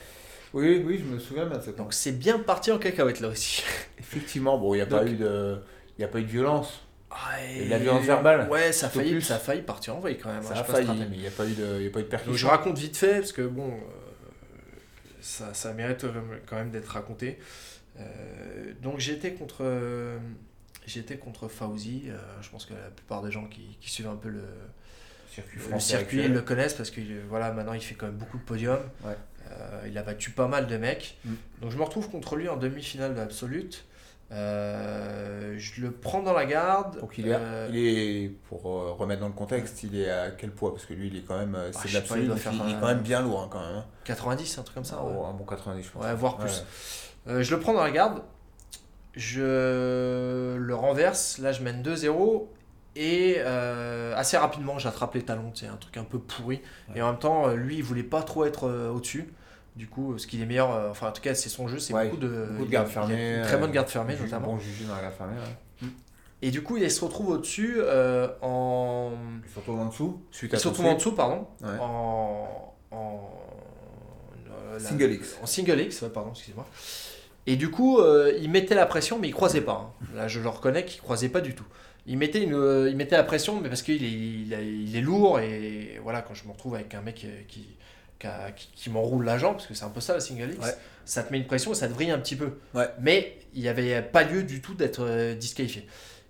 [0.53, 3.29] Oui, oui, je me souviens bien de cette Donc c'est bien parti en cacahuète là
[3.29, 3.63] aussi.
[3.99, 5.57] Effectivement, bon, il n'y a, pas eu de...
[5.97, 6.81] il y a pas eu de violence.
[7.09, 9.21] Ah, Et la violence verbale, Ouais, ça a, failli, plus.
[9.21, 10.43] ça a failli partir en vrille quand même.
[10.43, 11.87] Ça hein, a tu te failli, mais il n'y a, pas eu de- il y
[11.87, 12.33] a pas eu de Donc percussion.
[12.35, 14.00] je raconte vite fait parce que bon, euh,
[15.21, 16.05] ça, ça mérite
[16.47, 17.39] quand même d'être raconté.
[17.99, 19.63] Euh, donc j'étais contre,
[20.85, 22.03] j'étais contre Fauzi.
[22.07, 24.43] euh, je pense que la plupart des gens qui, qui suivent un peu le,
[25.29, 28.83] circuit le circuit connaissent parce que voilà, maintenant il fait quand même beaucoup de podiums.
[29.03, 29.15] Ouais.
[29.49, 31.17] Euh, il a battu pas mal de mecs.
[31.25, 31.33] Mm.
[31.61, 33.85] Donc je me retrouve contre lui en demi-finale de l'Absolute.
[34.31, 36.99] Euh, je le prends dans la garde.
[37.01, 40.31] Donc il est, Euh, il est, pour euh, remettre dans le contexte, il est à
[40.31, 40.71] quel poids?
[40.73, 42.79] Parce que lui, il est quand même, Ah, c'est pas, l'absolu, il il, il est
[42.79, 43.75] quand même bien lourd hein, quand même.
[43.77, 43.85] hein.
[44.05, 44.97] 90, un truc comme ça.
[44.99, 45.13] Ah, ouais.
[45.19, 46.03] oh, un bon 90, je pense.
[46.03, 46.63] Ouais, voire plus.
[47.27, 47.43] Ouais.
[47.43, 48.21] Je le prends dans la garde,
[49.15, 52.47] je le renverse, là je mène 2-0
[52.95, 56.61] et assez rapidement j'attrape les talons, c'est un truc un peu pourri.
[56.95, 59.31] Et en même temps, lui il voulait pas trop être au-dessus.
[59.75, 61.93] Du coup, ce qu'il est meilleur, euh, enfin en tout cas c'est son jeu, c'est
[61.93, 64.47] Ouais, beaucoup de, beaucoup de garde fermée, une très bonne euh, garde fermée Ju- notamment.
[64.47, 65.33] Bon jugé dans la garde fermée.
[65.37, 65.87] ouais.
[66.41, 69.11] Et du coup il se retrouve au-dessus euh, en...
[69.45, 71.69] Il se retrouve en dessous, Il se retrouve en dessous, pardon, Ouais.
[71.79, 72.73] en...
[72.91, 73.29] en
[74.49, 75.37] euh, la- Single X.
[75.41, 76.67] En single X, pardon, excusez-moi.
[77.47, 79.93] Et du coup, euh, il mettait la pression, mais il croisait pas.
[80.01, 80.05] hein.
[80.15, 81.65] Là, je le reconnais qu'il croisait pas du tout.
[82.07, 85.39] Il mettait, une, euh, il mettait la pression, mais parce qu'il est, il, est lourd,
[85.39, 87.67] et voilà, quand je me retrouve avec un mec euh, qui, qui,
[88.55, 90.75] qui- qui m'enroule la jambe, parce que c'est un peu ça, le single X, Ouais.
[91.05, 92.53] ça te met une pression et ça te vrille un petit peu.
[92.73, 92.89] Ouais.
[93.01, 95.87] Mais il n'y avait pas lieu du tout d'être euh, disqualifié.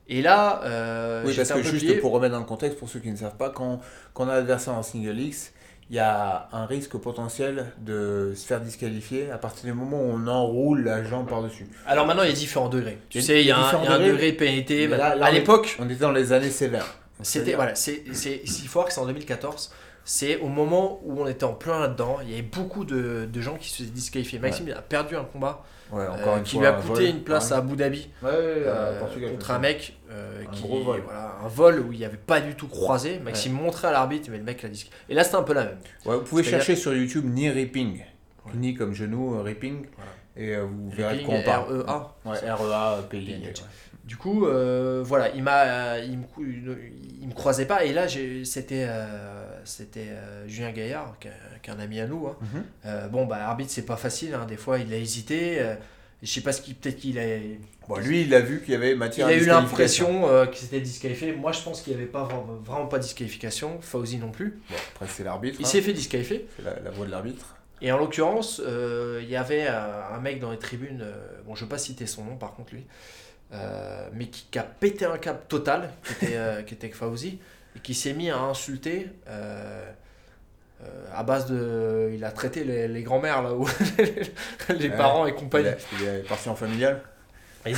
[0.07, 2.89] Et là, euh, Oui, parce un que peu juste pour remettre dans le contexte, pour
[2.89, 3.79] ceux qui ne savent pas, quand,
[4.13, 5.53] quand on a l'adversaire en single X,
[5.89, 10.09] il y a un risque potentiel de se faire disqualifier à partir du moment où
[10.13, 11.67] on enroule la jambe par-dessus.
[11.85, 12.97] Alors maintenant, il y a différents degrés.
[13.09, 14.87] Tu Il y a- sais, il y a, un, y a un degré pénalité.
[14.87, 16.95] Là- là, à l'époque, On était dans les années sévères.
[17.23, 19.71] C'était voilà, c'est c'est il faut voir que c'est en 2014.
[20.03, 22.17] C'est au moment où on était en plein là-dedans.
[22.23, 24.39] Il y avait beaucoup de, de gens qui se faisaient disqualifier.
[24.39, 26.61] Maxime il a perdu un combat Ouais, euh, une qui fois.
[26.61, 28.97] lui a coûté une place à Abu Dhabi Ouais, euh,
[29.29, 31.01] contre un me mec euh, Un qui gros vol.
[31.03, 33.19] voilà un vol où il n'y avait pas du tout croisé.
[33.19, 35.05] Maxime montrait à l'arbitre mais le mec l'a disqualifié.
[35.09, 35.77] Et là c'était un peu la même.
[36.05, 38.03] Vous pouvez chercher sur YouTube ni ripping.
[38.55, 39.85] Ni comme genou, euh, ripping.
[39.97, 40.11] Voilà.
[40.37, 41.81] Et vous verrez de quoi on parle.
[41.81, 42.15] REA.
[42.25, 43.53] Ouais, REA, ouais.
[44.05, 44.45] Du coup,
[45.03, 46.23] voilà, il m'a, il me,
[47.21, 47.83] il me croisait pas.
[47.83, 48.07] Et là,
[48.45, 48.87] c'était,
[49.65, 51.31] c'était euh, Julien Gaillard, qui est,
[51.61, 52.27] qui est un ami à nous.
[52.27, 52.35] hein.
[52.41, 52.63] Mhm.
[52.85, 54.33] Euh, bon, bah, arbitre, c'est pas facile.
[54.33, 54.45] hein.
[54.45, 55.59] Des fois, il a hésité.
[55.59, 55.75] euh,
[56.23, 57.57] je sais pas ce qu'il, peut-être qu'il a, il
[57.87, 60.79] Bon, lui, il a vu qu'il y avait matière a à eu l'impression qu'il s'était
[60.79, 61.33] disqualifié.
[61.33, 63.81] Moi, je pense qu'il n'y avait pas vra- vraiment pas de disqualification.
[63.81, 64.61] Fauzi non plus.
[64.69, 65.57] Bon, après, c'est l'arbitre.
[65.59, 65.69] Il hein.
[65.69, 66.47] s'est fait disqualifier.
[66.55, 67.55] C'est la, la voix de l'arbitre.
[67.81, 71.03] Et en l'occurrence, il y avait un mec dans les tribunes.
[71.47, 72.83] bon, je vais pas citer son nom, par contre lui.
[73.53, 77.39] euh, mais qui, qui a pété un câble total, qui était, euh, qui était Fauzi,
[77.75, 79.83] et qui s'est mis à insulter euh,
[80.83, 82.11] euh, à base de.
[82.13, 83.67] Il a traité les, les grands-mères là, où
[84.69, 85.69] les parents et compagnie.
[85.99, 87.01] il est parti en familial.
[87.63, 87.73] Il,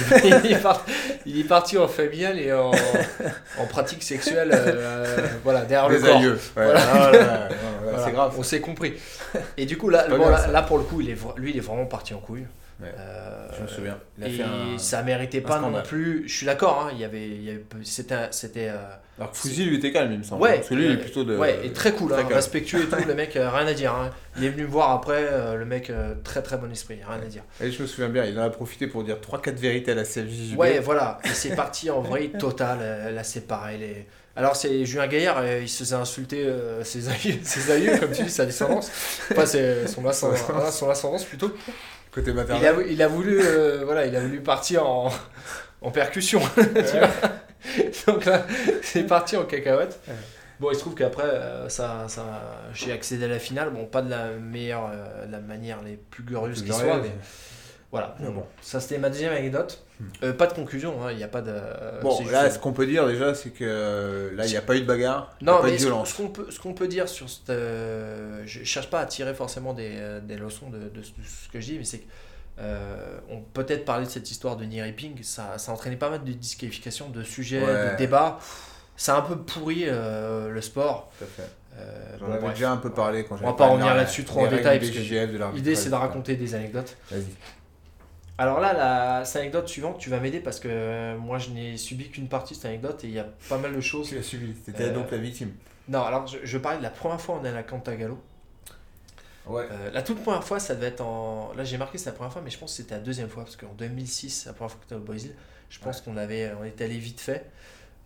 [0.49, 0.85] est par-
[1.25, 2.71] il est parti en familial et en,
[3.59, 6.15] en pratique sexuelle, euh, voilà, derrière le Les corps.
[6.19, 6.33] aïeux.
[6.55, 6.63] Ouais.
[6.63, 6.79] Voilà.
[6.89, 7.49] Ah, là, là, là, là,
[7.83, 8.33] Voilà, C'est grave.
[8.37, 8.93] On s'est compris.
[9.57, 11.59] Et du coup, là, bon, bien, là, pour le coup, il est, lui, il est
[11.59, 12.45] vraiment parti en couille.
[12.81, 12.91] Ouais.
[12.97, 13.97] Euh, Je me souviens.
[14.17, 14.77] Il a et fait un.
[14.77, 16.23] ça méritait pas non plus.
[16.27, 18.77] Je suis d'accord, hein, il y avait, il y avait c'était, c'était euh,
[19.19, 20.41] Alors que Fouzi, lui, était calme, il me semble.
[20.41, 21.37] ouais, Parce que lui, il est plutôt de.
[21.37, 23.07] ouais, et très cool, très hein, respectueux et tout.
[23.07, 23.93] le mec, euh, rien à dire.
[23.93, 24.09] hein.
[24.37, 25.91] Il est venu me voir après, euh, le mec,
[26.23, 27.43] très très bon esprit, rien à dire.
[27.61, 30.03] Et je me souviens bien, il en a profité pour dire 3-4 vérités à la
[30.03, 30.57] CFJJB.
[30.57, 31.19] Ouais, voilà.
[31.25, 32.03] Et c'est parti en
[32.39, 32.79] totale.
[32.81, 33.77] euh, Là, c'est pareil.
[33.79, 38.11] les- Alors, c'est Julien Gaillard, il se faisait insulter euh, ses, aïeux, ses aïeux, comme
[38.11, 38.89] tu dis, sa descendance.
[39.31, 40.41] Enfin, c'est son, ascendance,
[40.75, 41.53] son ascendance plutôt.
[42.13, 42.65] Côté Il maternel.
[42.65, 45.11] a, il a voulu, euh, voilà, il a voulu partir en,
[45.81, 46.39] en percussion.
[46.55, 47.09] tu vois.
[48.07, 48.45] Donc là,
[48.81, 49.99] c'est parti en cacahuète.
[50.07, 50.13] Ouais.
[50.59, 52.23] Bon, il se trouve qu'après, euh, ça, ça,
[52.73, 53.71] j'ai accédé à la finale.
[53.71, 57.11] Bon, pas de la meilleure, euh, de la manière les plus glorieuses qui soit, mais
[57.93, 58.15] voilà.
[58.19, 58.43] Mais Bon.
[58.61, 59.81] Ça, c'était ma deuxième anecdote.
[60.21, 61.51] Euh, pas de conclusion, hein, il n'y a pas de.
[61.53, 64.57] euh, Bon, là, juste- ce qu'on peut dire déjà, c'est que euh, là, il n'y
[64.57, 66.09] a pas eu de bagarre, a non, pas eu mais de ce, violence.
[66.09, 67.49] ce qu'on peut, ce qu'on peut dire sur cette.
[67.51, 71.47] euh, je cherche pas à tirer forcément des, des leçons de, de ce de ce
[71.49, 72.05] que je dis, mais c'est que.
[72.59, 75.95] euh, on peut peut-être parler de cette histoire de knee raping, ça, ça a entraîné
[75.95, 77.91] pas mal de disqualifications, de sujets, Ouais.
[77.91, 78.39] de débats.
[78.97, 81.11] Ça a un peu pourri le sport.
[81.17, 81.49] Tout à fait.
[81.75, 84.41] Euh, J'en bon, avais déjà un peu parlé quand On va pas revenir là-dessus trop
[84.45, 84.79] en détail.
[84.79, 86.95] L'idée, c'est de raconter des anecdotes.
[88.37, 91.77] Alors là, la, cette anecdote suivante, tu vas m'aider parce que euh, moi, je n'ai
[91.77, 94.09] subi qu'une partie de cette anecdote et il y a pas mal de choses.
[94.09, 95.51] Tu l'as subi, c'était Euh, donc la victime.
[95.87, 98.17] Non, alors je, je parlais de la première fois on est à la Cantagallo.
[99.45, 99.67] Ouais.
[99.69, 101.51] Euh, la toute première fois, ça devait être en.
[101.55, 103.43] Là, j'ai marqué c'est la première fois, mais je pense que c'était la deuxième fois
[103.43, 105.35] parce qu'en 2006, la première fois que tu au Brésil,
[105.69, 107.45] je pense qu'on avait, on était allé vite fait.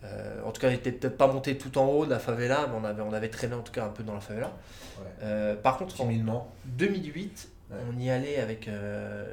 [0.04, 2.66] Euh, en tout cas, on était peut-être pas monté tout en haut de la favela,
[2.68, 4.52] mais on avait, on avait traîné en tout cas un peu dans la favela.
[4.98, 5.04] Ouais.
[5.22, 6.52] Euh, par contre, en Timidement.
[6.66, 7.76] 2008, Ouais.
[7.92, 8.66] on y allait avec.
[8.68, 9.24] euh,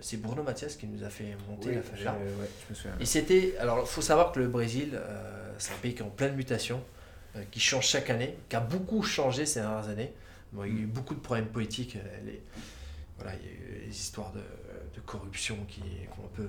[0.00, 1.86] c'est Bruno Mathias qui nous a fait monter Oui, la ouais,
[2.76, 2.92] souviens.
[3.00, 3.56] Et c'était.
[3.58, 6.34] Alors, il faut savoir que le Brésil, euh, c'est un pays qui est en pleine
[6.34, 6.82] mutation,
[7.36, 10.12] euh, qui change chaque année, qui a beaucoup changé ces dernières années.
[10.52, 11.96] Bon, il y a eu beaucoup de problèmes politiques.
[11.96, 12.42] euh, les-
[13.18, 15.82] voilà, il y a eu les histoires de, de corruption qui,
[16.14, 16.48] qu'on peut,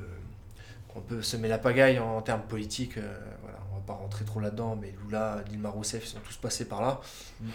[0.87, 2.97] qu'on peut semer la pagaille en, termes politiques.
[2.97, 6.37] euh, voilà, on va pas rentrer trop là-dedans, mais Lula, Dilma Rousseff, ils sont tous
[6.37, 7.01] passés par là.
[7.03, 7.45] C'est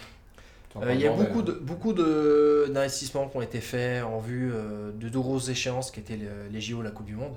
[0.83, 4.51] Euh, il y a beaucoup de beaucoup de d'investissements qui ont été faits en vue
[4.53, 7.35] euh, de deux grosses échéances qui étaient le- les JO, la Coupe du Monde.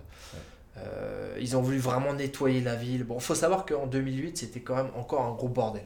[0.76, 3.05] Euh, ils ont voulu vraiment nettoyer la ville.
[3.05, 5.82] Bon, faut savoir qu'en 2008, c'était quand même encore un gros bordel.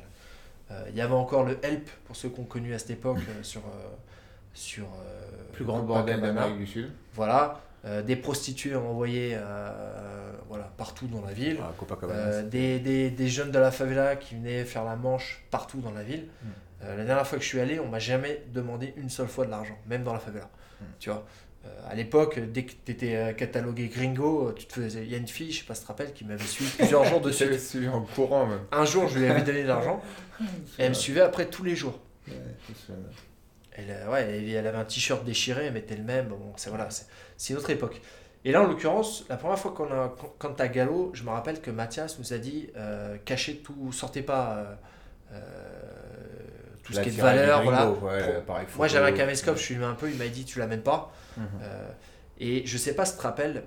[0.88, 3.60] Il y avait encore le Help pour ceux qu'on connu à cette époque sur
[4.54, 4.86] sur
[5.52, 6.90] plus grand bordel d'Amérique du Sud.
[7.14, 7.60] Voilà,
[8.06, 9.36] des prostituées envoyées
[10.48, 11.58] voilà partout dans la ville.
[12.14, 15.90] Ah, des, des, des jeunes de la favela qui venaient faire la manche partout dans
[15.92, 16.26] la ville.
[16.42, 16.46] Mm.
[16.84, 19.44] Euh, la dernière fois que je suis allé, on m'a jamais demandé une seule fois
[19.46, 20.50] de l'argent, même dans la favela.
[20.80, 20.84] Mm.
[20.98, 21.26] Tu vois
[21.64, 25.04] Euh, à l'époque, dès que tu étais catalogué gringo, tu te faisais...
[25.04, 26.68] il y a une fille, je sais pas si tu te rappelles, qui m'avait suivi
[26.76, 27.68] plusieurs jours de Je l'ai suite.
[27.70, 28.62] suivi en courant même.
[28.72, 30.02] Un jour, je lui avais donné de l'argent
[30.40, 30.44] et
[30.78, 32.00] elle me suivait après tous les jours.
[32.26, 32.34] Ouais.
[33.74, 36.28] Elle, euh, ouais, elle, elle avait un t-shirt déchiré, elle mettait le même.
[36.28, 36.88] Bon, c'est voilà,
[37.36, 38.00] c'est une autre époque.
[38.44, 41.60] Et là, en l'occurrence, la première fois qu'on a, quand à Gallo, je me rappelle
[41.60, 44.56] que Mathias nous a dit euh, cachez tout, sortez pas
[45.32, 45.36] euh,
[46.82, 47.62] tout ce qui est de valeur.
[47.62, 47.90] Voilà.
[47.90, 48.42] ouais,
[48.76, 51.12] Moi, j'avais un caméscope, je suis un peu, il m'a dit tu l'amènes pas.
[51.36, 51.46] Mhm.
[51.62, 51.88] Euh,
[52.38, 53.64] et je sais pas si tu te rappelles,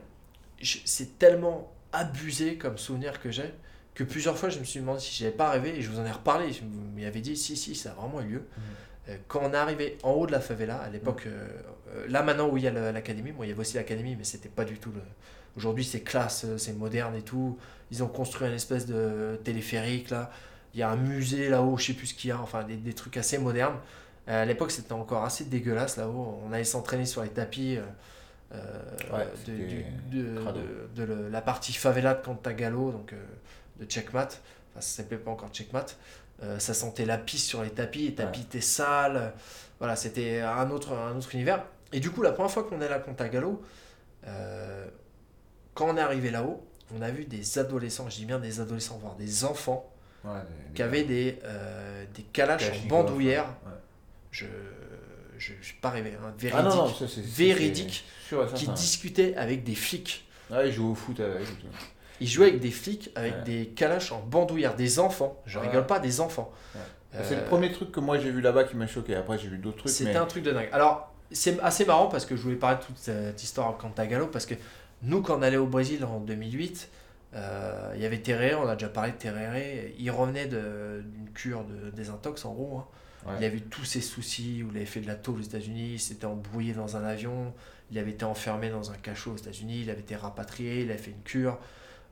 [0.62, 3.54] c'est tellement abusé comme souvenir que j'ai
[3.96, 6.06] que plusieurs fois je me suis demandé si j'avais pas rêvé et je vous en
[6.06, 6.52] ai reparlé.
[6.52, 8.44] Je m'y avais dit si, si, ça a vraiment eu lieu.
[9.10, 11.48] Euh, Quand on est arrivé en haut de la favela, à l'époque, euh,
[11.96, 14.26] euh, là maintenant où il y a l'académie, moi il y avait aussi l'académie, mais
[14.26, 15.02] c'était pas du tout le.
[15.56, 17.58] Aujourd'hui c'est classe, c'est moderne et tout.
[17.90, 20.30] Ils ont construit une espèce de téléphérique là.
[20.76, 22.76] Il y a un musée là-haut, je sais plus ce qu'il y a, enfin des,
[22.76, 23.78] des trucs assez modernes.
[24.28, 26.40] Euh, à l'époque c'était encore assez dégueulasse là-haut.
[26.46, 27.78] On allait s'entraîner sur les tapis.
[27.78, 27.84] euh,
[28.54, 30.60] euh, Ouais, de, c'était du- de- crado.
[30.60, 33.14] de- de le- la partie favela de Cantagalo, donc
[33.80, 34.26] de Checkmat.
[34.26, 34.36] Enfin,
[34.76, 35.86] ça s'appelait pas encore Checkmat.
[36.44, 39.34] Euh, ça sentait la pisse sur les tapis, les tapis étaient sales.
[39.80, 41.64] Voilà, c'était un autre, un autre univers.
[41.94, 43.62] Et du coup, la première fois qu'on est là à Cantagalo,
[44.28, 44.86] euh,
[45.74, 46.66] quand on est arrivé là-haut,
[46.98, 49.90] on a vu des adolescents, je dis bien des adolescents, voire des enfants,
[50.26, 53.46] Ouais, les- qui avaient des, euh, des calaches en bandoulière.
[53.66, 53.72] ouais.
[54.32, 54.46] Je
[55.38, 56.70] je je suis pas rêvé, hein, Ah véridique.
[56.70, 58.74] non, non, ça Véridique, sûr qui certain.
[58.74, 60.26] discutaient avec des flics.
[60.50, 61.46] Ouais, ils jouent au foot avec.
[62.22, 63.42] Ils jouaient avec des flics, avec Ouais.
[63.44, 65.42] des calaches en bandoulière, des enfants.
[65.46, 65.68] Je Ouais.
[65.68, 66.52] rigole pas, des enfants.
[67.14, 69.16] Euh, C'est le premier truc que moi j'ai vu là-bas qui m'a choqué.
[69.16, 69.92] Après, j'ai vu d'autres trucs.
[69.92, 70.18] C'était mais...
[70.18, 70.70] un truc de dingue.
[70.72, 74.28] Alors, c'est assez marrant parce que je voulais parler de toute cette histoire en Cantagalo
[74.28, 74.56] parce que
[75.02, 77.05] Nous, quand on allait au Brésil en 2008, euh,
[77.96, 79.96] il y avait Tereré, on a déjà parlé de Tereré.
[80.00, 82.78] Il revenait d'une cure de désintox en gros.
[82.80, 82.86] hein.
[83.28, 83.34] Ouais.
[83.40, 86.00] Il avait tous ses soucis, où il avait fait de la tôle aux États-Unis, il
[86.00, 87.54] s'était embrouillé dans un avion,
[87.92, 91.00] il avait été enfermé dans un cachot aux États-Unis, il avait été rapatrié, il avait
[91.00, 91.58] fait une cure.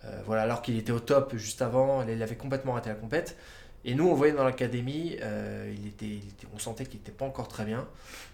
[0.05, 3.37] Euh, voilà, alors qu'il était au top juste avant, il avait complètement raté la compète.
[3.85, 7.11] Et nous, on voyait dans l'académie, euh, il était, il était- on sentait qu'il n'était
[7.11, 7.87] pas encore très bien.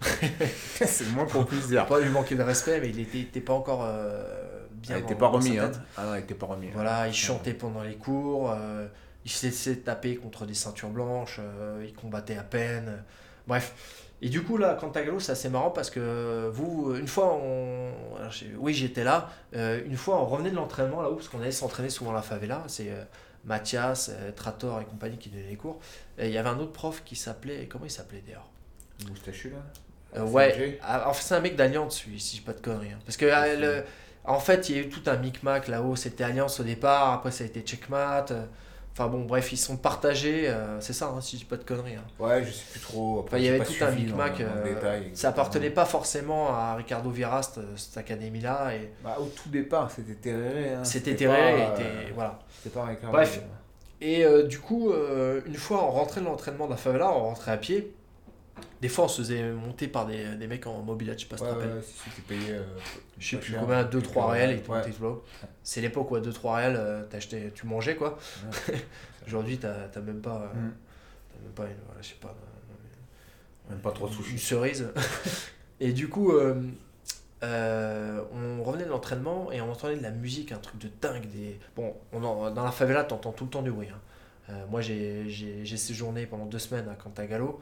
[0.80, 1.86] c'est le moins qu'on puisse dire.
[1.86, 4.39] Pas lui manquer de respect, mais il était, il était pas encore euh,
[4.80, 4.96] bien.
[4.96, 5.70] Il était dans- pas remis, hein.
[5.96, 6.68] Ah non, il était pas remis.
[6.72, 8.86] Voilà, il chantait pendant les cours, euh,
[9.24, 13.02] il se laissait taper contre des ceintures blanches, euh, il combattait à peine.
[13.46, 13.74] Bref.
[14.22, 17.90] Et du coup, là, Cantagalo, c'est assez marrant parce que vous, une fois, on...
[18.58, 21.88] oui, j'étais là, euh, une fois, on revenait de l'entraînement là-haut, parce qu'on allait s'entraîner
[21.88, 23.02] souvent à la favela, c'est euh,
[23.46, 25.80] Mathias, euh, Trator et compagnie qui donnaient les cours.
[26.18, 28.46] Et il y avait un autre prof qui s'appelait, comment il s'appelait d'ailleurs?
[29.08, 29.56] Moustachu là?
[30.20, 32.92] Euh, ouais, ah, en fait, c'est un mec d'Alliance, si je dis pas de conneries.
[32.92, 32.98] hein.
[33.06, 33.84] Parce que, euh, le-
[34.30, 35.96] en fait, il y a eu tout un micmac là-haut.
[35.96, 38.26] C'était Alliance au départ, après ça a été Checkmat.
[38.30, 38.44] euh,
[38.92, 40.48] Enfin bon, bref, ils sont partagés.
[40.48, 41.94] euh, c'est ça, hein, si je dis pas de conneries.
[41.94, 42.04] hein.
[42.18, 43.20] Ouais, je sais plus trop.
[43.24, 44.40] Enfin, il y avait tout un micmac.
[44.40, 48.74] euh, ça appartenait pas forcément à Ricardo Virast, cette académie-là.
[48.74, 50.74] Et Bah, au tout départ, c'était Tereré.
[50.74, 50.84] Hein.
[50.84, 51.62] c'était terré.
[51.62, 52.38] euh, voilà.
[52.62, 53.12] C'était pas Ricardo.
[53.16, 53.40] Bref.
[54.02, 54.92] Et du coup,
[55.46, 57.94] une fois on rentrait de l'entraînement de la favela, on rentrait à pied.
[58.80, 61.36] Des fois, on se faisait monter par des, des mecs en mobilette, je sais pas
[61.36, 61.82] si Ouais, tu te ouais, rappelles.
[61.84, 62.50] si, si, payé.
[62.52, 62.62] euh,
[63.18, 64.80] Je sais plus combien, 2-3 Quelques- réels et tout ouais.
[64.82, 65.18] tes vlogs.
[65.62, 68.18] C'est l'époque où à 2-3 réels, euh, t'achetais- tu mangeais quoi.
[69.26, 70.50] Aujourd'hui, t'as t'as même pas.
[70.54, 70.72] euh, Mm.
[71.32, 72.34] t'as même pas une, voilà, je sais pas,
[73.68, 74.88] Même pas trop de une cerise.
[75.80, 76.60] et du coup, euh,
[77.42, 81.26] euh, on revenait de l'entraînement et on entendait de la musique, un truc de dingue.
[81.28, 81.58] Des...
[81.76, 83.88] Bon, on en- dans la favela, t'entends tout le temps du bruit.
[83.92, 84.00] hein.
[84.50, 87.60] Euh, moi, j'ai j'ai- j'ai séjourné pendant deux semaines à Cantagalo.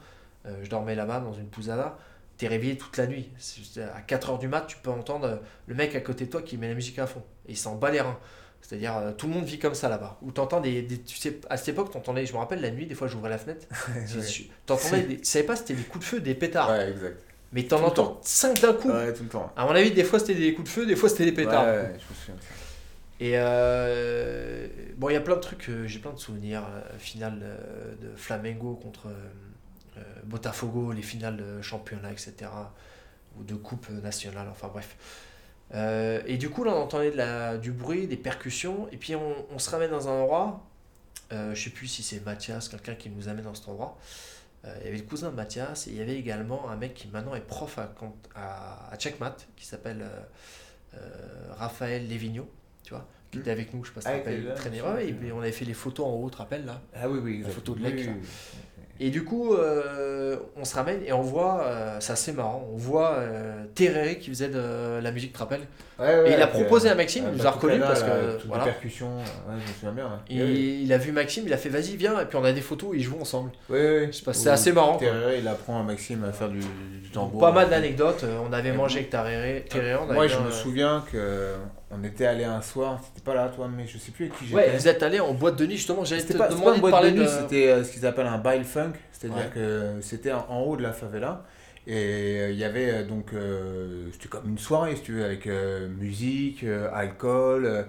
[0.49, 1.97] Euh, je dormais là-bas dans une pousada.
[2.37, 3.29] T'es réveillé toute la nuit.
[3.37, 5.35] C'est- À 4h du mat, tu peux entendre euh,
[5.67, 7.21] le mec à côté de toi qui met la musique à fond.
[7.47, 8.17] Et il s'en bat les reins.
[8.61, 10.17] C'est-à-dire, euh, tout le monde vit comme ça là-bas.
[10.21, 12.85] Où t'entends des, des- Tu sais, à cette époque, t'entendais, je me rappelle la nuit,
[12.85, 13.65] des fois j'ouvrais la fenêtre.
[14.65, 16.69] T'entendais, des- tu savais pas, c'était des coups de feu, des pétards.
[16.69, 17.19] Ouais, exact.
[17.51, 18.89] Mais t'en entends 5 d'un coup.
[18.91, 19.51] Ouais, tout le temps.
[19.57, 21.65] À mon avis, des fois c'était des coups de feu, des fois c'était des pétards.
[21.65, 22.47] Ouais, ouais, je me souviens de ça.
[23.21, 26.63] Et euh, bon, il y a plein de trucs, euh, j'ai plein de souvenirs.
[26.69, 29.48] euh, finale euh, de Flamengo contre euh, euh,
[30.25, 32.33] Botafogo, les finales de championnat, etc.
[33.37, 34.95] Ou de coupe nationale, enfin bref.
[35.75, 39.15] Euh, et du coup, là, on entendait de la, du bruit, des percussions, et puis
[39.15, 40.65] on, on se ramène dans un endroit.
[41.31, 43.97] Euh, je sais plus si c'est Mathias, quelqu'un qui nous amène dans cet endroit.
[44.65, 46.95] Euh, il y avait le cousin de Mathias, et il y avait également un mec
[46.95, 47.93] qui maintenant est prof à,
[48.35, 50.19] à, à Checkmat, qui s'appelle euh,
[50.95, 52.49] euh, Raphaël Lévigno,
[52.83, 53.41] tu vois, qui Hmm.
[53.41, 56.07] était avec nous, je sais pas si Ah, tu ouais, on avait fait les photos
[56.07, 56.81] en haut, tu te rappelles là?
[56.95, 57.51] Ah oui, oui, exact.
[57.53, 58.13] photo de Lec, oui, là.
[58.19, 58.27] oui.
[59.01, 62.77] Et du coup, euh, on se ramène et on voit, euh, c'est assez marrant, on
[62.77, 65.61] voit euh, qui faisait de la musique, tu te rappelles
[65.97, 68.45] Ouais, ouais, Et il a proposé euh, à Maxime, il nous a reconnu parce que,
[68.47, 68.65] voilà.
[68.65, 70.05] Percussions, ouais, je me souviens bien.
[70.05, 70.19] hein.
[70.29, 70.35] Et
[70.81, 72.91] il a vu Maxime, il a fait vas-y, viens, et puis on a des photos
[72.93, 73.51] ils jouent ensemble.
[73.69, 74.99] ouais, pas, c'est assez marrant,
[75.37, 77.39] il apprend à Maxime à faire du, du tambour.
[77.39, 79.17] Pas mal d'anecdotes, euh, on avait Et mangé bon.
[79.17, 81.53] avec Tereré, on avait Moi, je me euh, souviens que
[81.91, 84.45] on était allé un soir, c'était pas là, toi, mais je sais plus avec qui
[84.45, 84.55] j'étais.
[84.55, 86.91] Ouais, vous êtes allé en boîte de nuit justement, j'allais te pas, une de boîte
[86.91, 87.21] parler de de...
[87.23, 89.51] nuit, c'était euh, ce qu'ils appellent un bail funk, c'est-à-dire Ouais.
[89.53, 91.45] que c'était en, en haut de la favela.
[91.87, 95.25] Et euh, il y avait euh, donc, euh, c'était comme une soirée, si tu veux,
[95.25, 97.65] avec euh, musique, euh, alcool.
[97.65, 97.83] euh.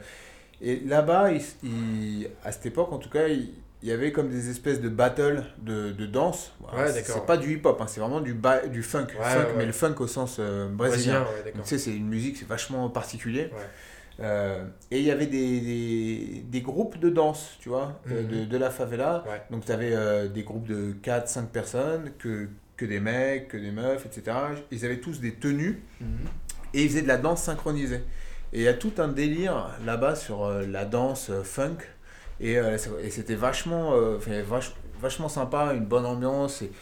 [0.62, 3.51] et là-bas, il- il- à cette époque, en tout cas, il,
[3.82, 6.53] il y avait comme des espèces de battles de, de danse.
[6.74, 8.34] Ouais, c'est- pas du hip-hop, hein, c'est vraiment du,
[8.70, 9.07] du funk.
[9.18, 9.55] Ouais, funk ouais.
[9.59, 11.26] Mais le funk au sens euh, brésilien.
[11.55, 13.51] Tu sais, c'est une musique, c'est vachement particulier.
[14.20, 18.26] Euh, et il y avait des, des, des groupes de danse, tu vois, de, Mhm.
[18.28, 19.24] de, de la favela.
[19.26, 19.42] Ouais.
[19.50, 24.04] Donc tu avais des groupes de 4-5 personnes, que, que des mecs, que des meufs,
[24.06, 24.36] etc.
[24.70, 26.06] Ils avaient tous des tenues Mhm.
[26.74, 28.02] et ils faisaient de la danse synchronisée.
[28.52, 31.78] Et il y a tout un délire là-bas sur euh, la danse euh, funk.
[32.40, 36.62] Et, euh, et c'était vachement, euh, vach- vachement sympa, une bonne ambiance.
[36.62, 36.72] Et...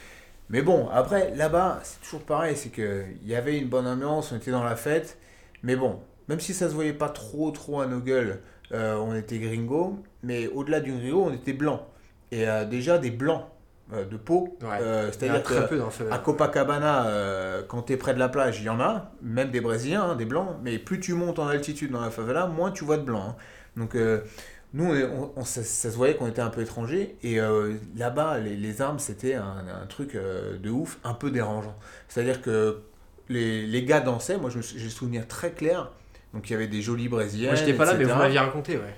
[0.49, 4.37] Mais bon, après, là-bas, c'est toujours pareil, c'est qu'il y avait une bonne ambiance, on
[4.37, 5.17] était dans la fête.
[5.61, 5.99] Mais bon,
[6.29, 8.39] même si ça se voyait pas trop, trop à nos gueules,
[8.71, 9.99] euh, on était gringo.
[10.23, 11.85] Mais au-delà du gringo, on était blanc.
[12.31, 13.43] Et euh, déjà des blancs
[13.91, 14.57] euh, de peau.
[14.61, 14.79] Ouais.
[15.11, 15.43] C'est-à-dire
[16.11, 17.07] à Copacabana,
[17.67, 20.15] quand tu es près de la plage, il y en a, même des Brésiliens, hein,
[20.15, 23.03] des Blancs, mais plus tu montes en altitude dans la favela, moins tu vois de
[23.03, 23.23] Blancs.
[23.27, 23.35] hein.
[23.75, 23.95] Donc
[24.73, 24.93] nous,
[25.35, 28.81] on, ça, ça se voyait qu'on était un peu étrangers, et euh, là-bas, les, les
[28.81, 31.75] armes, c'était un, un truc euh, de ouf, un peu dérangeant.
[32.07, 32.81] C'est-à-dire que
[33.29, 35.91] les, les gars dansaient, moi j'ai souvenir très clair,
[36.33, 37.51] donc il y avait des jolies Brésiliennes.
[37.51, 38.95] Moi j'étais pas là, mais vous m'aviez raconté, ouais.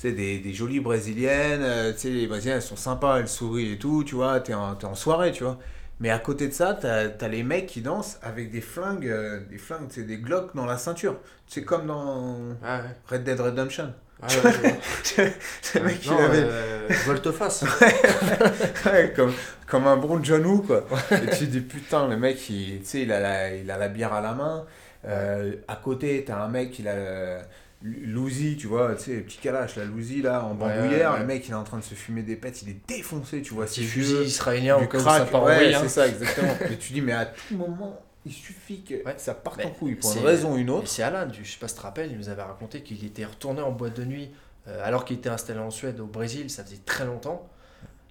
[0.00, 3.28] Tu sais, des, des jolies brésiliennes, euh, tu sais, les brésiliennes, elles sont sympas, elles
[3.28, 5.58] sourient et tout, tu vois, t'es en, t'es en soirée, tu vois.
[6.00, 9.40] Mais à côté de ça, t'as as les mecs qui dansent avec des flingues, euh,
[9.48, 11.16] des flingues, c'est des glocks dans la ceinture.
[11.46, 13.16] C'est comme dans Ah ouais.
[13.16, 13.94] Red Dead Redemption.
[14.20, 15.24] Ah ouais, je vois.
[15.74, 17.64] le mec, non, il avait euh, volte-face.
[18.86, 19.32] Ouais, comme,
[19.66, 20.84] comme un bon John Woo, quoi.
[21.10, 23.88] Et tu dis, putain, le mec, il, tu sais, il, a la, il a la
[23.88, 24.64] bière à la main.
[25.06, 27.42] Euh, à côté, t'as un mec, il a euh,
[27.82, 31.10] l'ouzi, tu vois, tu sais, le petit calache, la louzi, là, en bandoulière.
[31.10, 31.20] ouais, ouais.
[31.20, 33.54] Le mec, il est en train de se fumer des pètes, il est défoncé, tu
[33.54, 33.66] vois.
[33.66, 35.80] Petit fusil israélien au cas où ça part en Ouais, vrille, hein.
[35.82, 36.54] c'est ça, exactement.
[36.70, 39.96] Et tu dis, mais à tout moment, il suffit que ça parte Mais en couille
[39.96, 40.88] pour c'est- une raison ou une autre.
[40.88, 43.26] c'est Alan, je sais pas si tu te rappelles, il nous avait raconté qu'il était
[43.26, 44.30] retourné en boîte de nuit
[44.66, 47.46] euh, alors qu'il était installé en Suède, au Brésil, ça faisait très longtemps.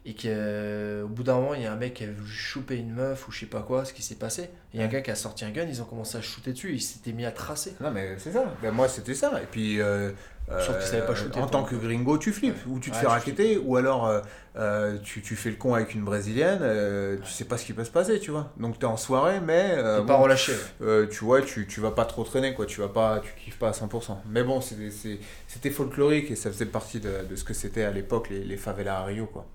[0.06, 2.94] Et qu'au bout d'un moment, il y a un mec qui a voulu choper une
[2.94, 4.50] meuf ou je sais pas quoi, ce qui s'est passé.
[4.74, 6.52] Il y a un gars qui a sorti un gun, ils ont commencé à shooter
[6.52, 7.74] dessus, il s'était mis à tracer.
[7.80, 8.44] Non, mais c'est ça.
[8.62, 9.42] Ben, moi, c'était ça.
[9.42, 10.12] Et puis, euh,
[10.60, 12.54] Sauf pas euh, shooter, en tant que gringo, tu flippes.
[12.68, 12.74] Ouais.
[12.74, 14.20] Ou tu te Ouais, fais raqueter, ou alors euh,
[14.58, 16.60] euh, tu, tu fais le con avec une brésilienne.
[16.64, 18.52] euh, Tu sais pas ce qui peut se passer, tu vois.
[18.58, 19.70] Donc, t'es en soirée, mais.
[19.78, 20.52] euh, T'es pas bon, relâché.
[20.82, 22.66] euh, tu vois, tu, tu vas pas trop traîner, quoi.
[22.66, 24.18] Tu vas pas, tu kiffes pas à 100%.
[24.30, 28.30] Mais bon, c'était folklorique et ça faisait partie de, de ce que c'était à l'époque,
[28.30, 29.46] les, les favelas à Rio, quoi.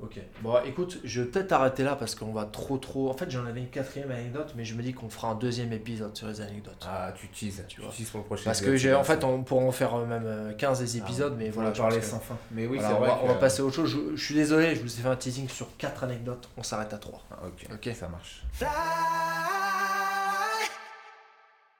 [0.00, 0.20] Ok.
[0.42, 3.10] Bon, écoute, je vais peut-être arrêter là parce qu'on va trop trop.
[3.10, 5.72] En fait, j'en avais une quatrième anecdote, mais je me dis qu'on fera un deuxième
[5.72, 6.86] épisode sur les anecdotes.
[6.88, 7.90] Ah, tu teases, tu Tu vois.
[7.90, 10.22] teases pour le prochain parce que j'ai, en fait, on pourra en faire euh, même
[10.26, 11.70] euh, 15 des épisodes, mais On voilà.
[11.70, 12.36] va je parler que- sans fin.
[12.52, 13.08] Mais oui, Voilà, c'est on, vrai.
[13.08, 13.90] va, on va passer à autre chose.
[13.90, 16.48] Je, je suis désolé, je vous ai fait un teasing sur 4 anecdotes.
[16.56, 17.20] On s'arrête à 3.
[17.32, 17.90] Ah, ok, Ok.
[17.96, 18.44] ça marche.
[18.52, 18.68] Fly,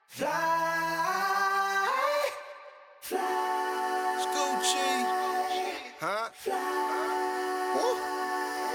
[0.09, 0.27] fly,
[3.01, 3.48] fly.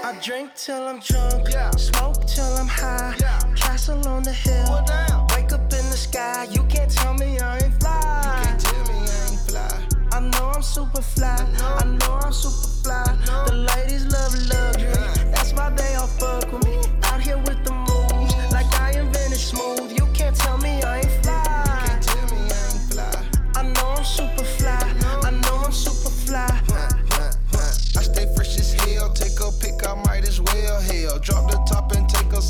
[0.05, 1.71] I drink till I'm drunk, Yeah.
[1.77, 3.15] smoke till I'm high.
[3.21, 3.39] Yeah.
[3.57, 5.27] Castle on the hill, Well, down.
[5.35, 6.47] wake up in the sky.
[6.51, 8.01] You can't tell me I ain't fly.
[8.39, 9.73] You Can't tell me I ain't fly.
[10.13, 11.39] I know I'm super fly.
[11.81, 13.17] I know I'm super fly.
[13.47, 14.93] The ladies love luxury.
[14.93, 15.14] That's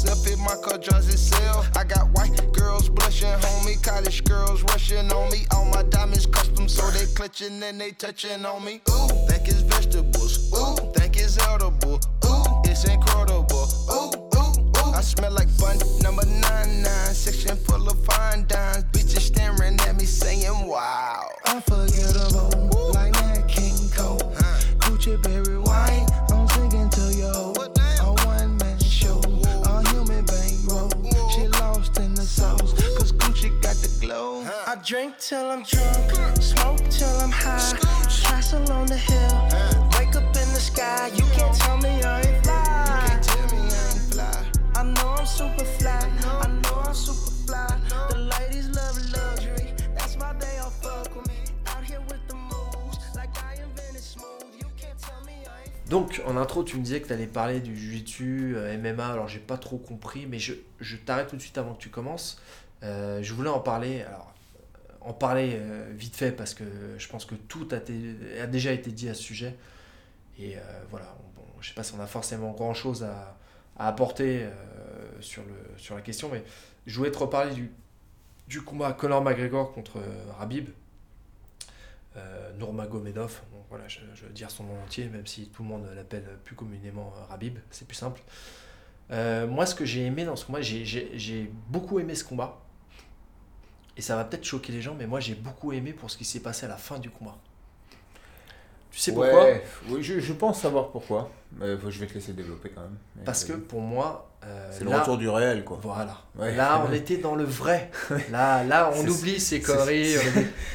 [0.05, 0.38] a selfie.
[0.38, 1.68] My car drives itself.
[1.76, 3.82] I got white girls blushing, homie.
[3.82, 5.46] College girls rushing on me.
[5.52, 8.80] All my diamonds custom, so they clutching and they touching on me.
[8.90, 10.52] Ooh, think it's vegetables.
[10.52, 12.00] Ooh, think it's edible.
[12.24, 13.68] Ooh, it's incredible.
[13.90, 14.92] Ooh, ooh, ooh.
[14.94, 17.14] I smell like bun number nine nine.
[17.14, 18.84] Section full of fine dimes.
[18.92, 21.28] Bitches staring at me saying, Wow.
[21.46, 24.18] Unforgettable, like Nat King Cole.
[24.78, 25.43] Gucci berry
[34.85, 37.78] drink till I'm drunk, smoke till I'm high.
[38.22, 39.49] Castle on the hill,
[39.99, 41.11] wake up in the sky.
[41.14, 43.05] You can't tell me I ain't fly.
[43.07, 44.85] Can't tell me I fly.
[44.85, 46.11] Know I'm super fly.
[46.43, 47.78] I know I'm super fly.
[48.11, 49.72] The ladies love luxury.
[49.97, 51.35] That's why they all fuck with me.
[51.68, 54.45] Out here with the moves, like I invented smooth.
[54.59, 57.26] You can't tell me I ain't Donc, en intro, tu me disais que tu allais
[57.26, 59.07] parler du jiu-jitsu, euh, MMA.
[59.12, 61.89] Alors, j'ai pas trop compris, mais je, je t'arrête tout de suite avant que tu
[61.89, 62.39] commences.
[62.82, 64.03] Euh, je voulais en parler.
[64.03, 64.34] Alors,
[65.05, 66.64] en parler euh, vite fait parce que
[66.98, 67.76] je pense que tout a,
[68.42, 69.55] a déjà été dit à ce sujet.
[70.38, 73.36] Et euh, voilà, bon, je sais pas si on a forcément grand chose à,
[73.76, 74.50] apporter euh,
[75.20, 76.44] sur, le, sur la question, mais
[76.86, 77.72] je voulais te reparler du,
[78.46, 80.00] du combat Conor McGregor contre
[80.38, 80.68] Rabib.
[82.16, 85.88] Euh, Nurmagomedov, bon, voilà, je, veux dire son nom entier, même si tout le monde
[85.96, 88.22] l'appelle plus communément Rabib, c'est plus simple.
[89.11, 92.63] Moi, ce que j'ai aimé dans ce combat, j'ai beaucoup aimé ce combat.
[93.97, 96.24] Et ça va peut-être choquer les gens, mais moi j'ai beaucoup aimé pour ce qui
[96.24, 97.36] s'est passé à la fin du combat.
[98.90, 101.30] Tu sais pourquoi Ouais, oui, je, je pense savoir pourquoi.
[101.58, 102.96] Mais je vais te laisser développer quand même.
[103.16, 105.79] Mais Parce que pour moi, euh, c'est le là- retour du réel, quoi.
[105.83, 106.18] Voilà.
[106.37, 106.54] Ouais.
[106.54, 107.91] Là, on était dans le vrai.
[108.30, 110.14] Là, là on oublie ces conneries.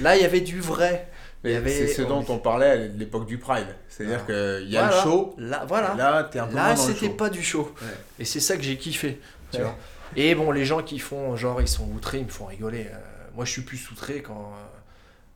[0.01, 1.07] Là, il y avait du vrai.
[1.45, 3.73] Avait- c'est ce dont on parlait à l'époque du Pride.
[3.87, 4.95] C'est-à-dire qu'il y a Voilà.
[4.97, 5.93] le show, Là, voilà.
[5.93, 7.73] et là, t'es un peu Là, moins dans le c'était pas du show.
[7.81, 7.87] Ouais.
[8.19, 9.21] Et c'est ça que j'ai kiffé.
[9.51, 9.75] Tu vois.
[10.15, 12.87] Et bon, les gens qui font genre ils sont outrés, ils me font rigoler.
[12.87, 12.97] Euh,
[13.35, 14.65] moi, je suis plus outré quand, euh,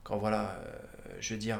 [0.03, 1.59] quand voilà, euh, je veux dire,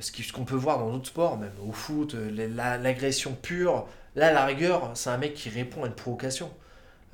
[0.00, 3.86] ce qu'on peut voir dans d'autres sports, même au foot, l'agression pure.
[4.16, 6.50] Là, la rigueur, c'est un mec qui répond à une provocation.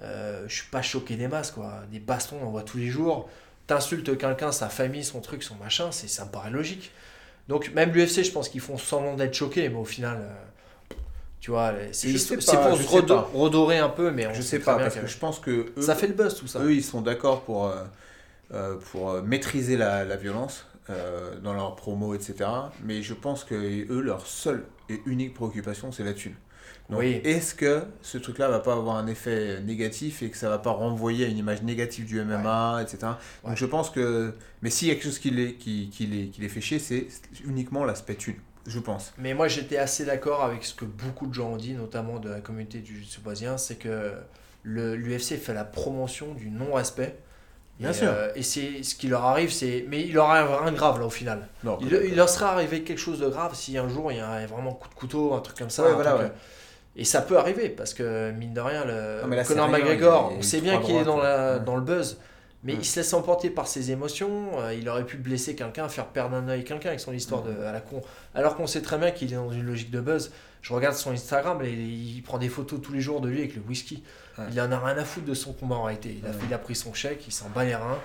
[0.00, 1.82] Je suis pas choqué des masses, quoi.
[1.90, 3.28] Des bastons, on en voit tous les jours.
[3.66, 6.92] T'insultes quelqu'un, sa famille, son truc, son machin, c'est ça me paraît logique.
[7.48, 10.28] Donc même l'UFC, je pense qu'ils font semblant d'être choqués, mais au final,
[11.46, 12.42] tu vois, c'est pour
[12.76, 13.30] se sais redo- pas.
[13.32, 15.80] redorer un peu, mais on Je sais pas, parce que que je pense que eux,
[15.80, 16.58] ça fait le buzz tout ça.
[16.58, 17.84] eux ils sont d'accord pour, euh,
[18.52, 22.50] euh, pour euh, maîtriser la, la violence euh, dans leurs promos, etc.
[22.82, 26.34] Mais je pense que eux, leur seule et unique préoccupation, c'est la thune.
[26.90, 27.20] Donc, Oui.
[27.22, 30.70] est-ce que ce truc-là va pas avoir un effet négatif et que ça va pas
[30.70, 32.98] renvoyer à une image négative du MMA, etc.
[33.02, 33.56] Donc Ouais.
[33.56, 34.34] je pense que.
[34.62, 36.80] Mais s'il y a quelque chose qui les, qui, qui les, qui les fait chier,
[36.80, 37.06] c'est
[37.44, 38.34] uniquement l'aspect thune,
[38.66, 39.12] je pense.
[39.18, 42.28] Mais moi, j'étais assez d'accord avec ce que beaucoup de gens ont dit, notamment de
[42.30, 44.12] la communauté du jiu-jitsu brésilien, c'est que
[44.64, 47.16] l'UFC fait la promotion du non-respect.
[47.78, 48.08] Bien et, sûr.
[48.08, 49.84] euh, et c'est ce qui leur arrive, c'est.
[49.88, 51.46] Mais il leur arrive rien de grave là au final.
[51.62, 54.20] Non, Il, il leur serait arrivé quelque chose de grave si un jour il y
[54.20, 55.84] a un vraiment coup de couteau, un truc comme ça.
[55.84, 56.32] Ouais, voilà, truc, ouais.
[56.32, 60.32] euh, Et ça peut arriver parce que mine de rien, le Non, là, Conor McGregor,
[60.38, 61.60] on sait bien qu'il est dans, la, ouais.
[61.64, 62.18] dans le buzz,
[62.66, 62.78] mais Ouais.
[62.82, 64.60] il se laisse emporter par ses émotions.
[64.60, 67.52] euh, il aurait pu blesser quelqu'un, faire perdre un œil quelqu'un avec son histoire de,
[67.64, 68.02] à la con.
[68.34, 70.32] Alors qu'on sait très bien qu'il est dans une logique de buzz.
[70.62, 73.54] Je regarde son Instagram et il prend des photos tous les jours de lui avec
[73.54, 74.02] le whisky.
[74.50, 76.18] Il en a rien à foutre de son combat en réalité.
[76.20, 77.98] Il a, il pris son chèque, il s'en bat les reins.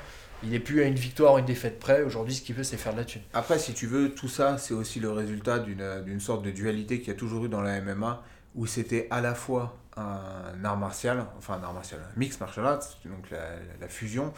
[0.44, 2.04] Il est plus à une victoire, une défaite près.
[2.04, 3.22] Aujourd'hui, ce qu'il veut, c'est faire de la thune.
[3.34, 7.00] Après, si tu veux, tout ça, c'est aussi le résultat d'une d'une sorte de dualité
[7.00, 8.24] qu'il y a toujours eu dans la MMA,
[8.56, 12.66] où c'était à la fois un art martial, enfin un art martial, un mix martial
[12.66, 13.40] arts, donc la,
[13.80, 14.34] la fusion,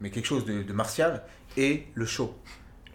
[0.00, 1.22] mais quelque chose de, de martial,
[1.56, 2.34] et le show.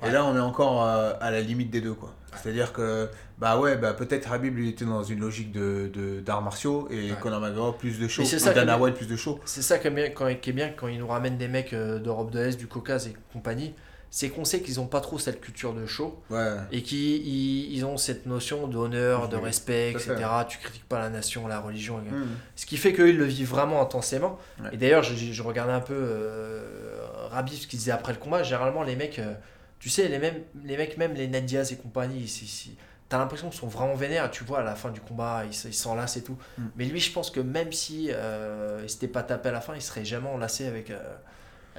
[0.02, 2.16] Et là, on est encore euh, à la limite des deux, quoi.
[2.36, 6.42] C'est-à-dire que, bah ouais, bah peut-être Habib, lui, était dans une logique de de- d'arts
[6.42, 7.18] martiaux, et Ouais.
[7.20, 8.24] Conor McGregor, plus de show,
[8.54, 9.42] Dana White, plus de show.
[9.44, 11.74] C'est ça qui est, bien, quand, qui est bien quand ils nous ramènent des mecs
[11.74, 13.74] euh, d'Europe de l'Est, du Caucase et compagnie.
[14.11, 16.56] C'est qu'on sait qu'ils n'ont pas trop cette culture de show Ouais.
[16.72, 20.15] et qu'ils ils, ils ont cette notion d'honneur, de respect, etc.
[20.48, 21.98] Tu critiques pas la nation, la religion.
[21.99, 22.26] Hmm.
[22.56, 24.40] Ce qui fait qu'eux, ils le vivent vraiment intensément.
[24.61, 24.69] Ouais.
[24.73, 28.41] Et d'ailleurs, je, je regardais un peu euh, ce qu'il disait après le combat.
[28.41, 29.34] Généralement, les mecs, euh,
[29.80, 32.77] tu sais, les, mêmes, les mecs, même les Ned Diaz et compagnie, ils-
[33.10, 34.31] t'as l'impression qu'ils sont vraiment vénères.
[34.31, 36.38] Tu vois, à la fin du combat, ils, se- ils s'enlacent et tout.
[36.57, 36.64] Mm.
[36.77, 39.76] Mais lui, je pense que même si euh, il s'était pas tapé à la fin,
[39.76, 40.90] il serait jamais enlacé avec.
[40.90, 40.98] euh,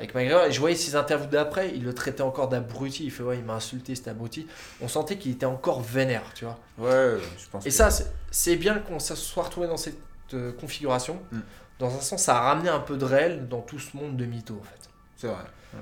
[0.01, 3.05] avec McGregor, et je voyais ses interviews d'après, il le traitait encore d'abruti.
[3.05, 4.47] Il fait Ouais, il m'a insulté, cet abruti.
[4.81, 6.59] On sentait qu'il était encore vénère, tu vois.
[6.79, 7.91] Ouais, je pense Et que- ça,
[8.31, 9.99] c'est- bien qu'on se soit retrouvé dans cette
[10.33, 11.21] euh, configuration.
[11.33, 11.39] Mm.
[11.81, 14.25] Dans un sens, ça a ramené un peu de réel dans tout ce monde de
[14.25, 14.89] mythos, en fait.
[15.17, 15.37] C'est vrai,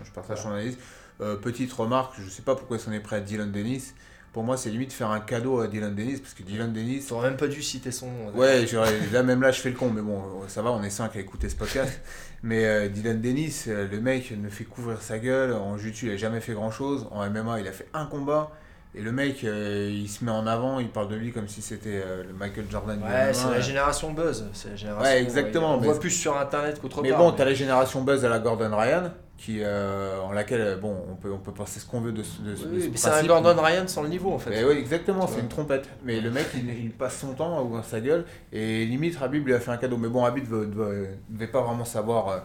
[0.04, 0.78] je partage son analyse.
[1.20, 3.92] Euh, petite remarque, je sais pas pourquoi ils sont est prêt à Dylan Dennis.
[4.32, 7.04] Pour moi, c'est limite faire un cadeau à Dylan Dennis, parce que Dylan Dennis.
[7.08, 8.30] Tu même pas dû citer son nom.
[8.34, 10.90] Ouais, j'aurais- là même là je fais le con, mais bon, ça va, on est
[10.90, 12.00] 5 à écouter ce podcast.
[12.43, 16.10] mais euh, Dylan Dennis, euh, le mec ne fait couvrir sa gueule, en jiu il
[16.10, 18.52] a jamais fait grand chose, en MMA il a fait un combat,
[18.94, 21.62] et le mec euh, il se met en avant, il parle de lui comme si
[21.62, 24.47] c'était euh, le Michael Jordan Ouais, c'est la génération buzz.
[24.52, 25.10] C'est la génération.
[25.10, 27.19] Ouais, exactement, On mais- voit plus sur internet qu'autre Mais part.
[27.19, 30.97] bon, t'as la génération buzz à la Gordon Ryan, qui, euh, en laquelle, euh, bon,
[31.09, 32.89] on peut, on peut penser ce qu'on veut de, ce- de, Oui, de oui, ce
[32.89, 33.23] mais c'est un.
[33.24, 34.51] Gordon Ryan sans le niveau, en fait.
[34.51, 35.89] Mais oui, exactement, c'est une trompette.
[36.02, 38.24] Mais le mec, il, il passe son temps à ouvrir sa gueule.
[38.52, 39.97] Et limite, Habib lui a fait un cadeau.
[39.97, 42.39] Mais bon, Habib ne devait pas vraiment savoir euh,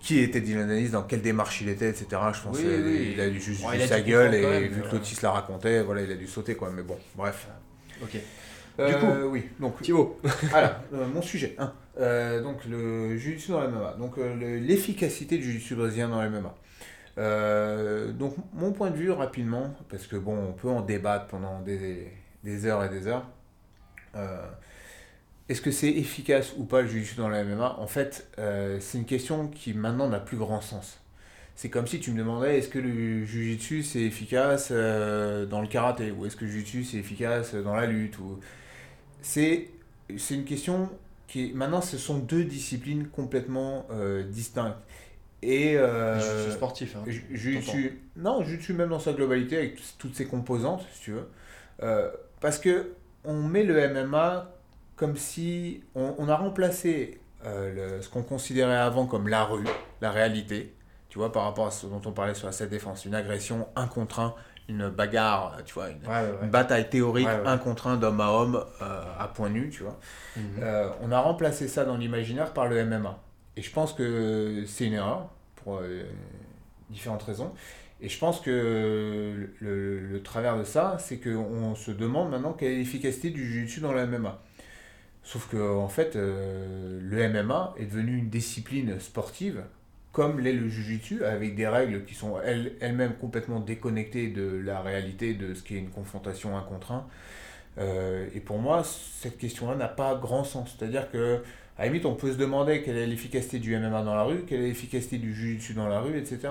[0.00, 2.06] qui était Dylan Dennis, dans quelle démarche il était, etc.
[2.34, 3.10] Je pense Oui, qu'il oui.
[3.14, 4.34] il a dû juste Bon, vu a sa gueule.
[4.34, 4.92] Et même, vu que ouais.
[4.92, 6.70] Lotis la racontait, voilà, il a dû sauter, quoi.
[6.74, 7.48] Mais bon, bref.
[8.02, 8.16] Ok.
[8.78, 8.92] Euh,
[9.26, 10.18] coup, oui, donc Thibaut.
[10.44, 11.54] voilà, euh, mon sujet.
[11.58, 11.72] hein.
[11.98, 13.96] Euh, donc le jiu-jitsu dans la MMA.
[13.98, 16.54] Donc euh, le- l'efficacité du jiu-jitsu brésilien dans MMA.
[17.18, 21.60] Euh, donc mon point de vue rapidement, parce que bon, on peut en débattre pendant
[21.60, 22.10] des,
[22.42, 23.26] des heures et des heures.
[25.50, 28.78] Euh, Est-ce que c'est efficace ou pas le jiu-jitsu dans la MMA En fait, euh,
[28.80, 30.98] c'est une question qui maintenant n'a plus grand sens.
[31.56, 35.68] C'est comme si tu me demandais est-ce que le jiu-jitsu c'est efficace euh, dans le
[35.68, 36.10] karaté?
[36.10, 38.18] Ou est-ce que le jiu-jitsu c'est efficace dans la lutte?
[38.18, 38.40] Ou
[39.20, 39.68] c'est
[40.30, 40.88] une question
[41.26, 44.78] qui maintenant ce sont deux disciplines complètement euh, distinctes
[45.42, 46.96] et euh, Jiu-jitsu sportif.
[46.96, 47.04] Hein.
[47.06, 51.28] Jiu-Jitsu, non, Jiu-Jitsu même dans sa globalité avec toutes ses composantes, si tu veux.
[51.82, 52.10] Euh,
[52.40, 52.92] parce que
[53.24, 54.50] on met le MMA
[55.00, 59.64] comme si on, on a remplacé euh, le- ce qu'on considérait avant comme la rue,
[60.02, 60.74] la réalité,
[61.08, 63.66] tu vois, par rapport à ce dont on parlait sur la self défense, une agression,
[63.76, 64.34] un contre un,
[64.68, 66.38] une bagarre, tu vois, une, Ouais, ouais, ouais.
[66.42, 69.98] une bataille théorique, un contre un d'homme à homme euh, à point nu, tu vois.
[70.36, 70.42] Mhm.
[70.62, 73.18] Euh, on a remplacé ça dans l'imaginaire par le MMA.
[73.56, 76.02] Et je pense que c'est une erreur pour euh,
[76.90, 77.52] différentes raisons.
[78.02, 82.52] Et je pense que le, le- le travers de ça, c'est qu'on se demande maintenant
[82.52, 84.38] quelle est l'efficacité du jiu-jitsu dans le MMA.
[85.22, 89.62] Sauf que en fait, euh, le MMA est devenu une discipline sportive
[90.12, 94.80] comme l'est le jiu-jitsu, avec des règles qui sont elles- elles-mêmes complètement déconnectées de la
[94.80, 97.06] réalité de ce qu'est une confrontation un contre un.
[97.78, 100.76] Euh, et pour moi, cette question-là n'a pas grand sens.
[100.76, 101.42] C'est-à-dire que,
[101.78, 104.42] à la limite, on peut se demander quelle est l'efficacité du MMA dans la rue,
[104.48, 106.48] quelle est l'efficacité du jiu-jitsu dans la rue, etc.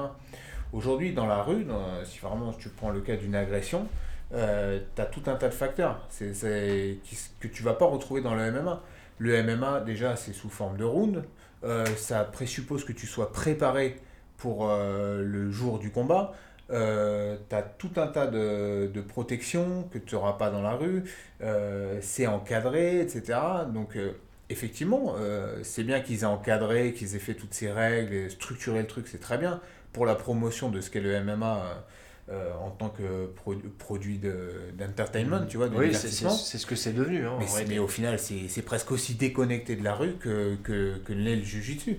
[0.72, 1.66] Aujourd'hui, dans la rue,
[2.06, 3.88] si vraiment tu prends le cas d'une agression,
[4.32, 7.00] tu as tout un tas de facteurs c'est,
[7.40, 8.84] que tu vas pas retrouver dans le MMA.
[9.18, 11.24] Le MMA, déjà, c'est sous forme de round.
[11.64, 14.00] Euh, ça présuppose que tu sois préparé
[14.38, 16.34] pour euh, le jour du combat.
[16.72, 20.74] euh, tu as tout un tas de, de protections que tu n'auras pas dans la
[20.76, 21.04] rue,
[21.42, 23.40] euh, c'est encadré, etc.
[23.74, 24.14] Donc, euh,
[24.50, 28.82] effectivement, euh, c'est bien qu'ils aient encadré, qu'ils aient fait toutes ces règles et structuré
[28.82, 29.62] le truc, c'est très bien
[29.94, 31.84] pour la promotion de ce qu'est le MMA.
[32.32, 36.30] Euh, en tant que pro- produit de- d'entertainment, tu vois, de Oui, c'est- c'est divertissement.
[36.30, 37.26] c'est ce que c'est devenu.
[37.26, 41.36] Hein, Mais, au final, c'est presque aussi déconnecté de la rue que, que, que l'est
[41.38, 41.98] le jujitsu.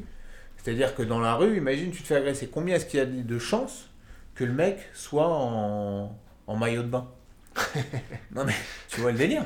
[0.57, 2.49] C'est-à-dire que dans la rue, imagine, tu te fais agresser.
[2.49, 3.89] Combien est-ce qu'il y a de chances
[4.35, 6.17] que le mec soit en,
[6.47, 7.09] en maillot de bain?
[8.35, 8.55] Non mais,
[8.89, 9.43] tu vois le délire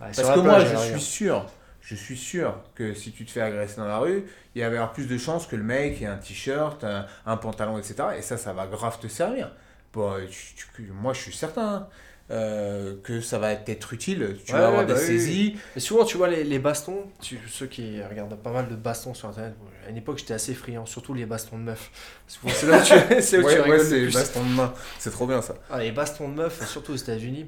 [0.00, 1.46] Ouais, Parce que moi, je suis sûr,
[1.80, 4.24] je suis sûr que si tu te fais agresser dans la rue,
[4.54, 7.78] il y avait plus de chances que le mec ait un t-shirt, un, un pantalon,
[7.78, 8.10] etc.
[8.16, 9.50] Et ça, ça va grave te servir.
[9.92, 11.88] Tu- tu- moi, je suis certain
[12.30, 14.36] euh, que ça va être utile.
[14.44, 15.06] Tu Ouais, vas avoir ouais, des bah oui.
[15.06, 15.56] saisies.
[15.76, 19.14] Et souvent, tu vois, les, les bastons, tu, ceux qui regardent pas mal de bastons
[19.14, 19.54] sur Internet,
[19.86, 21.90] à une époque, j'étais assez friand, surtout les bastons de meufs.
[22.26, 22.92] C'est là où tu,
[23.38, 24.12] où tu Ouais, ouais, rigoles le c'est plus.
[24.12, 24.74] baston de main.
[24.98, 25.54] C'est trop bien ça.
[25.70, 27.46] Ah, les bastons de meufs, surtout aux États-Unis,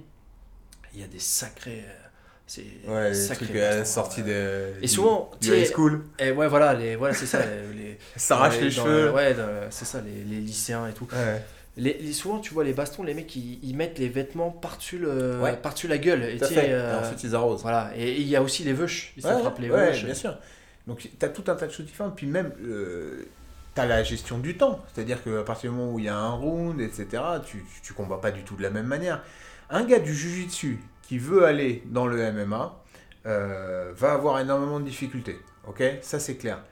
[0.94, 1.84] il y a des sacrés.
[1.86, 1.92] euh,
[2.46, 4.28] C'est Ouais, les sacrés trucs euh, bastons, sortis ouais.
[4.28, 4.72] de.
[4.82, 6.04] Et souvent, du high school.
[6.18, 7.40] Et ouais, voilà, les, voilà c'est ça.
[7.44, 9.12] les, les- S'arrache dans les dans cheveux.
[9.12, 9.36] ouais,
[9.70, 11.08] c'est ça, les, les lycéens et tout.
[11.12, 11.42] Ouais.
[11.80, 14.98] Les, les- souvent, tu vois, les bastons, les mecs, ils, ils mettent les vêtements par-dessus
[14.98, 15.56] le, Ouais.
[15.56, 16.22] par-dessus la gueule.
[16.24, 17.62] Et euh, Et ensuite, ils arrosent.
[17.62, 17.90] voilà.
[17.96, 19.12] Et il y a aussi les veuches.
[19.16, 20.04] Ils Ouais, s'attrapent les ouais, veuches.
[20.04, 20.36] bien sûr.
[20.86, 22.16] Donc, tu as tout un tas de choses différentes.
[22.16, 22.52] Puis même,
[23.74, 24.80] tu as la gestion du temps.
[24.92, 27.06] C'est-à-dire qu'à partir du moment où il y a un round, etc.,
[27.46, 29.22] tu, tu, combats pas du tout de la même manière.
[29.70, 32.76] Un gars du Jiu-Jitsu qui veut aller dans le MMA
[33.26, 35.38] euh, va avoir énormément de difficultés.
[35.66, 35.82] Ok?
[36.02, 36.62] Ça, c'est clair.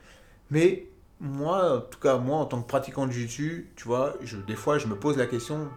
[0.51, 0.87] Mais
[1.21, 4.55] moi, en tout cas, moi, en tant que pratiquant de Jiu-Jitsu, tu vois, je, des
[4.57, 5.69] fois, je me pose la question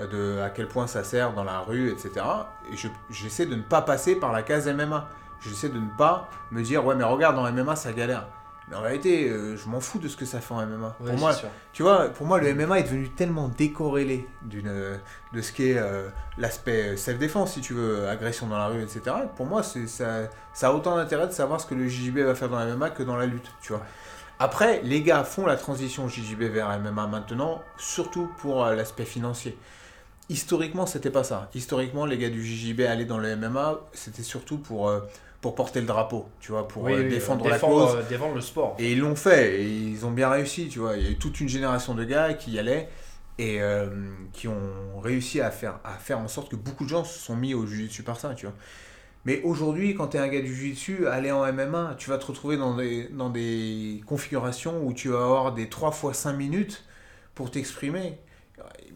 [0.00, 2.10] euh, de à quel point ça sert dans la rue, etc.
[2.72, 5.08] Et je- j'essaie de ne pas passer par la case MMA.
[5.40, 8.26] J'essaie de ne pas me dire, ouais, mais regarde, dans MMA, ça galère.
[8.68, 10.96] Mais en réalité, euh, je m'en fous de ce que ça fait en MMA.
[11.00, 11.48] Ouais, pour moi, sûr.
[11.72, 14.98] tu vois, pour moi, le MMA est devenu tellement décorrélé d'une,
[15.32, 19.00] de ce qu'est euh, l'aspect self-défense, si tu veux, agression dans la rue, etc.
[19.36, 19.78] Pour moi, ça,
[20.52, 22.90] ça a autant d'intérêt de savoir ce que le JJB va faire dans le MMA
[22.90, 23.82] que dans la lutte, tu vois.
[24.40, 29.56] Après, les gars font la transition JJB vers MMA maintenant, surtout pour euh, l'aspect financier.
[30.30, 31.48] Historiquement, c'était pas ça.
[31.54, 35.00] Historiquement, les gars du JJB allaient dans le MMA, c'était surtout pour, euh,
[35.40, 37.96] pour porter le drapeau, tu vois, pour Oui, euh, oui, défendre euh, la cause.
[38.08, 38.76] défendre le sport.
[38.78, 40.96] Et ils l'ont fait, et ils ont bien réussi, tu vois.
[40.98, 42.88] Il y a eu toute une génération de gars qui y allaient
[43.40, 43.60] et
[44.32, 47.36] qui ont réussi à faire, à faire en sorte que beaucoup de gens se sont
[47.36, 48.54] mis au jiu-jitsu par ça, tu vois.
[49.24, 52.26] Mais aujourd'hui, quand tu es un gars du jiu-jitsu, aller en MMA, tu vas te
[52.26, 56.84] retrouver dans des, dans des configurations où tu vas avoir des 3 fois 5 minutes
[57.34, 58.18] pour t'exprimer.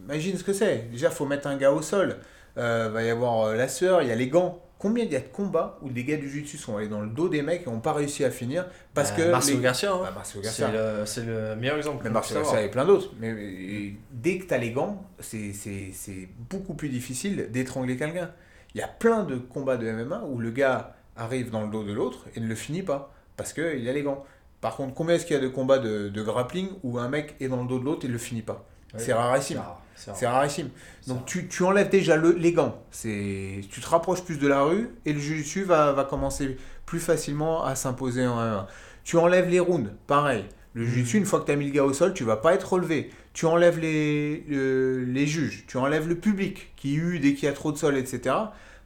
[0.05, 0.89] Imagine ce que c'est.
[0.91, 2.17] Déjà, faut mettre un gars au sol.
[2.57, 4.59] Euh, va y avoir euh, la sueur, il y a les gants.
[4.79, 7.07] Combien il y a de combats où des gars du jiu-jitsu sont allés dans le
[7.07, 9.93] dos des mecs et n'ont pas réussi à finir parce Bah, que Marcelo les- Garcia,
[9.93, 9.99] hein.
[10.03, 11.05] Bah, Garcia.
[11.05, 11.99] c'est le, meilleur exemple.
[12.03, 13.11] Mais qu'on Marcelo Garcia et plein d'autres.
[13.19, 17.95] Mais mais dès que tu as les gants, c'est- c'est c'est beaucoup plus difficile d'étrangler
[17.95, 18.29] quelqu'un.
[18.75, 21.83] Il y a plein de combats de MMA où le gars arrive dans le dos
[21.83, 24.23] de l'autre et ne le finit pas parce qu'il a les gants.
[24.61, 27.35] Par contre, combien est-ce qu'il y a de combats de, de grappling où un mec
[27.39, 28.65] est dans le dos de l'autre et ne le finit pas?
[28.97, 29.61] C'est rarissime.
[29.95, 30.69] C'est rare, rarissime.
[31.07, 32.81] Donc tu, tu enlèves déjà le, les gants.
[32.91, 36.99] C'est, tu te rapproches plus de la rue et le jiu-jitsu va, va commencer plus
[36.99, 38.67] facilement à s'imposer en MMA.
[39.03, 40.45] Tu enlèves les rounds, pareil.
[40.73, 42.53] Le jiu-jitsu, une fois que tu as mis le gars au sol, tu vas pas
[42.53, 43.11] être relevé.
[43.33, 47.47] Tu enlèves les, le- les juges, tu enlèves le public qui hue dès qu'il y
[47.47, 48.35] a trop de sol, etc.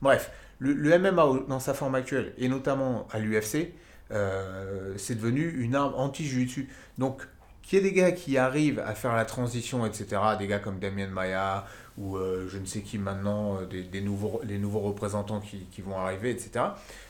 [0.01, 3.73] Bref, le, le MMA dans sa forme actuelle, et notamment à l'UFC,
[4.11, 6.67] euh, c'est devenu une arme anti-jiu-jitsu.
[6.97, 7.27] Donc,
[7.61, 10.79] qu'il y ait des gars qui arrivent à faire la transition, etc., des gars comme
[10.79, 11.65] Damien Maya,
[11.97, 15.65] ou euh, je ne sais qui maintenant, euh, des, des nouveaux, les nouveaux représentants qui,
[15.71, 16.65] qui vont arriver, etc.,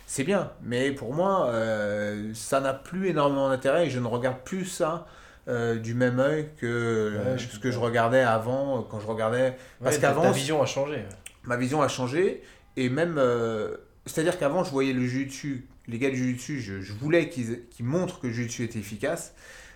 [0.09, 0.51] c'est bien.
[0.63, 5.05] Mais pour moi, euh, ça n'a plus énormément d'intérêt et je ne regarde plus ça
[5.47, 9.95] euh, du même œil que Ouais, ce que je regardais avant, quand je regardais parce
[9.95, 11.03] Ouais, qu'avant, ta vision a changé.
[11.43, 12.41] ma vision a changé
[12.77, 13.75] et même euh,
[14.05, 17.29] c'est à dire qu'avant je voyais le jiu-jitsu les gars du jiu-jitsu je, je voulais
[17.29, 19.34] qu'ils montrent que le jiu-jitsu était efficace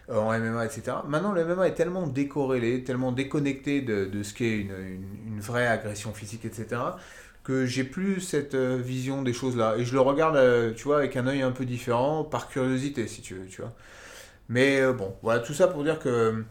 [0.10, 4.34] euh, en MMA etc maintenant le MMA est tellement décorrélé tellement déconnecté de, de ce
[4.34, 6.82] qu'est une, une, une vraie agression physique etc
[7.44, 10.84] que j'ai plus cette euh, vision des choses là et je le regarde euh, tu
[10.84, 13.74] vois avec un œil un peu différent par curiosité si tu veux tu vois
[14.50, 16.44] mais euh, bon voilà tout ça pour dire que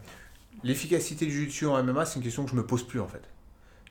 [0.63, 3.21] l'efficacité du jiu-jitsu en MMA c'est une question que je me pose plus en fait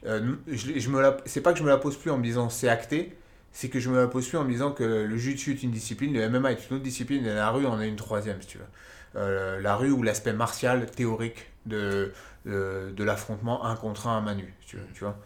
[0.07, 2.49] euh, je, me la, c'est pas que je me la pose plus en me disant
[2.49, 3.17] c'est acté,
[3.53, 5.71] c'est que je me la pose plus en me disant que le jiu-jitsu est une
[5.71, 8.49] discipline, le MMA est une autre discipline et la rue en est une troisième si
[8.49, 9.61] tu veux.
[9.61, 12.13] La rue ou l'aspect martial théorique de,
[12.47, 15.19] de, l'affrontement un contre un à main nue, si tu, veux, tu vois.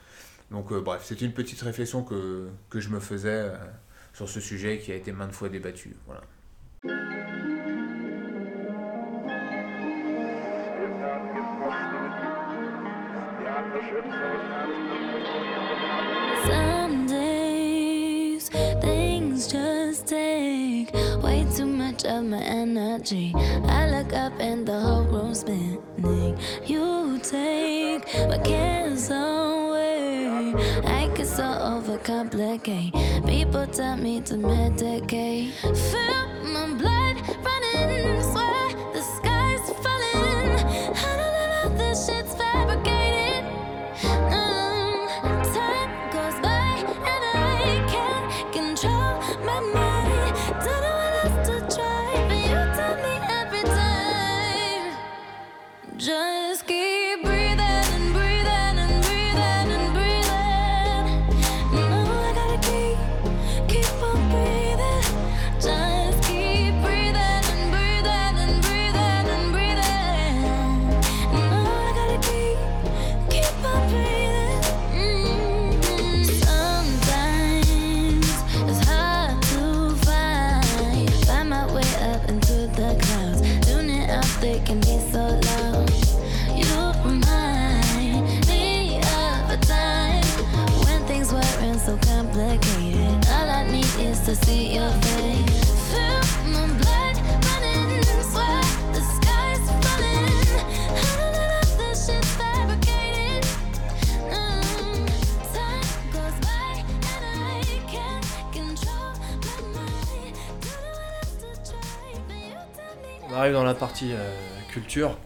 [0.54, 3.56] Donc euh, bref, c'est une petite réflexion que, je me faisais euh,
[4.12, 5.96] sur ce sujet qui a été maintes fois débattu.
[21.94, 23.32] Much of my energy.
[23.68, 26.36] I look up and the whole room's spinning.
[26.66, 30.54] You take my cares away.
[30.84, 32.90] I get so overcomplicate.
[33.28, 35.52] People tell me to medicate.
[35.90, 38.22] Feel my blood running,
[113.52, 114.30] dans la partie euh,
[114.70, 115.16] culture.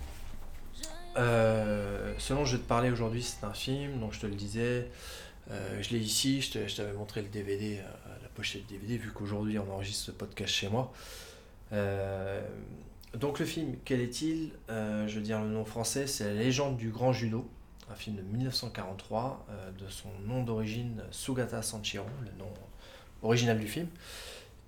[1.16, 4.35] Euh, ce dont je vais te parler aujourd'hui, c'est un film, donc je te le
[4.35, 4.89] disais.
[5.51, 9.59] Euh, je l'ai ici, je t'avais montré le DVD, euh, la pochette DVD, vu qu'aujourd'hui
[9.59, 10.93] on enregistre ce podcast chez moi.
[13.15, 14.51] Donc le film, quel est-il?
[14.69, 17.49] Je veux dire le nom français, c'est La légende du grand judo,
[17.90, 22.53] un film de 1943, euh, de son nom d'origine Sugata Sanchiro, le nom
[23.23, 23.89] original du film.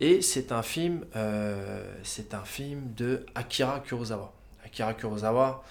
[0.00, 4.32] Et c'est un film, euh, c'est un film de Akira Kurosawa.
[4.64, 5.62] Akira Kurosawa,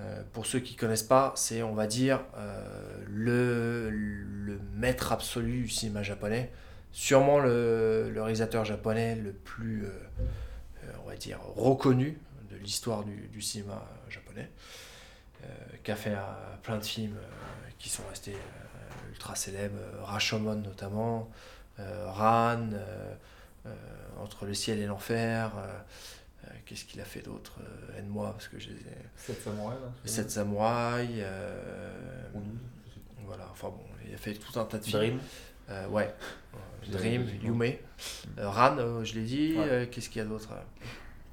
[0.00, 5.62] euh, pour ceux qui connaissent pas, c'est on va dire euh, le, le maître absolu
[5.62, 6.50] du cinéma japonais,
[6.90, 9.86] sûrement le, le réalisateur japonais le plus,
[11.04, 12.18] on va dire, reconnu
[12.50, 14.50] de l'histoire du, du cinéma japonais,
[15.84, 16.16] qui a fait
[16.64, 17.18] plein de films
[17.78, 18.36] qui sont restés
[19.10, 21.30] ultra célèbres, Rashomon notamment,
[21.78, 22.70] Ran.
[23.66, 25.52] Euh, entre le ciel et l'enfer.
[25.58, 25.66] euh,
[26.44, 27.58] euh, Qu'est-ce qu'il a fait d'autre
[27.98, 28.76] Aide-moi, parce que j'ai
[29.16, 31.24] Sept samouraïs, là, Samouraïs.
[32.34, 33.24] Ou douze, je sais plus.
[33.26, 35.00] voilà, enfin bon, il a fait tout un tas de films.
[35.00, 35.20] Dream.
[35.68, 36.14] Euh, ouais.
[36.88, 37.62] Dream, Yume.
[38.38, 39.56] Euh, Ran, euh, je l'ai dit.
[39.58, 39.88] Ouais.
[39.90, 40.50] Qu'est-ce qu'il y a d'autre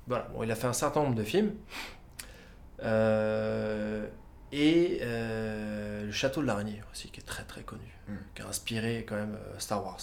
[0.08, 1.54] Voilà, bon, il a fait un certain nombre de films.
[4.52, 7.88] Et Le Château de l'Araignée aussi, qui est très très connu.
[8.08, 8.14] Mm.
[8.36, 10.00] Qui a inspiré quand même Star Wars,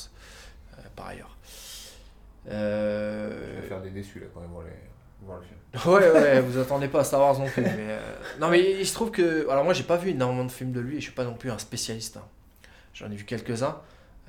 [0.97, 1.36] par ailleurs.
[2.48, 4.70] Euh, Je vais faire des déçus là quand vont aller
[5.22, 5.56] voir le film.
[5.86, 7.62] Ouais, ouais, vous attendez pas à Star Wars non plus.
[7.62, 8.00] Mais euh,
[8.40, 9.48] Non, mais il se trouve que.
[9.50, 11.34] Alors, moi, j'ai pas vu énormément de films de lui et je suis pas non
[11.34, 12.16] plus un spécialiste.
[12.16, 12.24] hein.
[12.94, 13.78] J'en ai vu quelques-uns.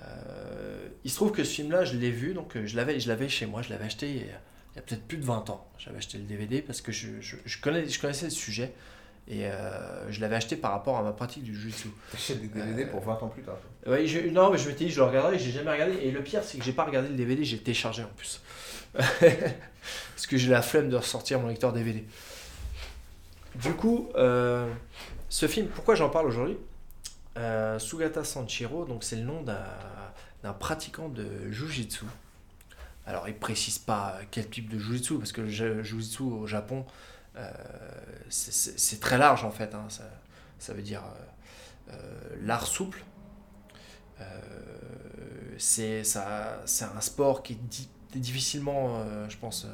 [0.03, 3.29] Euh, il se trouve que ce film-là, je l'ai vu, donc je l'avais, je l'avais
[3.29, 5.67] chez moi, je l'avais acheté il y a, peut-être plus de 20 ans.
[5.77, 8.73] J'avais acheté le DVD parce que je, je, je connais, je connaissais le sujet
[9.27, 11.89] et euh, je l'avais acheté par rapport à ma pratique du jiu-jitsu.
[12.11, 13.57] T'achètes des DVD pour 20 ans plus tard.
[13.87, 15.93] Ouais, je, non, mais je m'étais dit, je le regarderai, j'ai jamais regardé.
[16.01, 18.41] Et le pire, c'est que j'ai pas regardé le DVD, j'ai téléchargé en plus.
[18.93, 22.03] Parce que j'ai la flemme de ressortir mon lecteur DVD.
[23.55, 24.67] Du coup, euh,
[25.29, 26.57] ce film, pourquoi j'en parle aujourd'hui
[27.37, 32.05] Euh, Sugata Sanchiro, donc c'est le nom d'un pratiquant de Jujitsu.
[33.05, 36.85] Alors, il précise pas quel type de Jujitsu, parce que le ju- Jujitsu au Japon,
[36.85, 36.91] euh,
[38.29, 39.73] c'est- c'est très large en fait.
[39.75, 39.85] hein.
[39.89, 40.03] Ça,
[40.59, 41.01] ça veut dire
[41.89, 43.03] euh, euh, l'art souple.
[44.19, 44.23] Euh,
[45.57, 49.69] c'est un sport qui est di- difficilement, euh, je pense, euh,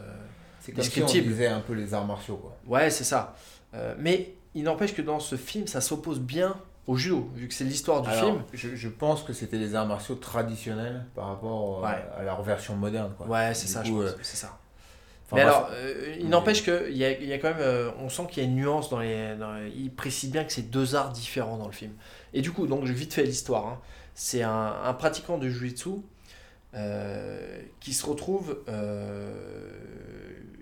[0.61, 2.55] C'est comme si on disait un peu les arts martiaux quoi.
[2.65, 3.35] Ouais, c'est ça.
[3.73, 6.55] Euh, mais il n'empêche que dans ce film, ça s'oppose bien
[6.87, 8.43] au judo, vu que c'est l'histoire du Alors, film.
[8.53, 12.05] Je, je pense que c'était les arts martiaux traditionnels par rapport euh, Ouais.
[12.17, 13.27] à leur version moderne quoi.
[13.27, 14.11] Ouais, c'est ça, coup, je pense.
[14.13, 14.57] euh, c'est ça.
[15.27, 15.55] Enfin, mais bref.
[15.55, 17.57] alors, euh, il n'empêche qu'il y y a quand même.
[17.59, 19.35] euh, on sent qu'il y a une nuance dans les.
[19.35, 21.93] dans les- il précise bien que c'est deux arts différents dans le film.
[22.33, 23.65] Et du coup, donc, je vite fait l'histoire.
[23.67, 23.81] hein.
[24.15, 25.89] C'est un, un pratiquant de jiu-jitsu
[26.73, 28.57] euh, qui se retrouve.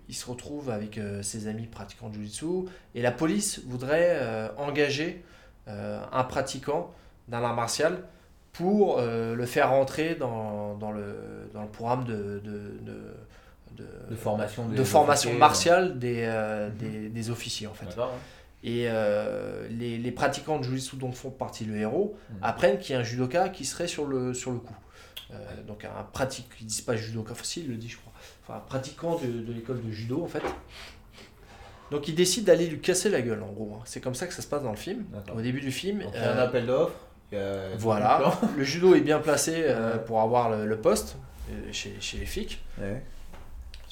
[0.07, 4.19] il se retrouve avec ses amis pratiquants de jiu-jitsu et la police voudrait
[4.57, 5.23] engager
[5.67, 6.93] un pratiquant
[7.27, 8.03] d'un art martial
[8.53, 13.01] pour le faire rentrer dans, dans, le, dans le programme de, de, de,
[13.75, 16.75] de- de formation de formation officiers, martiale des, euh, Mhm.
[16.77, 17.99] des, des officiers en fait.
[17.99, 18.07] Hein.
[18.63, 22.37] Et euh, les, les pratiquants de Jujitsu dont font partie le héros Mhm.
[22.41, 24.75] apprennent qu'il y a un judoka qui serait sur le, sur le coup.
[25.31, 25.35] Euh,
[25.67, 28.11] donc un pratique, ils disent pas judoka, enfin si, il le dit je crois.
[28.43, 30.41] Enfin un pratiquant de, de l'école de judo en fait.
[31.91, 33.75] Donc ils décident d'aller lui casser la gueule en gros.
[33.77, 33.83] hein.
[33.85, 35.05] C'est comme ça que ça se passe dans le film.
[35.35, 36.01] Au début du film.
[36.01, 36.95] Donc, il y a un appel d'offres.
[37.31, 37.37] il
[37.77, 39.65] voilà, le judo est bien placé
[40.07, 41.17] pour avoir le, le poste
[41.71, 43.03] chez, chez les flics, Ouais,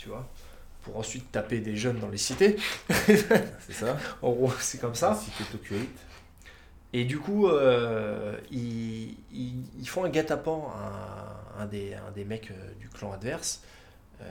[0.03, 0.27] tu vois,
[0.83, 2.57] pour ensuite taper des jeunes dans les cités.
[3.07, 3.97] c'est ça.
[4.21, 5.15] En gros, c'est comme ça.
[5.15, 5.87] Cité Tokyoite.
[6.93, 12.25] Et du coup, euh, ils, ils- ils font un guet-apens à un des, un des
[12.25, 13.63] mecs euh, du clan adverse.
[14.21, 14.25] Euh,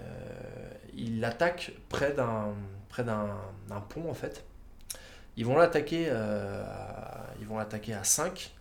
[0.94, 2.48] ils l'attaquent près d'un
[2.88, 3.28] près d'un
[3.68, 4.44] d'un pont en fait.
[5.36, 6.64] Ils vont l'attaquer euh,
[7.40, 8.52] ils vont l'attaquer à 5.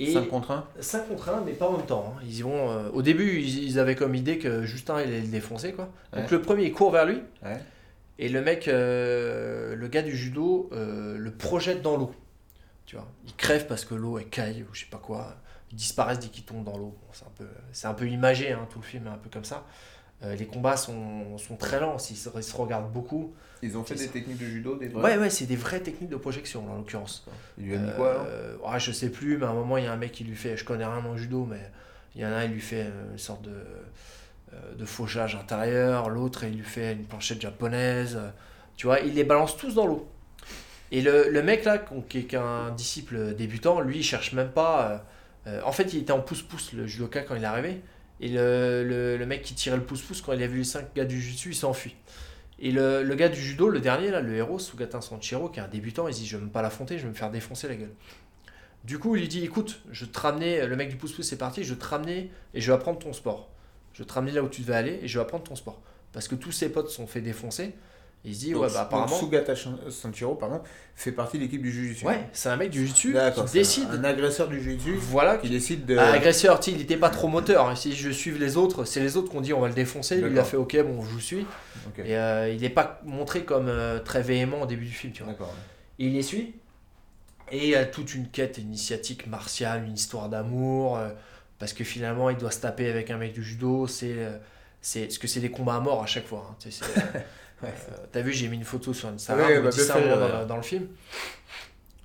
[0.00, 2.14] Et 5 contre 1 5 contre 1, mais pas en même temps.
[2.16, 2.20] hein.
[2.24, 5.28] Ils y vont, euh, au début, ils, ils avaient comme idée que Justin allait le
[5.28, 5.72] défoncer.
[5.72, 5.90] Quoi.
[6.12, 7.20] Donc le premier, il court vers lui.
[7.44, 7.58] Ouais.
[8.18, 12.14] Et le mec, euh, le gars du judo, euh, le projette dans l'eau.
[12.86, 15.36] Tu vois, il crève parce que l'eau est caille ou je sais pas quoi.
[15.70, 16.94] Ils disparaissent dès qu'ils tombent dans l'eau.
[17.00, 19.30] Bon, c'est un peu, c'est un peu imagé, hein, tout le film est un peu
[19.30, 19.64] comme ça.
[20.24, 23.34] Les combats sont, sont très lents, ils se, ils se regardent beaucoup.
[23.62, 24.12] Ils ont fait des ça.
[24.12, 27.24] techniques de judo, des Ouais, ouais, c'est des vraies techniques de projection, là, en l'occurrence.
[27.58, 29.76] Il lui a mis quoi alors Euh, ah, Je sais plus, mais à un moment,
[29.76, 31.60] il y a un mec qui lui fait, je connais rien en judo, mais
[32.14, 33.50] il y en a un, il lui fait une sorte de,
[34.52, 38.18] euh, de fauchage intérieur, l'autre, il lui fait une planchette japonaise.
[38.76, 40.08] Tu vois, il les balance tous dans l'eau.
[40.90, 41.78] Et le, le mec là,
[42.08, 45.06] qui est qu'un disciple débutant, lui, il cherche même pas.
[45.46, 47.80] euh, en fait, il était en pouce-pouce, le judoka, quand il est arrivé.
[48.20, 50.94] Et le, le, le mec qui tirait le pouce-pouce, quand il a vu les cinq
[50.94, 51.96] gars du jutsu, il s'enfuit.
[52.64, 55.68] Et le, gars du judo, le dernier, là, le héros, Sugata Sanchiro, qui est un
[55.68, 57.92] débutant, il dit Je vais même pas l'affronter, je vais me faire défoncer la gueule.
[58.84, 61.64] Du coup, il lui dit Écoute, je te ramener, le mec du pouce-pouce c'est parti,
[61.64, 63.50] je te ramener et je vais apprendre ton sport.
[63.94, 65.82] Je vais te ramener là où tu devais aller et je vais apprendre ton sport.
[66.12, 67.74] Parce que tous ses potes sont fait défoncer.
[68.24, 69.16] Il se dit Donc, Ouais, bah apparemment.
[69.16, 69.54] Sugata
[69.90, 70.60] Sanchiro pardon,
[70.94, 72.06] fait partie de l'équipe du Jiu-Jitsu.
[72.06, 73.46] Ouais, c'est un mec du D'accord.
[73.46, 73.88] qui décide.
[73.90, 75.96] Un, un agresseur du Jiu-Jitsu Voilà, qui décide de.
[75.96, 77.68] Ah, agresseur, il n'était pas trop moteur.
[77.68, 77.74] hein.
[77.74, 80.20] Si je suive les autres, c'est les autres qui ont dit on va le défoncer.
[80.20, 81.46] Lui, il a fait ok, bon, je vous suis.
[82.04, 85.24] Et euh, il n'est pas montré comme euh, très véhément au début du film, tu
[85.24, 85.32] vois.
[85.32, 85.52] D'accord.
[85.98, 86.54] Et il les suit.
[87.50, 90.96] Et il y a toute une quête initiatique martiale, une histoire d'amour.
[90.96, 91.08] euh,
[91.58, 93.88] parce que finalement, il doit se taper avec un mec du judo.
[93.88, 94.14] C'est.
[94.80, 96.54] c'est parce que c'est des combats à mort à chaque fois.
[96.64, 97.18] hein.
[97.62, 97.74] Euh, Ouais.
[98.10, 99.46] T'as vu, j'ai mis une photo sur Instagram.
[99.48, 100.88] Ouais, bah, ça dans, dans le film.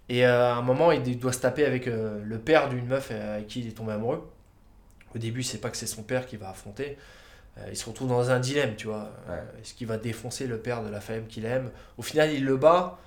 [0.10, 3.12] Et euh, à un moment, il doit se taper avec euh, le père d'une meuf
[3.12, 4.30] avec qui il est tombé amoureux.
[5.16, 6.98] Au début, c'est pas que c'est son père qui va affronter.
[7.72, 9.10] Il se retrouve dans un dilemme, tu vois.
[9.28, 9.42] Ouais.
[9.62, 11.72] Est-ce qu'il va défoncer le père de la femme qu'il aime?
[11.98, 13.00] Au final, il le bat.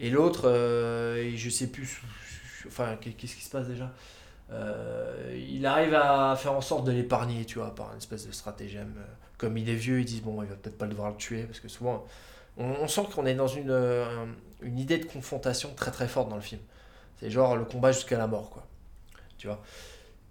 [0.00, 2.02] Et l'autre, euh, je sais plus.
[2.66, 3.92] Enfin, qu'est-ce qui se passe déjà
[4.50, 8.32] Euh, Il arrive à faire en sorte de l'épargner, tu vois, par une espèce de
[8.32, 8.92] stratagème.
[9.42, 11.58] Comme il est vieux, ils disent bon, il va peut-être pas devoir le tuer, parce
[11.58, 12.06] que souvent,
[12.56, 14.24] on, sent qu'on est dans une, euh,
[14.60, 16.60] une idée de confrontation très très forte dans le film.
[17.18, 18.64] C'est genre le combat jusqu'à la mort, quoi.
[19.38, 19.60] Tu vois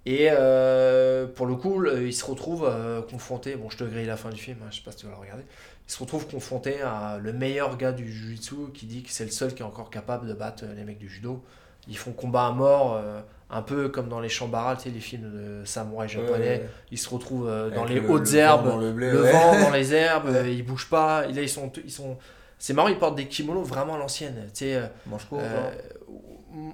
[0.05, 3.57] Et euh, pour le coup, il se retrouve euh, confronté.
[3.57, 5.11] Bon, je te grille la fin du film, hein, je sais pas si tu vas
[5.11, 5.43] le regarder.
[5.89, 9.31] Il se retrouve confronté à le meilleur gars du jiu-jitsu qui dit que c'est le
[9.31, 11.43] seul qui est encore capable de battre euh, les mecs du judo.
[11.87, 14.99] Ils font combat à mort, euh, un peu comme dans les Shambara, tu sais, les
[14.99, 16.37] films de samouraïs japonais.
[16.59, 19.23] Ouais, Ils se retrouvent euh, dans les le- hautes le herbes, dans le, blé, le
[19.23, 19.31] ouais.
[19.31, 21.25] vent dans les herbes, euh, ils bougent pas.
[21.27, 22.17] Et là, ils sont, ils sont.
[22.59, 24.35] C'est marrant, ils portent des kimonos vraiment à l'ancienne.
[24.53, 25.25] Tu sais, euh, Manche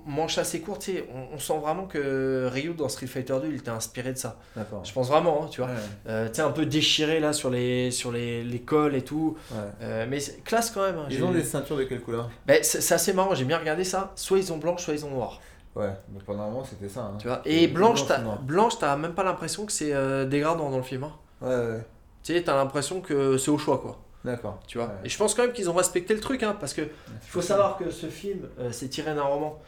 [0.05, 0.81] manche assez courte.
[0.81, 4.13] Tu sais, on, on sent vraiment que Ryu dans Street Fighter 2, il était inspiré
[4.13, 4.37] de ça.
[4.83, 5.69] Je pense vraiment, hein, tu vois.
[5.69, 5.75] Ouais,
[6.07, 9.37] Euh, tu sais, un peu déchiré là sur les, sur les, les cols et tout.
[9.51, 9.57] ouais.
[9.81, 10.97] Euh, mais c'est classe quand même.
[10.97, 11.07] hein.
[11.09, 12.29] Ils ont des ceintures de quelle couleur?
[12.45, 14.11] Ben, c'est c'est assez marrant, j'ai bien regardé ça.
[14.15, 15.39] Soit ils ont blanche, soit ils ont noir.
[15.75, 17.01] Ouais, mais pendant un moment c'était ça.
[17.01, 17.17] Hein.
[17.19, 17.41] Tu vois.
[17.45, 17.67] Et
[18.07, 21.03] t'as blanche, t'as même pas l'impression que c'est euh, dégradant dans le film.
[21.03, 21.11] hein.
[21.41, 21.85] Ouais, ouais.
[22.23, 23.99] Tu sais, t'as l'impression que c'est au choix, quoi.
[24.27, 24.59] D'accord.
[24.67, 24.87] Tu vois.
[24.87, 24.93] Ouais.
[25.05, 27.41] Et je pense quand même qu'ils ont respecté le truc, hein, parce que il faut
[27.41, 29.59] savoir que ce film, euh, c'est tiré d'un roman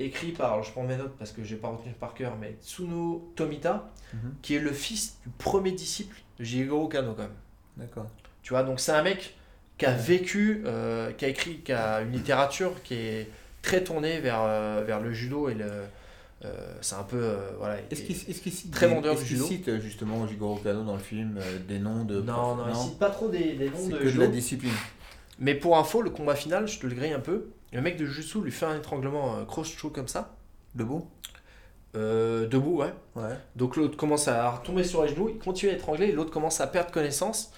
[0.00, 2.56] écrit par, alors je prends mes notes parce que j'ai pas retenu par cœur, mais
[2.62, 4.34] Tsuno Tomita, Mhm.
[4.42, 7.30] qui est le fils du premier disciple de Jigoro Kano, quand même.
[7.76, 8.06] D'accord.
[8.42, 9.36] Tu vois, donc c'est un mec
[9.76, 13.28] qui a vécu, euh, qui a écrit, qui a une littérature qui est
[13.62, 15.70] très tournée vers, euh, vers le judo et le.
[16.44, 17.16] Euh, c'est un peu.
[17.20, 17.76] euh, voilà.
[17.90, 19.44] Est-ce qu'il est qu'il cite, Très vendeur du judo.
[19.44, 22.20] cite euh, justement Jigoro Kano dans le film euh, des noms de.
[22.20, 24.72] Non, non, il cite pas trop des, des noms C'est de que de la discipline.
[25.40, 27.50] Mais pour info, le combat final, je te le grille un peu.
[27.72, 30.36] Le mec de Jutsu lui fait un étranglement euh, cross-choke comme ça.
[30.74, 31.06] Debout
[31.96, 32.92] Euh, debout, ouais.
[33.16, 33.36] Ouais.
[33.56, 36.66] Donc l'autre commence à retomber sur les genoux, il continue à étrangler, l'autre commence à
[36.66, 37.52] perdre connaissance.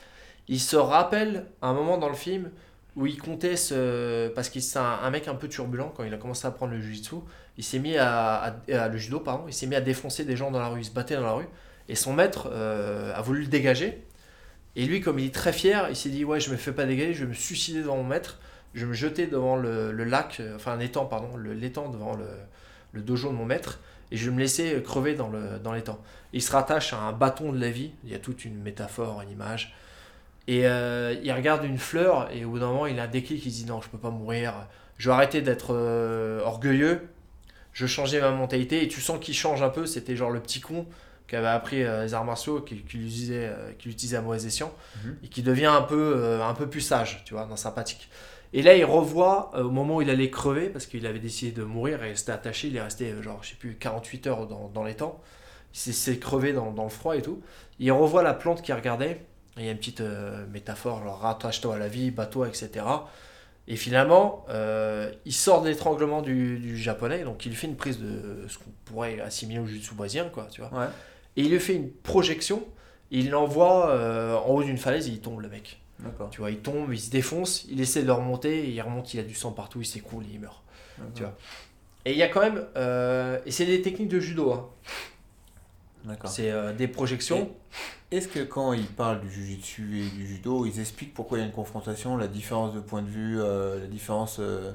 [0.49, 2.51] Il se rappelle à un moment dans le film
[2.97, 4.29] où il comptait ce...
[4.29, 6.73] Parce qu'il c'est un, un mec un peu turbulent quand il a commencé à apprendre
[6.73, 7.17] le jiu-jitsu.
[7.59, 9.45] Il s'est mis à, à- le judo, pardon.
[9.49, 10.81] Il s'est mis à défoncer des gens dans la rue.
[10.81, 11.47] Il se battait dans la rue.
[11.89, 14.05] Et son maître euh, a voulu le dégager.
[14.77, 16.85] Et lui, comme il est très fier, il s'est dit Ouais, je me fais pas
[16.87, 18.39] dégager, je vais me suicider devant mon maître.
[18.75, 22.27] je me jetais devant le, le lac, euh, enfin un étang, pardon, l'étang devant le,
[22.93, 23.81] le dojo de mon maître,
[24.13, 25.99] et je me laissais euh, crever dans le dans l'étang.
[26.33, 29.23] Il se rattache à un bâton de la vie, il y a toute une métaphore,
[29.23, 29.75] une image.
[30.49, 33.45] Et euh, il regarde une fleur, et au bout d'un moment, il a un déclic,
[33.47, 34.55] il se dit non, je peux pas mourir,
[34.97, 37.09] je vais arrêter d'être euh, orgueilleux,
[37.73, 40.61] je changeais ma mentalité, et tu sens qu'il change un peu, c'était genre le petit
[40.61, 40.87] con
[41.29, 44.73] qui avait appris euh, les arts martiaux, qui, qui l'utilisait qui l'utilisait à mauvais escient,
[45.05, 45.17] Mhm.
[45.25, 48.09] et qui devient un peu, un peu plus sage, tu vois, dans sympathique.
[48.53, 51.63] Et là, il revoit au moment où il allait crever, parce qu'il avait décidé de
[51.63, 54.83] mourir et restait attaché, il est resté, genre, je sais plus, 48 heures dans, dans
[54.83, 55.21] les temps.
[55.73, 57.41] Il s'est- crevé dans, dans le froid et tout.
[57.79, 59.25] Il revoit la plante qu'il regardait,
[59.57, 62.85] il y a une petite euh, métaphore, genre, rattache-toi à la vie, bats-toi, etc.
[63.69, 67.77] Et finalement, euh, il sort de l'étranglement du, du japonais, donc il lui fait une
[67.77, 70.73] prise de ce qu'on pourrait assimiler au jutsu brésilien, quoi, tu vois.
[70.73, 70.89] Ouais.
[71.37, 72.63] Et il lui fait une projection,
[73.11, 75.81] il l'envoie euh, en haut d'une falaise et il tombe, le mec.
[76.01, 76.31] D'accord.
[76.31, 79.13] Tu vois, il tombe, il se défonce, il essaie de le remonter, et il remonte,
[79.15, 80.63] il a du sang partout, il s'écroule et il meurt.
[81.15, 81.37] Tu vois.
[82.05, 82.65] Et il y a quand même.
[82.77, 84.69] euh, et c'est des techniques de judo, hein.
[86.29, 87.51] C'est euh, des projections.
[88.11, 91.45] Est-ce que quand ils parlent du jujitsu et du judo, ils expliquent pourquoi il y
[91.45, 94.73] a une confrontation, la différence de point de vue, euh, la différence, euh,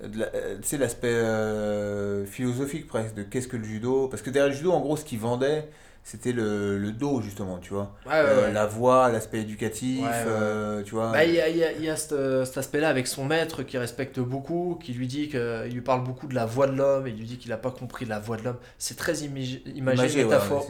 [0.00, 4.08] la- euh, l'aspect philosophique presque de qu'est-ce que le judo?
[4.08, 5.68] Parce que derrière le judo, en gros, ce qu'ils vendaient,
[6.02, 7.94] c'était le, le dos, justement, tu vois.
[8.04, 8.52] Ouais, ouais, Euh, ouais.
[8.52, 11.12] La voix, l'aspect éducatif, euh, tu vois.
[11.12, 12.14] Bah, il y a, y a- y a cet,
[12.46, 16.02] cet aspect-là avec son maître qui respecte beaucoup, qui lui dit que, il lui parle
[16.02, 18.18] beaucoup de la voix de l'homme, et il lui dit qu'il n'a pas compris la
[18.18, 18.56] voix de l'homme.
[18.78, 20.02] C'est très imagé, imagé,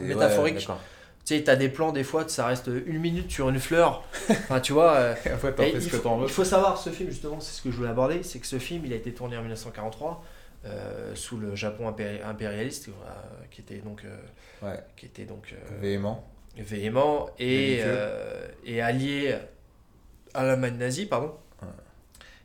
[0.01, 0.55] métaphorique.
[1.25, 4.03] tu sais, t'as des plans, des fois, ça reste une minute sur une fleur.
[4.29, 4.91] enfin, tu vois.
[4.93, 5.13] euh,
[5.75, 5.97] il, faut,
[6.27, 8.59] il faut savoir, ce film, justement, c'est ce que je voulais aborder, c'est que ce
[8.59, 10.27] film, il a été tourné en 1943, euh,
[11.15, 12.91] sous le Japon impéri- impérialiste, euh,
[13.49, 14.17] qui était donc, euh,
[14.67, 14.79] Ouais.
[14.95, 16.27] qui était donc euh, Véhément.
[16.57, 18.47] véhément et, euh,
[18.81, 19.35] allié
[20.33, 21.33] à l'Allemagne nazie, pardon.
[21.61, 21.67] Ouais.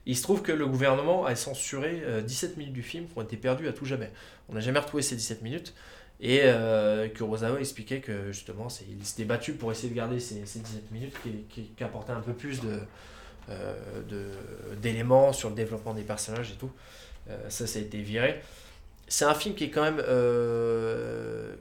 [0.06, 3.22] Il se trouve que le gouvernement a censuré euh, 17 minutes du film qui ont
[3.22, 4.10] été perdues à tout jamais.
[4.48, 5.74] On n'a jamais retrouvé ces 17 minutes.
[6.18, 10.60] Et euh, Kurosawa expliquait que justement, il s'était battu pour essayer de garder ces, ces
[10.60, 12.78] 17 minutes qui, qui, qui apportaient un peu plus de,
[13.50, 13.74] euh,
[14.08, 16.70] de- d'éléments sur le développement des personnages et tout.
[17.30, 18.40] Euh, ça, ça a été viré.
[19.08, 20.02] C'est un film qui est quand même.
[20.06, 21.54] euh,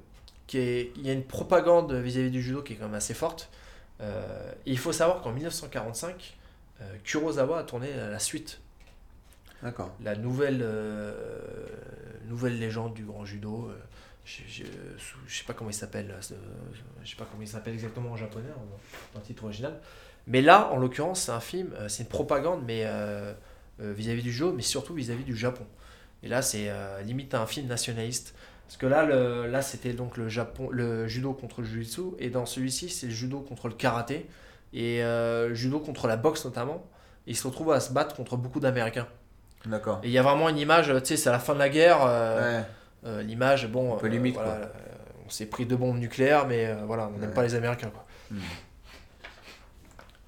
[0.47, 3.13] qui est, il y a une propagande vis-à-vis du judo qui est quand même assez
[3.15, 3.49] forte.
[4.01, 6.35] Euh, et il faut savoir qu'en 1945,
[6.81, 8.59] euh, Kurosawa a tourné la suite
[9.63, 9.91] D'accord.
[10.03, 11.13] la nouvelle, euh,
[12.27, 13.69] nouvelle légende du grand judo.
[13.71, 13.75] euh,
[14.25, 14.63] je,
[15.27, 16.13] sais pas comment il s'appelle.
[16.21, 18.49] Je sais pas comment il s'appelle exactement en japonais,
[19.15, 19.79] en, en titre original.
[20.27, 22.85] Mais là, en l'occurrence, c'est un film, c'est une propagande, mais
[23.81, 25.65] euh, vis-à-vis du judo, mais surtout vis-à-vis du Japon.
[26.23, 28.33] Et là, c'est euh, limite un film nationaliste.
[28.67, 32.29] Parce que là, le, là c'était donc le, Japon, le judo contre le jiu-jitsu, et
[32.29, 34.25] dans celui-ci, c'est le judo contre le karaté,
[34.73, 36.83] et euh, judo contre la boxe notamment.
[37.27, 39.07] Et ils se retrouvent à se battre contre beaucoup d'Américains.
[39.65, 39.99] D'accord.
[40.03, 41.69] Et il y a vraiment une image, tu sais, c'est à la fin de la
[41.69, 41.99] guerre.
[42.05, 42.65] euh, Ouais.
[43.05, 44.71] euh, L'image, bon, Un peu limite, voilà, quoi.
[45.25, 47.35] on s'est pris deux bombes nucléaires, mais voilà, on n'aime Ouais.
[47.35, 48.05] pas les Américains, quoi.
[48.31, 48.39] Hmm.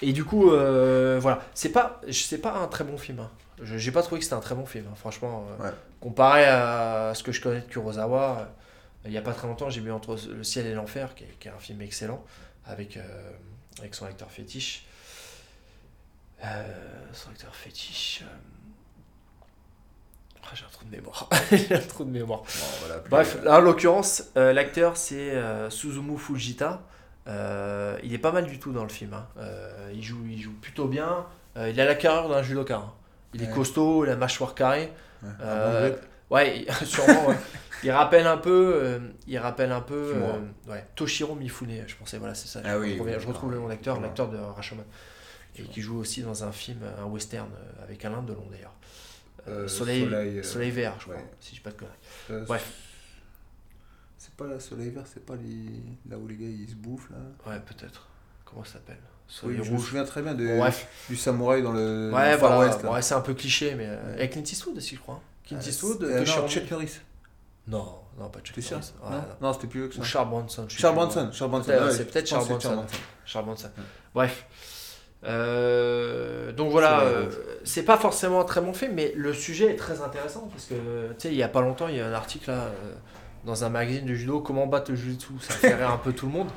[0.02, 3.20] Et du coup, euh, voilà, c'est pas, c'est pas un très bon film.
[3.20, 3.32] hein.
[3.62, 5.48] Je J'ai pas trouvé que c'était un très bon film, hein, franchement.
[5.60, 5.74] euh, Ouais.
[6.00, 8.46] Comparé à ce que je connais de Kurosawa, euh,
[9.06, 11.36] il y a pas très longtemps, j'ai vu Entre le ciel et l'enfer, qui, est-
[11.40, 12.24] qui est un film excellent,
[12.66, 13.32] avec, euh,
[13.80, 14.86] avec son acteur fétiche.
[16.46, 16.64] Euh,
[17.14, 18.22] son acteur fétiche.
[18.24, 18.36] euh,
[20.44, 21.28] ah, j'ai un trou de mémoire.
[21.52, 22.42] j'ai un trou de mémoire.
[22.42, 26.84] Bon, voilà, plus- Bref, là, en l'occurrence, euh, l'acteur c'est euh, Suzumu Fujita.
[27.28, 29.14] Euh, il est pas mal du tout dans le film.
[29.14, 29.28] hein.
[29.38, 31.26] Euh, il, joue, il joue plutôt bien.
[31.58, 32.76] Euh, il a la carrure d'un judoka.
[32.78, 32.94] hein.
[33.34, 34.92] Il est costaud, la mâchoire carrée.
[35.24, 35.96] Ouais, un bon grip.
[36.30, 37.28] ouais, il- sûrement.
[37.28, 37.36] ouais.
[37.84, 40.14] Il rappelle un peu, il rappelle un peu
[40.96, 42.62] Toshiro Mifune, je pensais, voilà, c'est ça.
[42.64, 44.84] Ah je, oui, reviens- oui, je retrouve le nom d'acteur, l'acteur de Rashomon.
[45.60, 47.50] Et qui joue aussi dans un film, un western
[47.84, 48.74] avec Alain Delon d'ailleurs.
[49.68, 52.46] Soleil, Soleil, Soleil vert, je crois, si je pas de conneries.
[52.46, 52.72] Bref.
[54.38, 55.82] C'est pas la soleil vert, c'est pas les...
[56.10, 57.18] là où les gars ils se bouffent là.
[57.52, 58.08] Ouais, peut-être.
[58.46, 59.00] Comment ça s'appelle?
[59.44, 60.88] Oui, je me souviens très bien de, bref.
[61.10, 62.72] du samouraï dans le, Ouais, le Far voilà.
[62.72, 62.84] West.
[62.84, 62.92] là.
[62.92, 65.22] Ouais, c'est un peu cliché, mais euh, avec Clint Eastwood aussi, je crois.
[65.46, 67.00] Clint Euh, Eastwood, euh, non, Chuck Norris.
[67.68, 68.78] Non, non, pas Chuck sûr?
[68.78, 68.92] Norris.
[69.04, 69.10] Ouais,
[69.42, 69.54] non, non.
[69.54, 70.02] c'était plus que ça.
[70.02, 70.66] Ou Charles Bronson.
[70.70, 70.96] Charles.
[70.96, 71.30] Bronson.
[71.34, 71.66] Charles Bronson.
[71.66, 72.86] Peut-être, ouais, c'est peut-être Charles Bronson.
[73.26, 73.68] Charles Bronson.
[73.76, 73.84] Ouais.
[74.14, 74.46] Bref.
[75.24, 77.26] Euh, donc voilà, euh,
[77.64, 80.76] c'est pas forcément un très bon film, mais le sujet est très intéressant parce que
[81.14, 82.94] tu sais, il y a pas longtemps, il y a un article là euh,
[83.48, 86.26] dans un magazine de judo, comment battre le jiu-jitsu, ça fait rire un peu tout
[86.26, 86.50] le monde.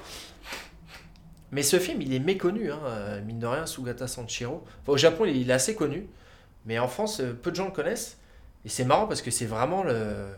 [1.53, 4.65] Mais ce film, il est méconnu, hein, euh, mine de rien, Sugata Sanshiro.
[4.83, 6.09] Enfin, au Japon, il est assez connu,
[6.67, 8.19] mais en France, euh, peu de gens le connaissent.
[8.65, 9.93] Et c'est marrant parce que c'est vraiment le.
[9.93, 10.31] euh,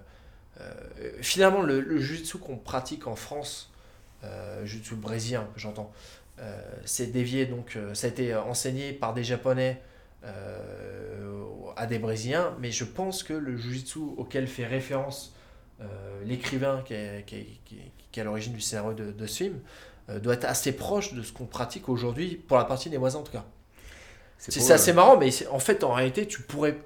[1.23, 3.73] finalement, le, le jiu-jitsu qu'on pratique en France,
[4.23, 5.91] euh, jiu-jitsu brésilien, j'entends,
[6.85, 9.81] c'est dévié, donc ça a été enseigné par des Japonais
[11.77, 15.37] à des Brésiliens, mais je pense que le Jiu-Jitsu auquel fait référence
[16.25, 19.27] l'écrivain qui est, qui, est, qui, est, qui est à l'origine du scénario de, de
[19.27, 19.59] ce film
[20.11, 23.19] euh, doit être assez proche de ce qu'on pratique aujourd'hui, pour la partie des moisins
[23.21, 23.45] en tout cas.
[24.39, 26.77] C'est assez euh, marrant, mais en fait, en réalité, tu pourrais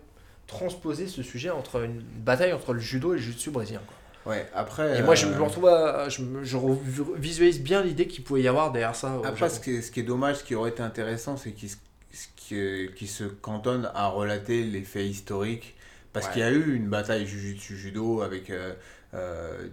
[0.46, 3.80] transposer ce sujet entre une bataille entre le judo et le jiu-jitsu brésilien.
[3.86, 4.32] quoi.
[4.32, 4.98] Ouais, après.
[4.98, 6.76] Et moi, je euh, me retrouve à- je, me- je re-
[7.16, 9.20] visualise bien l'idée qu'il pouvait y avoir derrière ça.
[9.24, 13.08] Après, ce qui, est, ce qui est dommage, ce qui aurait été intéressant, c'est qu'il
[13.08, 15.74] se cantonne à relater les faits historiques.
[16.12, 16.32] Parce Ouais.
[16.32, 18.74] qu'il y a eu une bataille Jujutsu Judo avec euh,
[19.14, 19.68] euh,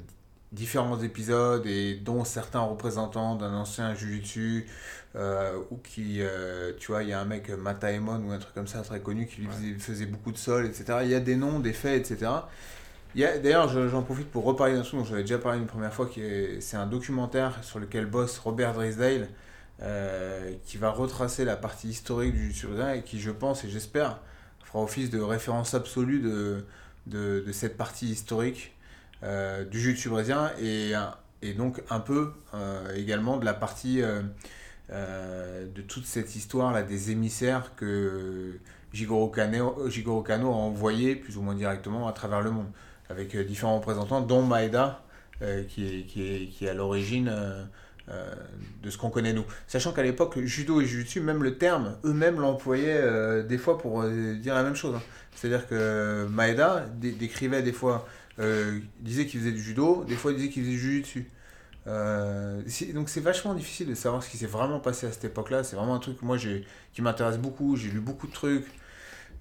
[0.52, 4.68] différents épisodes, et dont certains représentants d'un ancien Jujutsu,
[5.16, 8.54] euh, ou qui, euh, tu vois, il y a un mec, Mataemon, ou un truc
[8.54, 11.00] comme ça, très connu, qui lui faisait, faisait beaucoup de sol, etc.
[11.04, 12.32] Il y a des noms, des faits, etc.
[13.16, 16.08] D'ailleurs, je- j'en profite pour reparler d'un truc dont j'avais déjà parlé une première fois,
[16.08, 19.28] qui est, c'est un documentaire sur lequel bosse Robert Drysdale,
[19.82, 24.20] euh, qui va retracer la partie historique du jiu et qui, je pense et j'espère,
[24.74, 26.20] fera office de référence absolue
[27.06, 28.74] de, cette partie historique
[29.22, 30.94] euh, du jiu brésilien et,
[31.42, 36.84] et donc un peu euh, également de la partie euh, de toute cette histoire là
[36.84, 38.60] des émissaires que
[38.92, 42.68] Jigoro Kano, a envoyé plus ou moins directement à travers le monde
[43.10, 45.02] avec différents représentants dont Maeda
[45.68, 47.30] qui, est, qui est à l'origine
[48.10, 48.34] euh,
[48.82, 49.46] de ce qu'on connaît nous.
[49.68, 54.02] Sachant qu'à l'époque, judo et jujutsu, même le terme, eux-mêmes l'employaient euh, des fois pour
[54.02, 54.96] euh, dire la même chose.
[54.96, 55.02] hein.
[55.36, 58.08] C'est-à-dire que Maeda dé- décrivait des fois,
[59.00, 61.04] disait qu'il faisait du judo, des fois il disait qu'il faisait du
[62.68, 65.64] c'est- donc c'est vachement difficile de savoir ce qui s'est vraiment passé à cette époque-là.
[65.64, 67.76] C'est vraiment un truc moi qui m'intéresse beaucoup.
[67.76, 68.66] J'ai lu beaucoup de trucs.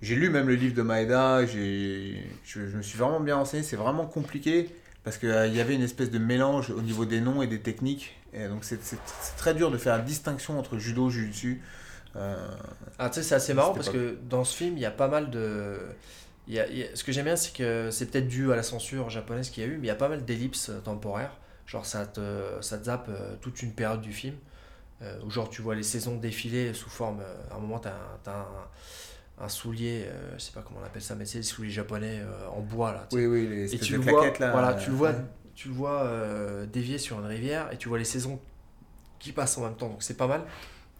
[0.01, 1.47] J'ai lu même le livre de Maeda.
[1.47, 2.15] Je,
[2.45, 3.63] je me suis vraiment bien renseigné.
[3.63, 4.71] C'est vraiment compliqué
[5.05, 8.17] parce qu'il y avait une espèce de mélange au niveau des noms et des techniques.
[8.33, 8.79] Et donc c'est,
[9.37, 11.63] très dur de faire la distinction entre judo, jujutsu.
[12.17, 12.37] Euh,
[12.99, 15.09] Ah, tu sais, c'est assez marrant parce que dans ce film, il y a pas
[15.09, 15.79] mal de.
[16.49, 18.63] y a- y a- Ce que j'aime bien, c'est que c'est peut-être dû à la
[18.63, 21.37] censure japonaise qu'il y a eu, mais il y a pas mal d'ellipses euh, temporaires.
[21.67, 22.21] Genre, ça te,
[22.61, 24.35] ça te zappe euh, toute une période du film.
[25.03, 27.21] euh, où, genre, tu vois les saisons défiler sous forme.
[27.51, 31.03] à un moment, tu as, un, un soulier, euh, je sais pas comment on appelle
[31.03, 33.07] ça, mais c'est des souliers japonais euh, en bois là.
[33.13, 34.53] oui, oui, les et tu de le vois, là.
[34.53, 35.17] voilà, euh, tu le vois, ouais.
[35.63, 38.41] Tu le vois euh, dévier sur une rivière et tu vois les saisons
[39.21, 39.89] qui passent en même temps.
[39.89, 40.43] Donc c'est pas mal.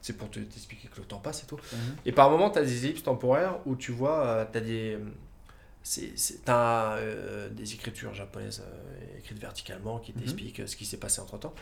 [0.01, 1.57] C'est pour te- t'expliquer que le temps passe et tout.
[1.73, 1.97] Mhm.
[2.07, 4.99] Et par moment, tu as des ellipses temporaires où tu vois, tu as des.
[5.85, 6.13] C'est,
[6.45, 10.21] t'as, euh, des écritures japonaises euh, écrites verticalement qui Mhm.
[10.21, 11.55] t'expliquent euh, ce qui s'est passé entre temps.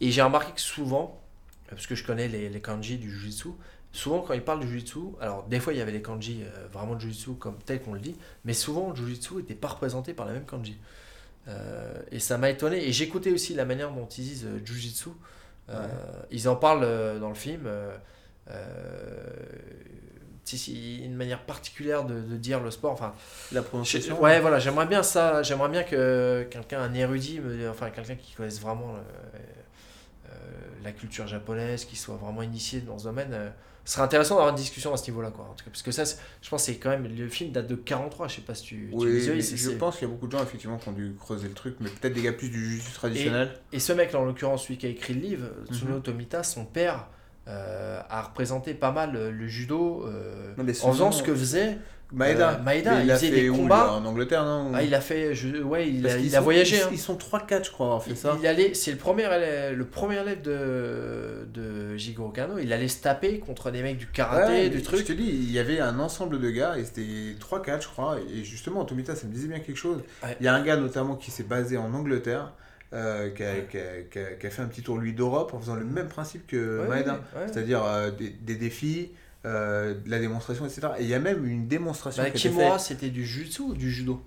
[0.00, 1.20] Et j'ai remarqué que souvent,
[1.66, 3.48] euh, parce que je connais les, les kanji du jujitsu,
[3.92, 6.66] souvent quand ils parlent du jujitsu, alors des fois il y avait les kanji euh,
[6.72, 10.14] vraiment de jujitsu comme tel qu'on le dit, mais souvent le jujitsu n'était pas représenté
[10.14, 10.78] par la même kanji.
[11.48, 12.86] Euh, et ça m'a étonné.
[12.88, 15.10] Et j'écoutais aussi la manière dont ils disent euh, jujitsu.
[15.10, 15.14] Euh,
[15.82, 15.88] Ouais.
[16.30, 17.66] Ils en parlent dans le film.
[21.02, 22.92] une manière particulière de, de dire le sport.
[22.92, 23.14] Enfin,
[23.52, 24.20] La prononciation.
[24.20, 25.42] ouais, voilà, j'aimerais bien ça.
[25.42, 28.94] J'aimerais bien que quelqu'un, un érudit, me- enfin quelqu'un qui connaisse vraiment
[30.82, 33.52] la culture japonaise, qui soit vraiment initié dans ce domaine.
[33.84, 35.44] Ce serait intéressant d'avoir une discussion à ce niveau-là, quoi.
[35.44, 36.04] En tout cas, parce que ça,
[36.40, 38.28] je pense, c'est quand même le film date de 43.
[38.28, 40.32] Je sais pas si tu, tu Oui, visualises, je pense qu'il y a beaucoup de
[40.32, 42.92] gens effectivement qui ont dû creuser le truc, mais peut-être des gars plus du jiu
[42.94, 43.52] traditionnel.
[43.72, 45.76] Et ce mec-là, en l'occurrence, celui qui a écrit le livre, Mhm.
[45.76, 47.08] Tsuno Tomita, son père,
[47.48, 51.78] euh, a représenté pas mal euh, le judo euh, Non, en faisant ce que faisait.
[52.12, 53.92] Maeda, Euh, Maeda, mais il a faisait fait des où, combats.
[53.92, 56.76] En Angleterre, non Ah, il a fait, je- ouais, il a, il a voyagé.
[56.76, 56.88] Ils, hein.
[56.92, 58.36] ils sont 3-4, je crois, avoir fait Il, ça.
[58.40, 62.58] il allait, c'est le premier élève, le premier élève de, de Jigoro Kano.
[62.58, 65.00] Il allait se taper contre des mecs du karaté, Ouais, du truc.
[65.00, 67.02] Je te dis, il y avait un ensemble de gars, et c'était
[67.40, 68.18] 3-4, je crois.
[68.32, 70.00] Et justement, Tomita, ça me disait bien quelque chose.
[70.22, 70.36] Ouais.
[70.40, 72.52] Il y a un gars notamment qui s'est basé en Angleterre,
[72.94, 75.52] euh, qui, a, qui a- qui a- qui a fait un petit tour, lui, d'Europe,
[75.54, 77.14] en faisant le même principe que Ouais, Maeda.
[77.36, 77.46] ouais.
[77.46, 79.10] C'est-à-dire euh, des, des défis,
[79.44, 80.88] euh, de la démonstration, etc.
[80.98, 84.22] Et il y a même une démonstration Bah, Kimura, c'était du jutsu ou du judo?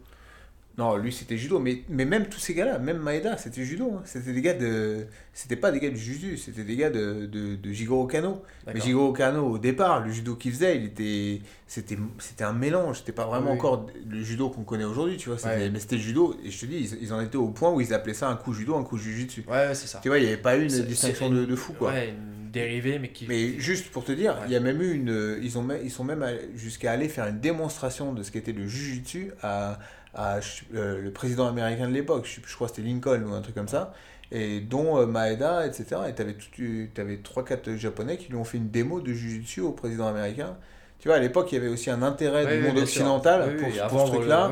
[0.77, 3.93] Non, lui c'était judo, mais, mais même tous ces gars-là, même Maeda, c'était judo.
[3.95, 4.01] hein.
[4.05, 5.07] C'était des gars de.
[5.33, 8.43] C'était pas des gars du judo, c'était des gars de, de, de Jigoro Kano.
[8.67, 8.79] Mais.
[8.79, 12.99] Jigoro Kano, au départ, le judo qu'il faisait, il était, c'était, c'était un mélange.
[12.99, 13.57] C'était pas vraiment Oui.
[13.57, 15.39] encore le judo qu'on connaît aujourd'hui, tu vois.
[15.39, 15.69] C'était- Ouais.
[15.71, 17.91] Mais c'était judo, et je te dis, ils, ils en étaient au point où ils
[17.91, 19.45] appelaient ça un coup judo, un coup jujitsu.
[19.47, 19.99] Ouais, ouais, c'est ça.
[20.03, 21.89] Tu vois, il n'y avait pas eu une distinction de, de fou, quoi.
[21.91, 23.25] Ouais, une dérivée, mais qui.
[23.27, 24.45] Mais juste pour te dire, Ouais.
[24.45, 25.39] il y a même eu une.
[25.41, 26.23] Ils, ont, ils sont même
[26.55, 29.79] jusqu'à aller faire une démonstration de ce qu'était le jujitsu à,
[30.13, 30.39] à
[30.75, 32.25] euh, le président américain de l'époque.
[32.25, 33.93] Je, je crois que c'était Lincoln ou un truc comme ça.
[34.31, 36.01] Et dont euh, Maeda, etc.
[36.09, 36.13] Et
[36.51, 40.57] tu avais 3-4 japonais qui lui ont fait une démo de jujitsu au président américain.
[40.99, 43.43] tu vois, à l'époque, il y avait aussi un intérêt Oui, du oui, monde occidental
[43.47, 44.51] Oui, pour, oui, pour ce truc-là.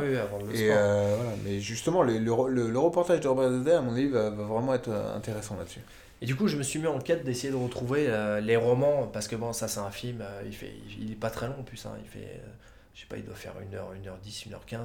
[0.53, 1.31] Et euh, voilà.
[1.43, 4.43] Mais justement, le, le, le- le reportage de Robert Zedder, à mon avis, va, va
[4.43, 5.81] vraiment être euh, intéressant là-dessus.
[6.21, 9.09] Et du coup, je me suis mis en quête d'essayer de retrouver euh, les romans,
[9.11, 11.47] parce que bon, ça c'est un film, euh, il, fait, il, il est pas très
[11.47, 12.47] long en plus, hein, il fait, euh,
[12.93, 14.77] je sais pas, il doit faire 1h, 1h10, 1h15.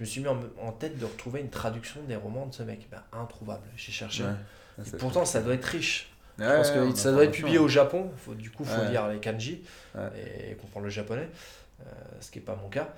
[0.00, 2.62] Je me suis mis en, en tête de retrouver une traduction des romans de ce
[2.62, 2.88] mec.
[2.90, 4.22] Ben, introuvable, j'ai cherché.
[4.22, 4.30] Ouais.
[4.80, 6.10] Et Ça, pourtant, ça doit être riche.
[6.38, 8.70] Ouais, Je pense que ouais, ça doit être publié au Japon, faut, du coup, il
[8.70, 9.62] faut lire les kanji
[9.94, 11.28] et comprendre le japonais,
[11.82, 11.84] euh,
[12.20, 12.88] ce qui n'est pas mon cas.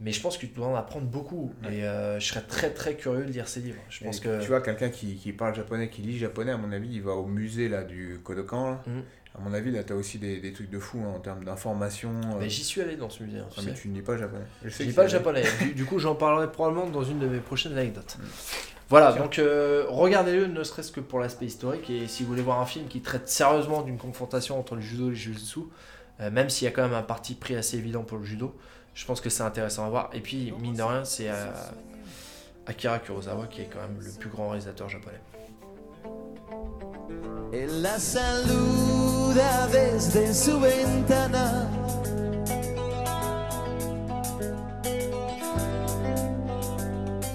[0.00, 1.50] Mais je pense que tu dois en apprendre beaucoup.
[1.70, 3.80] Et euh, je serais très très curieux de lire ces livres.
[3.88, 4.40] Je pense Et que.
[4.42, 7.12] Tu vois, quelqu'un qui, qui parle japonais, qui lit japonais, à mon avis, il va
[7.12, 8.70] au musée là, du Kodokan.
[8.72, 8.82] là.
[8.86, 9.02] Mhm.
[9.40, 11.44] À mon avis, là, tu as aussi des, des trucs de fou hein, en termes
[11.44, 12.10] d'information.
[12.10, 12.38] euh.
[12.40, 13.38] Mais j'y suis allé dans ce musée.
[13.38, 14.44] hein, tu Ah, mais tu ne lis pas japonais.
[14.64, 15.44] Je sais Je lis pas japonais.
[15.60, 18.18] Du, du coup, j'en parlerai probablement dans une de mes prochaines anecdotes.
[18.90, 21.88] Voilà, donc euh, regardez-le, ne serait-ce que pour l'aspect historique.
[21.90, 25.06] Et si vous voulez voir un film qui traite sérieusement d'une confrontation entre le judo
[25.06, 25.60] et le jiu-jitsu,
[26.20, 28.54] euh, même s'il y a quand même un parti pris assez évident pour le judo,
[28.94, 30.10] je pense que c'est intéressant à voir.
[30.12, 31.46] Et puis, mine de rien, c'est euh,
[32.66, 35.20] Akira Kurosawa qui est quand même le plus grand réalisateur japonais.
[37.52, 37.98] Él la
[39.34, 41.68] desde su ventana.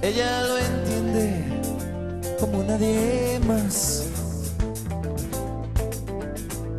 [0.01, 4.07] Ella lo entiende como nadie más.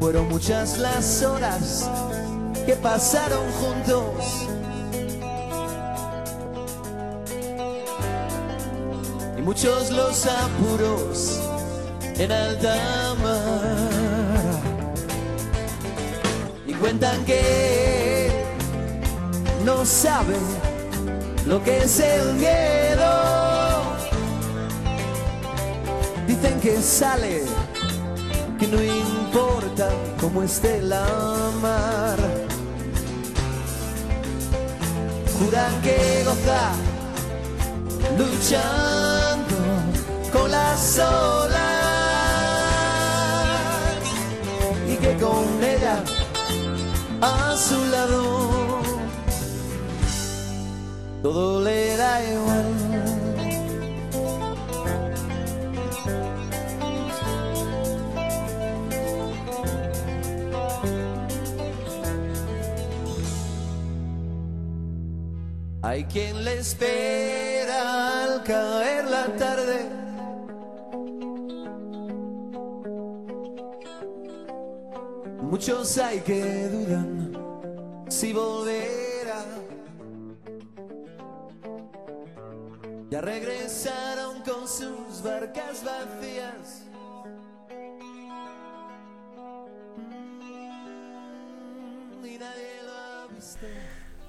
[0.00, 1.90] Fueron muchas las horas
[2.66, 4.48] que pasaron juntos.
[9.38, 11.40] Y muchos los apuros
[12.18, 13.95] en alta mar.
[16.86, 18.30] Cuentan que
[19.64, 20.36] no sabe
[21.44, 23.82] lo que es el miedo.
[26.28, 27.42] Dicen que sale,
[28.60, 29.90] que no importa
[30.20, 31.04] cómo esté la
[31.60, 32.18] mar.
[35.40, 36.70] Juran que goza
[38.16, 39.56] luchando
[40.32, 41.56] con las olas
[44.88, 45.65] y que con
[47.20, 48.82] a su lado
[51.22, 52.66] todo le da igual.
[65.82, 69.65] Hay quien le espera al caer la tarde.
[75.66, 77.32] Muchos hay que dudan
[78.08, 79.44] si volverá.
[83.10, 86.84] Ya regresaron con sus barcas vacías.
[89.96, 90.06] Mm.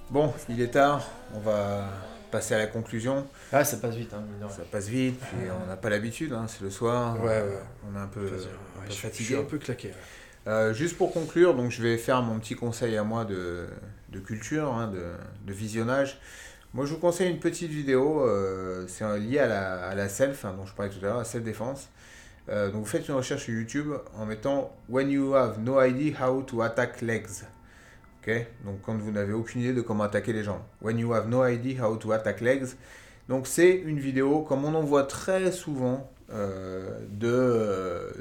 [0.09, 1.03] Bon, il est tard,
[1.35, 1.88] on va
[2.31, 3.27] passer à la conclusion.
[3.51, 4.23] Ah, ça passe vite, hein.
[4.49, 7.15] Ça passe vite, puis on n'a pas l'habitude, hein, c'est le soir.
[7.22, 7.59] Ouais, ouais.
[7.88, 9.23] On est un peu, Ouais, un peu je, je fatigué.
[9.26, 9.89] suis un peu claqué.
[9.89, 9.93] ouais.
[10.47, 13.67] Euh, juste pour conclure, donc je vais faire mon petit conseil à moi de,
[14.25, 14.89] culture, hein,
[15.45, 16.19] de, visionnage.
[16.73, 20.65] Moi, je vous conseille une petite vidéo, euh, c'est lié à la, self, hein, dont
[20.65, 21.89] je parlais tout à l'heure, la self-défense.
[22.47, 26.15] Euh, donc, vous faites une recherche sur YouTube en mettant When you have no idea
[26.21, 27.43] how to attack legs.
[28.65, 30.61] Donc, quand vous n'avez aucune idée de comment attaquer les jambes.
[30.81, 32.75] When you have no idea how to attack legs.
[33.29, 38.11] Donc, c'est une vidéo, comme on en voit très souvent, de.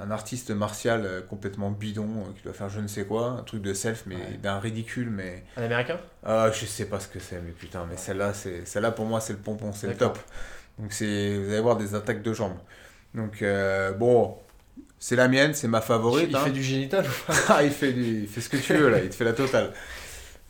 [0.00, 3.42] Un artiste martial euh, complètement bidon euh, qui doit faire je ne sais quoi, un
[3.42, 4.38] truc de self mais Ouais.
[4.42, 5.98] d'un ridicule mais Un américain?
[6.24, 9.20] Ah je sais pas ce que c'est mais putain mais celle-là c'est celle-là pour moi
[9.20, 10.18] c'est le pompon c'est le top.
[10.78, 12.56] Donc c'est vous allez voir des attaques de jambes.
[13.14, 14.36] Donc euh, bon
[15.00, 16.40] c'est la mienne c'est ma favorite Il hein.
[16.44, 17.34] fait du génital ou pas?
[17.48, 19.32] Ah, il fait du il fait ce que tu veux là il te fait la
[19.32, 19.72] totale.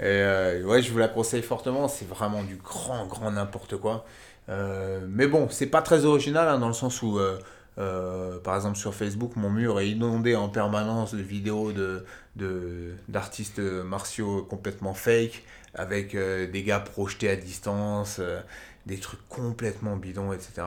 [0.00, 4.04] Et euh, ouais je vous la conseille fortement c'est vraiment du grand grand n'importe quoi.
[4.50, 7.18] Euh, mais bon c'est pas très original hein, dans le sens où
[7.78, 12.04] euh, par exemple sur Facebook mon mur est inondé en permanence de vidéos de
[12.36, 15.42] de- d'artistes martiaux complètement fake
[15.74, 18.40] avec euh, des gars projetés à distance euh,
[18.86, 20.62] des trucs complètement bidons etc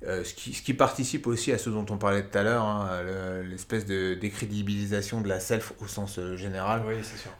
[0.00, 3.02] ce, qui, ce qui participe aussi à ce dont on parlait tout à l'heure, hein,
[3.02, 6.82] le- l'espèce de décrédibilisation de la self au sens général.
[6.86, 7.32] Oui, c'est sûr.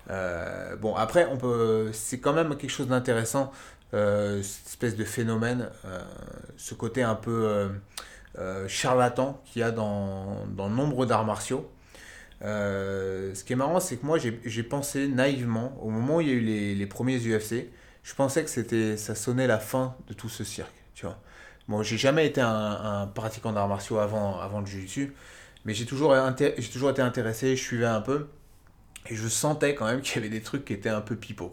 [0.81, 3.53] Bon, après, on peut, c'est quand même quelque chose d'intéressant,
[3.93, 5.71] cette espèce de phénomène,
[6.57, 7.69] ce côté un peu
[8.69, 11.69] charlatan qu'il y a dans, dans nombre d'arts martiaux.
[12.43, 16.29] Euh, ce qui est marrant, c'est que moi, j'ai pensé naïvement, au moment où il
[16.29, 17.67] y a eu les, les premiers UFC,
[18.03, 21.19] je pensais que c'était, ça sonnait la fin de tout ce cirque, tu vois.
[21.69, 25.15] Bon, j'ai jamais été un, pratiquant d'arts martiaux avant, avant le jiu-jitsu,
[25.65, 26.17] mais j'ai toujours,
[26.73, 28.29] toujours été intéressé, je suivais un peu.
[29.11, 31.53] Et je sentais quand même qu'il y avait des trucs qui étaient un peu pipeaux.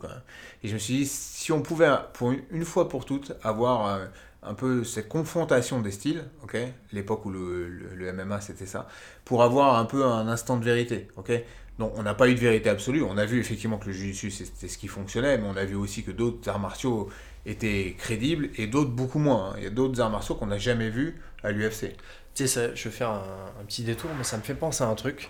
[0.64, 3.88] Et je me suis dit, si on pouvait, pour une, une fois pour toutes, avoir
[3.88, 4.06] euh,
[4.48, 6.58] un peu cette confrontation des styles, ok
[6.92, 8.88] L'époque où le, le- MMA c'était ça,
[9.26, 11.32] pour avoir un peu un instant de vérité, ok
[11.80, 13.04] Donc on n'a pas eu de vérité absolue.
[13.04, 15.76] On a vu effectivement que le jiu-jitsu c'était ce qui fonctionnait, mais on a vu
[15.76, 17.10] aussi que d'autres arts martiaux
[17.46, 19.52] étaient crédibles et d'autres beaucoup moins.
[19.52, 19.56] hein.
[19.58, 21.96] Il y a d'autres arts martiaux qu'on n'a jamais vus à l'UFC.
[22.34, 24.88] Tu sais, ça- je vais faire un, petit détour, mais ça me fait penser à
[24.88, 25.30] un truc.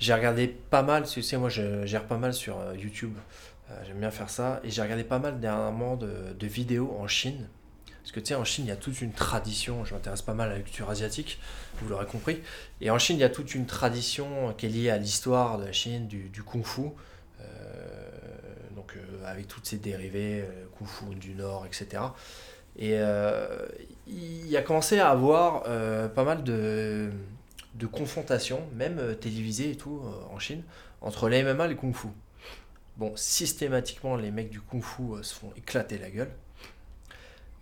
[0.00, 3.14] J'ai regardé pas mal, tu sais, moi je gère pas mal sur euh, YouTube,
[3.70, 7.08] Euh, j'aime bien faire ça, et j'ai regardé pas mal dernièrement de, de vidéos en
[7.08, 7.48] Chine.
[8.02, 10.34] Parce que tu sais, en Chine, il y a toute une tradition, je m'intéresse pas
[10.34, 11.38] mal à la culture asiatique,
[11.80, 12.40] vous l'aurez compris.
[12.80, 15.64] Et en Chine, il y a toute une tradition qui est liée à l'histoire de
[15.64, 16.82] la Chine, du, du kung-fu.
[17.40, 18.02] Euh,
[18.82, 22.02] donc euh, avec toutes ses dérivés, euh, kung-fu du Nord, etc.
[22.76, 23.66] Et euh,
[24.06, 25.64] il a commencé à avoir
[26.14, 27.10] pas mal de,
[27.74, 30.00] de confrontations, même télévisées et tout,
[30.32, 30.62] en Chine,
[31.02, 32.08] entre les MMA et le Kung Fu.
[32.96, 36.30] Bon, systématiquement, les mecs du Kung Fu se font éclater la gueule.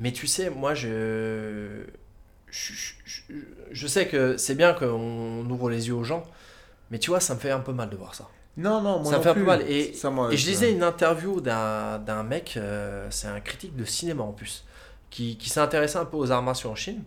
[0.01, 1.85] Mais tu sais, moi, je,
[2.51, 3.33] je, je- je-
[3.71, 6.25] je sais que c'est bien qu'on ouvre les yeux aux gens,
[6.91, 8.29] mais tu vois, ça me fait un peu mal de voir ça.
[8.57, 9.63] Non, non, moi Ça non fait un peu mal.
[9.71, 13.77] Et- Ça, moi, Et je lisais une interview d'un d'un mec, euh, c'est un critique
[13.77, 14.65] de cinéma en plus,
[15.11, 17.03] qui, qui s'est intéressé un peu aux arts martiaux en Chine.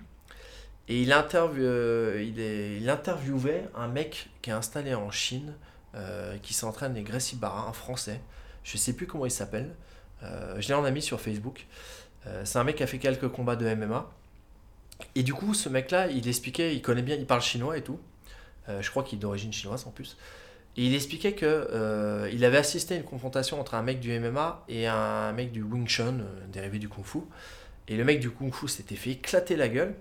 [0.87, 5.53] Et il, interview, euh, il, est, il interviewait un mec qui est installé en Chine,
[5.95, 8.19] euh, qui s'entraîne les Gracie Barra, un français.
[8.63, 9.73] Je sais plus comment il s'appelle.
[10.57, 11.67] Je l'ai en ami sur Facebook.
[12.27, 14.09] Euh, c'est un mec qui a fait quelques combats de MMA.
[15.15, 17.99] Et du coup, ce mec-là, il expliquait, il connaît bien, il parle chinois et tout.
[18.69, 20.17] Euh, je crois qu'il est d'origine chinoise en plus.
[20.77, 24.17] Et il expliquait que euh, il avait assisté à une confrontation entre un mec du
[24.19, 26.19] MMA et un mec du Wing Chun,
[26.51, 27.19] dérivé du Kung Fu.
[27.87, 29.93] Et le mec du Kung Fu s'était fait éclater la gueule.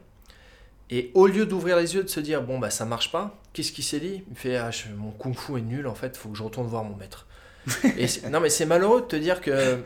[0.88, 3.72] Et au lieu d'ouvrir les yeux, de se dire bon bah ça marche pas, qu'est-ce
[3.72, 4.22] qu'il s'est dit?
[4.26, 6.42] Il me fait ah, je- mon Kung Fu est nul en fait, faut que je
[6.42, 7.26] retourne voir mon maître.
[7.98, 9.82] et non mais c'est malheureux de te dire que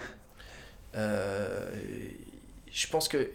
[0.97, 1.71] euh,
[2.79, 3.31] je pense que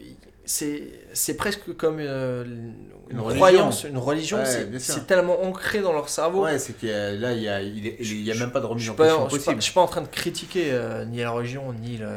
[0.45, 2.73] c'est presque comme euh, une,
[3.09, 3.89] Une croyance, religion.
[3.89, 4.37] une religion.
[4.37, 6.43] Ouais, c'est tellement ancré dans leur cerveau.
[6.43, 8.59] Ouais, c'est y a, là, il y a, il est- il y a même pas
[8.59, 9.55] de remise en question possible.
[9.57, 12.07] je suis pas en train de critiquer euh, ni la religion ni le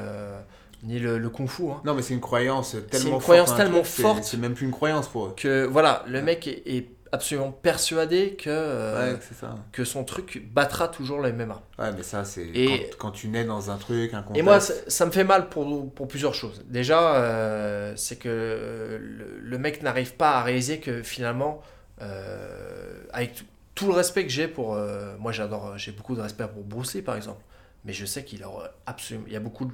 [0.82, 1.62] ni le, le kung fu.
[1.70, 1.80] hein.
[1.86, 3.22] Non, mais c'est une croyance tellement une forte.
[3.22, 4.24] croyance tellement truc, forte.
[4.24, 5.34] C'est même plus une croyance pour eux.
[5.34, 9.54] Que voilà, le mec est, est absolument persuadé que euh, ouais, c'est ça.
[9.72, 11.62] que son truc battra toujours le MMA.
[11.78, 14.38] Ouais, mais ça, c'est quand, quand tu nais dans un truc, un contexte.
[14.38, 16.62] Et moi, ça, ça me fait mal pour, pour plusieurs choses.
[16.66, 21.62] Déjà, euh, c'est que euh, le, le mec n'arrive pas à réaliser que finalement,
[22.02, 23.44] euh, avec tout,
[23.76, 24.76] tout le respect que j'ai pour.
[25.20, 27.42] moi, j'adore, j'ai beaucoup de respect pour Bruce Lee, par exemple.
[27.84, 28.44] Mais je sais qu'il
[28.86, 29.24] absolument.
[29.28, 29.72] Il y a beaucoup, de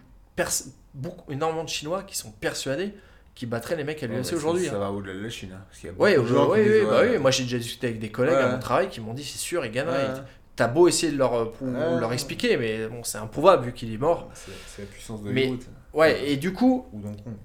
[0.95, 2.93] beaucoup, énormément de Chinois qui sont persuadés
[3.35, 4.67] qu'ils battraient les mecs à l'UFC bah, aujourd'hui.
[4.67, 4.79] Ça, hein.
[4.79, 5.51] va au-delà de la Chine.
[5.55, 7.19] hein, parce qu'il y a Ouais, qui disent, bah oui.
[7.19, 9.65] Moi, j'ai déjà discuté avec des collègues à mon travail qui m'ont dit c'est sûr,
[9.65, 9.95] il gagnera.
[9.97, 10.21] ouais, Et
[10.57, 13.95] T'as beau essayer de leur, euh, pour- leur expliquer, mais bon, c'est improuvable vu qu'il
[13.95, 14.29] est mort.
[14.35, 15.61] C'est la puissance de Hollywood.
[15.95, 16.87] Ouais, et du coup,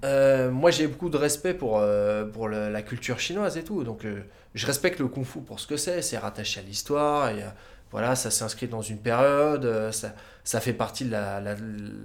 [0.04, 3.82] euh, moi j'ai beaucoup de respect pour, euh, pour le- la culture chinoise et tout.
[3.84, 4.20] Donc euh,
[4.54, 6.02] je respecte le kung fu pour ce que c'est.
[6.02, 7.30] C'est rattaché à l'histoire.
[7.30, 7.42] Et
[7.90, 9.90] voilà, ça s'inscrit dans une période.
[9.92, 10.12] ça,
[10.44, 11.54] ça fait partie de la, la,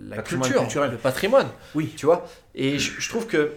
[0.08, 1.48] la culture, le patrimoine.
[1.76, 1.94] Oui.
[1.98, 2.26] Tu vois
[2.56, 3.52] Et je, je trouve que.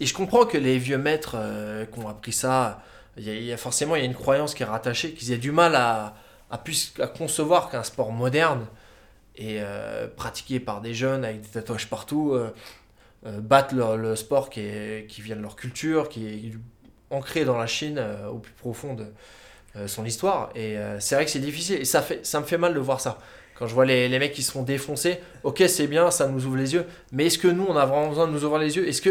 [0.00, 2.82] Et je comprends que les vieux maîtres euh, qui ont appris ça,
[3.16, 5.52] y, y a forcément il y a une croyance qui est rattachée, qu'ils aient du
[5.52, 6.14] mal à,
[6.50, 8.66] à, plus, à concevoir qu'un sport moderne
[9.36, 12.52] et euh, pratiqué par des jeunes avec des tatouages partout euh,
[13.26, 14.62] euh, battent le, sport qui,
[15.08, 16.52] qui vient de leur culture, qui est
[17.10, 19.06] ancré dans la Chine au plus profond de
[19.86, 20.50] son histoire.
[20.54, 23.00] Et c'est vrai que c'est difficile et ça, fait, ça me fait mal de voir
[23.00, 23.18] ça.
[23.58, 26.46] Quand je vois les, les mecs qui se font défoncer, ok c'est bien, ça nous
[26.46, 28.76] ouvre les yeux, mais est-ce que nous on a vraiment besoin de nous ouvrir les
[28.76, 28.86] yeux?
[28.88, 29.02] Est-ce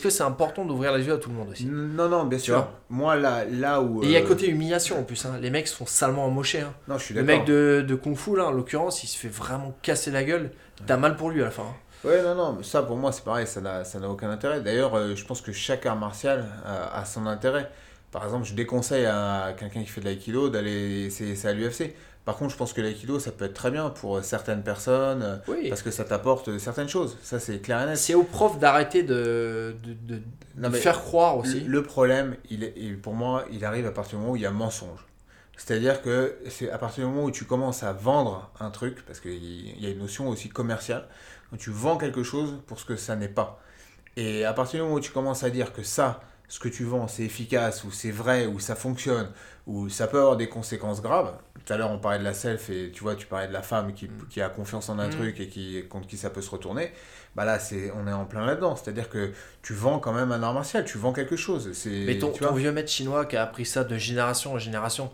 [0.00, 1.66] que c'est important d'ouvrir les yeux à tout le monde aussi?
[1.66, 2.68] Non, non, bien sûr.
[2.88, 4.02] Moi, là, là où.
[4.04, 5.38] Et il y a euh, côté humiliation en plus, hein.
[5.40, 6.60] les mecs se font salement emmocher.
[6.60, 6.72] hein.
[6.86, 7.40] Non, je suis Le d'accord.
[7.40, 10.52] mec de, de Kung Fu là en l'occurrence, il se fait vraiment casser la gueule.
[10.86, 11.64] T'as mal pour lui à la fin.
[11.64, 11.74] hein.
[12.08, 14.60] Ouais, non, non, mais ça pour moi c'est pareil, ça n'a ça n'a aucun intérêt.
[14.60, 17.68] D'ailleurs, euh, je pense que chaque art martial a, a son intérêt.
[18.12, 21.92] Par exemple, je déconseille à quelqu'un qui fait de l'aïkido d'aller essayer ça à l'UFC.
[22.26, 25.36] Par contre, je pense que l'aïkido ça peut être très bien pour certaines personnes euh,
[25.48, 25.68] Oui.
[25.70, 27.16] parce que ça t'apporte certaines choses.
[27.22, 27.96] Ça c'est clair et net.
[27.96, 30.22] C'est aux profs d'arrêter de, de, de-
[30.56, 31.60] Non, de mais faire croire aussi.
[31.60, 34.42] Le, le problème, il est, pour moi, il arrive à partir du moment où il
[34.42, 35.06] y a mensonge.
[35.56, 39.20] C'est-à-dire que c'est à partir du moment où tu commences à vendre un truc, parce
[39.20, 41.06] qu'il y a une notion aussi commerciale,
[41.50, 43.58] quand tu vends quelque chose pour ce que ça n'est pas.
[44.16, 46.84] Et à partir du moment où tu commences à dire que ça, ce que tu
[46.84, 49.28] vends, c'est efficace, ou c'est vrai, ou ça fonctionne,
[49.66, 51.34] ou ça peut avoir des conséquences graves.
[51.64, 53.62] Tout à l'heure, on parlait de la self, et tu vois, tu parlais de la
[53.62, 55.10] femme qui, qui a confiance en un Mm.
[55.10, 56.92] truc et qui, contre qui ça peut se retourner.
[57.34, 58.76] Bah là, c'est, on est en plein là-dedans.
[58.76, 59.32] C'est-à-dire que
[59.62, 61.70] tu vends quand même un art martial, tu vends quelque chose.
[61.72, 64.58] C'est, Mais ton, tu ton vieux maître chinois qui a appris ça de génération en
[64.58, 65.10] génération,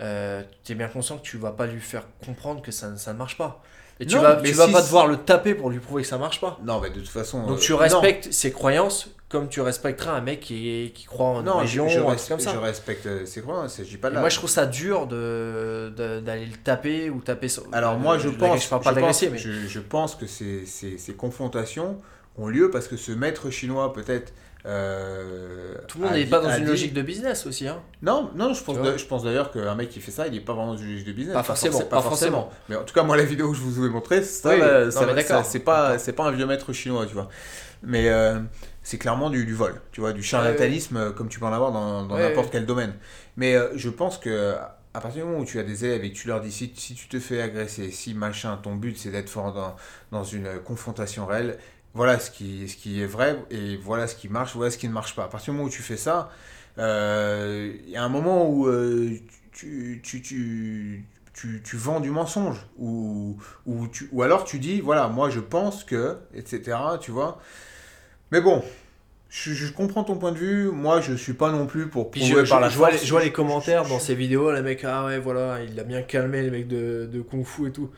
[0.00, 3.12] euh, tu es bien conscient que tu vas pas lui faire comprendre que ça, ça
[3.12, 3.62] ne marche pas.
[4.00, 6.02] Et tu Non, vas, mais tu vas si- pas devoir le taper pour lui prouver
[6.02, 6.58] que ça marche pas.
[6.64, 7.46] Non, mais de toute façon.
[7.46, 7.78] Donc euh, tu non.
[7.78, 11.86] respectes ses croyances comme tu respecterais un mec qui, qui croit en une Non, religion
[11.88, 12.50] je, je ou un truc comme ça.
[12.52, 14.18] je respecte ses croyances, je dis pas Et là.
[14.20, 18.28] moi je trouve ça dur de de- d'aller le taper ou taper Alors moi je
[18.30, 21.12] pense, je parle pas je d'agresser pense- mais je, je pense que ces, ces, ces
[21.14, 21.98] confrontations
[22.38, 24.32] ont lieu parce que ce maître chinois peut-être.
[24.66, 27.80] Euh, tout le monde n'est pas dans une logique de business aussi hein.
[28.02, 30.52] Non, non, je pense, je pense d'ailleurs qu'un mec qui fait ça, il n'est pas
[30.52, 31.34] vraiment dans une logique de business.
[31.34, 32.50] Pas forcément, forcé- pas forcément.
[32.68, 34.60] Mais en tout cas, moi, la vidéo que je vous ai montrée, ça, Oui,
[34.90, 37.28] ça- ça- c'est pas, c'est pas un vieux maître chinois, tu vois.
[37.82, 38.38] Mais euh,
[38.82, 41.72] c'est clairement du, du vol, tu vois, du charlatanisme, euh, comme tu peux en avoir
[41.72, 42.92] dans n'importe quel domaine.
[43.36, 44.54] Mais euh, je pense que
[44.92, 46.72] à partir du moment où tu as des élèves et que tu leur dis si,
[46.74, 49.76] si tu te fais agresser, si machin, ton but c'est d'être fort dans,
[50.10, 51.58] dans une euh, confrontation réelle,
[51.94, 54.88] voilà ce qui, ce qui est vrai et voilà ce qui marche, voilà ce qui
[54.88, 55.24] ne marche pas.
[55.24, 56.30] À partir du moment où tu fais ça,
[56.78, 59.10] euh, il y a un moment où euh,
[59.52, 61.04] tu, tu, tu,
[61.34, 63.36] tu, tu vends du mensonge ou,
[63.66, 66.78] ou, tu, ou alors tu dis voilà, moi je pense que, etc.
[67.00, 67.40] Tu vois.
[68.32, 68.62] Mais bon.
[69.30, 70.70] Je, je comprends ton point de vue.
[70.70, 72.98] Moi, je suis pas non plus pour je, prouver je- par la je vois les,
[72.98, 76.02] je vois les commentaires dans ces vidéos, les mecs, ah ouais, voilà, il a bien
[76.02, 77.90] calmé les mecs de, de Kung Fu et tout.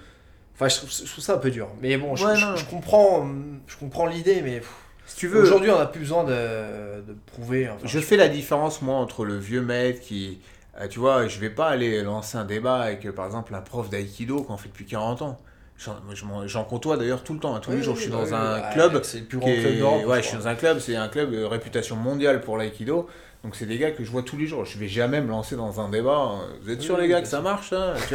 [0.63, 1.69] Enfin, je trouve, je trouve ça un peu dur.
[1.81, 2.57] Mais bon, je, Ouais, je- non.
[2.57, 3.27] je comprends,
[3.67, 4.71] je comprends l'idée, mais pff,
[5.07, 7.69] Si tu veux, aujourd'hui, on n'a plus besoin de, de prouver.
[7.69, 10.39] enfin, Je fais la différence, moi, entre le vieux maître qui.
[10.81, 13.61] euh, tu vois, je vais pas aller lancer un débat avec, euh, par exemple, un
[13.61, 15.39] prof d'aïkido qu'on fait depuis 40 ans.
[15.79, 17.55] J'en je m'en- j'en côtoie d'ailleurs tout le temps.
[17.57, 17.61] hein.
[17.61, 19.01] Tous les jours, oui, je suis dans oui, un club.
[19.03, 20.07] C'est le plus grand club d'Europe.
[20.07, 23.09] ouais, je je suis dans un club, c'est un club de réputation mondiale pour l'aïkido.
[23.45, 24.65] Donc, c'est des gars que je vois tous les jours.
[24.65, 26.33] Je vais jamais me lancer dans un débat.
[26.63, 28.15] Vous êtes sûr, Oui, les gars, que ça marche, ça tu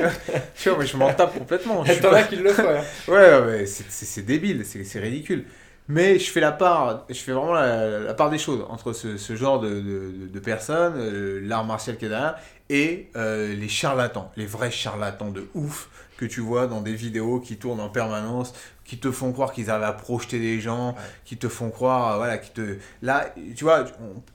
[0.00, 0.10] vois,
[0.56, 1.84] tu vois, mais je m'en tape complètement.
[1.84, 2.68] Je suis pas- as qui le font.
[2.68, 2.82] hein.
[3.08, 5.44] Ouais, ouais, c'est- débile, c'est ridicule.
[5.88, 9.16] Mais je fais la part, je fais vraiment la, la part des choses entre ce,
[9.16, 12.36] ce genre de, de, de- de personnes, euh, l'art martial qui est derrière,
[12.70, 15.88] et euh, les charlatans, les vrais charlatans de ouf
[16.22, 18.52] que tu vois dans des vidéos qui tournent en permanence,
[18.84, 20.94] qui te font croire qu'ils arrivent à projeter des gens,
[21.24, 22.76] qui te font croire, euh, voilà, qui te...
[23.00, 23.84] Là, tu vois,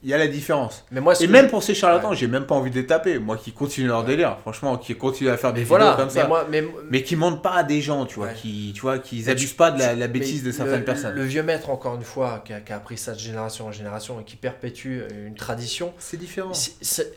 [0.02, 0.84] il y a la différence.
[0.90, 2.16] Mais moi, Et que même pour ces charlatans, Ouais.
[2.16, 5.30] j'ai même pas envie de les taper, moi qui continue leur délire, franchement, qui continue
[5.30, 7.54] à faire des Mais vidéos voilà, comme ça mais moi, mais, mais qui mentent pas
[7.54, 10.42] à des gens, tu vois, qui, tu vois, qui abusent tu- pas de la, bêtise
[10.42, 11.14] de certaines le- personnes.
[11.14, 13.72] Le vieux maître, encore une fois, qui a, qui a appris ça de génération en
[13.72, 16.52] génération et qui perpétue une tradition, C'est différent.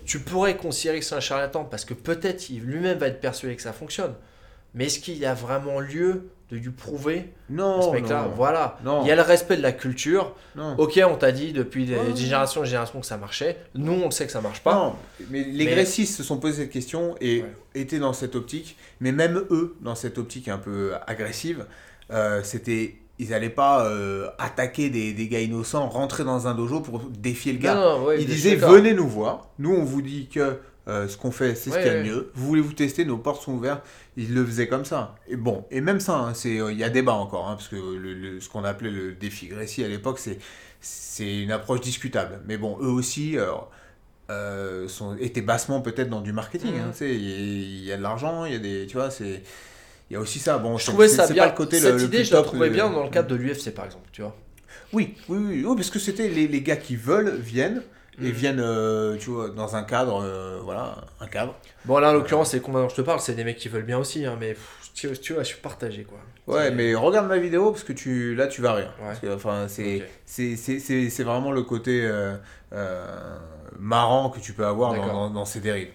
[0.06, 3.62] tu pourrais considérer que c'est un charlatan parce que peut-être lui-même va être persuadé que
[3.62, 4.14] ça fonctionne.
[4.74, 8.78] Mais est-ce qu'il y a vraiment lieu de lui prouver Non, ce mec-là non, Voilà.
[8.84, 10.36] non, Il y a le respect de la culture.
[10.56, 10.76] non.
[10.78, 13.58] Ok, on t'a dit depuis des générations en générations que ça marchait.
[13.76, 14.74] Nous, on sait que ça marche pas.
[14.76, 14.96] Non,
[15.30, 17.56] mais les Mais- grécistes se sont posé cette question et Ouais.
[17.76, 21.66] étaient dans cette optique, mais même eux, dans cette optique un peu agressive,
[22.12, 22.96] euh, c'était.
[23.20, 27.54] Ils n'allaient pas euh, attaquer des, des gars innocents, rentrer dans un dojo pour défier
[27.54, 27.76] le gars.
[27.76, 30.58] Non, non, ouais, Ils disaient venez nous voir, nous on vous dit que
[30.88, 32.04] euh, ce qu'on fait c'est ce qu'il y a de ouais.
[32.04, 33.84] mieux, vous voulez vous tester, nos portes sont ouvertes.
[34.18, 35.16] Ils le faisaient comme ça.
[35.28, 37.68] Et bon, et même ça, hein, c'est euh, il y a débat encore, hein, parce
[37.68, 40.40] que le, le- ce qu'on appelait le défi Gracie à l'époque, c'est
[40.82, 42.42] c'est une approche discutable.
[42.48, 43.38] Mais bon, eux aussi
[44.30, 46.74] euh, sont, étaient bassement peut-être dans du marketing.
[46.80, 48.88] hein, tu sais, il y, a- il y a de l'argent, il y a des,
[48.88, 49.44] tu vois, c'est
[50.10, 50.58] il y a aussi ça.
[50.60, 51.44] Bon, Je trouvais ça bien.
[51.44, 53.72] Pas le côté Cette le idée, je la trouvais bien dans le cadre de l'UFC,
[53.74, 54.10] par exemple.
[54.12, 54.36] Tu vois.
[54.94, 57.82] oui, oui, oui, oui, parce que c'était les, les gars qui veulent viennent
[58.22, 58.32] et Mhm.
[58.32, 61.56] viennent, euh, tu vois, dans un cadre, euh, voilà, un cadre.
[61.86, 63.70] Bon, là, en l'occurrence, c'est les combats dont je te parle, c'est des mecs qui
[63.70, 66.20] veulent bien aussi, hein, mais pff, tu, tu vois, je suis partagé, quoi.
[66.48, 68.94] Ouais, mais regarde ma vidéo parce que tu, là, tu vas rire.
[69.00, 69.06] Ouais.
[69.08, 72.36] Parce que, enfin, c'est, vraiment le côté euh,
[72.74, 73.38] euh,
[73.80, 75.14] marrant que tu peux avoir dans, D'accord.
[75.14, 75.90] dans, dans ces dérives.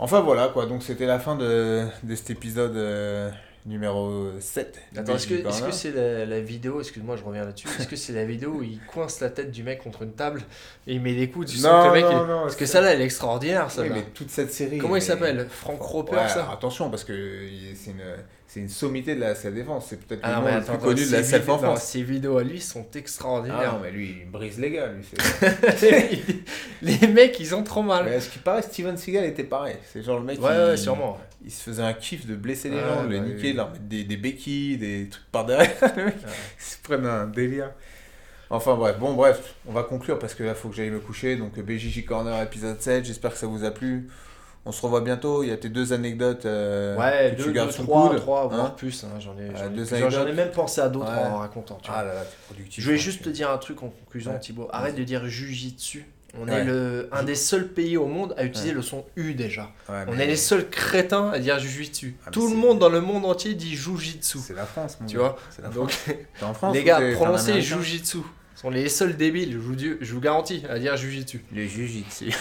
[0.00, 3.30] Enfin voilà quoi, donc c'était la fin de, de cet épisode euh,
[3.66, 4.78] numéro 7.
[4.96, 5.74] Attends, est-ce que que Corner.
[5.74, 8.80] c'est la, la vidéo, excuse-moi, je reviens là-dessus, est-ce que c'est la vidéo où il
[8.86, 10.42] coince la tête du mec contre une table
[10.86, 12.04] et il met des coups, sens Non, que le mec.
[12.04, 13.82] non, il- non, Parce que c'est- ça là, elle est extraordinaire, ça.
[13.82, 14.78] Oui, mais toute cette série.
[14.78, 15.46] Comment il s'appelle?
[15.50, 16.50] Frank Roper, Ouais, ça?
[16.50, 18.00] attention parce que c'est une,
[18.52, 19.86] c'est une sommité de la self-défense.
[19.90, 21.82] C'est peut-être Ah le nom le plus connu de la non, self-offense.
[21.84, 23.74] Ces vidéos à lui sont Ah extraordinaires.
[23.74, 24.88] non, mais lui, il brise les gars.
[24.88, 25.04] Lui,
[26.82, 28.04] les mecs, ils ont trop mal.
[28.06, 29.76] mais à ce qui paraît, Steven Seagal était pareil?
[29.92, 31.18] C'est genre le mec Ouais, qui, ouais, sûrement.
[31.44, 33.70] il se faisait un kiff de blesser les Ouais, gens, de les niquer, de leur
[33.70, 35.70] mettre des, des béquilles, des trucs par derrière.
[35.96, 36.16] Le mec,
[36.58, 37.70] Ils se prennent un délire.
[38.52, 41.36] Enfin bref, bon bref, on va conclure parce que là faut que j'aille me coucher.
[41.36, 44.08] Donc BJJ Corner épisode 7, j'espère que ça vous a plu.
[44.66, 47.52] On se revoit bientôt, il y a tes deux anecdotes euh, Ouais, que deux, tu
[47.52, 48.18] gardes deux, sous le trois, coude.
[48.18, 48.48] trois, hein.
[48.56, 49.04] voire plus.
[49.04, 51.18] hein, J'en ai, j'en ai même pensé à d'autres Ouais.
[51.28, 51.78] en racontant.
[51.82, 52.00] tu vois.
[52.00, 52.80] Ah là là, t'es productif.
[52.84, 54.38] Je voulais hein, juste te dire un truc en conclusion, Ouais.
[54.38, 54.68] Thibaut.
[54.70, 56.04] Arrête de dire jujitsu.
[56.38, 59.68] On est le, un des seuls pays au monde à utiliser le son U déjà.
[59.88, 62.14] On est les seuls crétins à dire jujitsu.
[62.26, 64.38] Ah, Tout le monde dans le monde entier dit jujitsu.
[64.38, 65.90] C'est la France, mon Tu vois C'est la Donc,
[66.42, 68.18] en France les gars, prononcez jujitsu.
[68.54, 71.42] sont les seuls débiles, je vous, je vous garantis, à dire jujitsu.
[71.52, 72.30] Le jujitsu.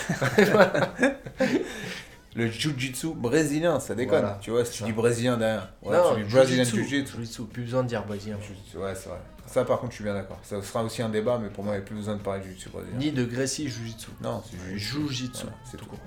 [2.36, 4.22] le jujitsu brésilien, ça déconne.
[4.22, 5.70] Voilà, tu vois, si tu dis brésilien derrière.
[5.82, 6.84] Ouais, non, tu dis jujitsu.
[6.84, 7.18] Jiu-Jitsu.
[7.18, 8.38] Jujitsu, plus besoin de dire brésilien.
[8.42, 9.20] Jiu-jitsu, Ouais, c'est vrai.
[9.48, 10.38] Ça, par contre, je suis bien d'accord.
[10.44, 12.42] Ça sera aussi un débat, mais pour moi, il n'y a plus besoin de parler
[12.42, 12.98] de jiu-jitsu brésilien.
[12.98, 14.10] Ni de Gracie jujitsu.
[14.22, 14.58] Non, c'est.
[14.58, 16.00] Voilà, c'est tout court.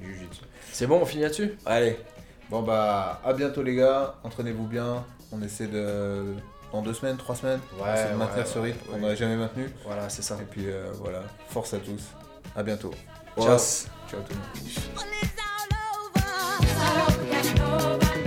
[0.00, 0.42] Jiu-jitsu.
[0.72, 1.52] C'est bon, on finit là-dessus?
[1.66, 1.98] Allez.
[2.50, 4.14] Bon, bah, à bientôt, les gars.
[4.22, 5.04] Entraînez-vous bien.
[5.32, 6.34] On essaie de.
[6.72, 9.36] Dans deux semaines, trois semaines, on essaie de maintenir ouais, ce rythme qu'on n'aurait jamais
[9.36, 9.68] maintenu.
[9.84, 10.36] Voilà, c'est ça.
[10.42, 12.02] Et puis euh, voilà, force à tous.
[12.56, 12.90] À bientôt.
[13.38, 13.56] Ciao.
[13.56, 15.24] Ciao tout le monde.
[17.52, 18.23] Nobody.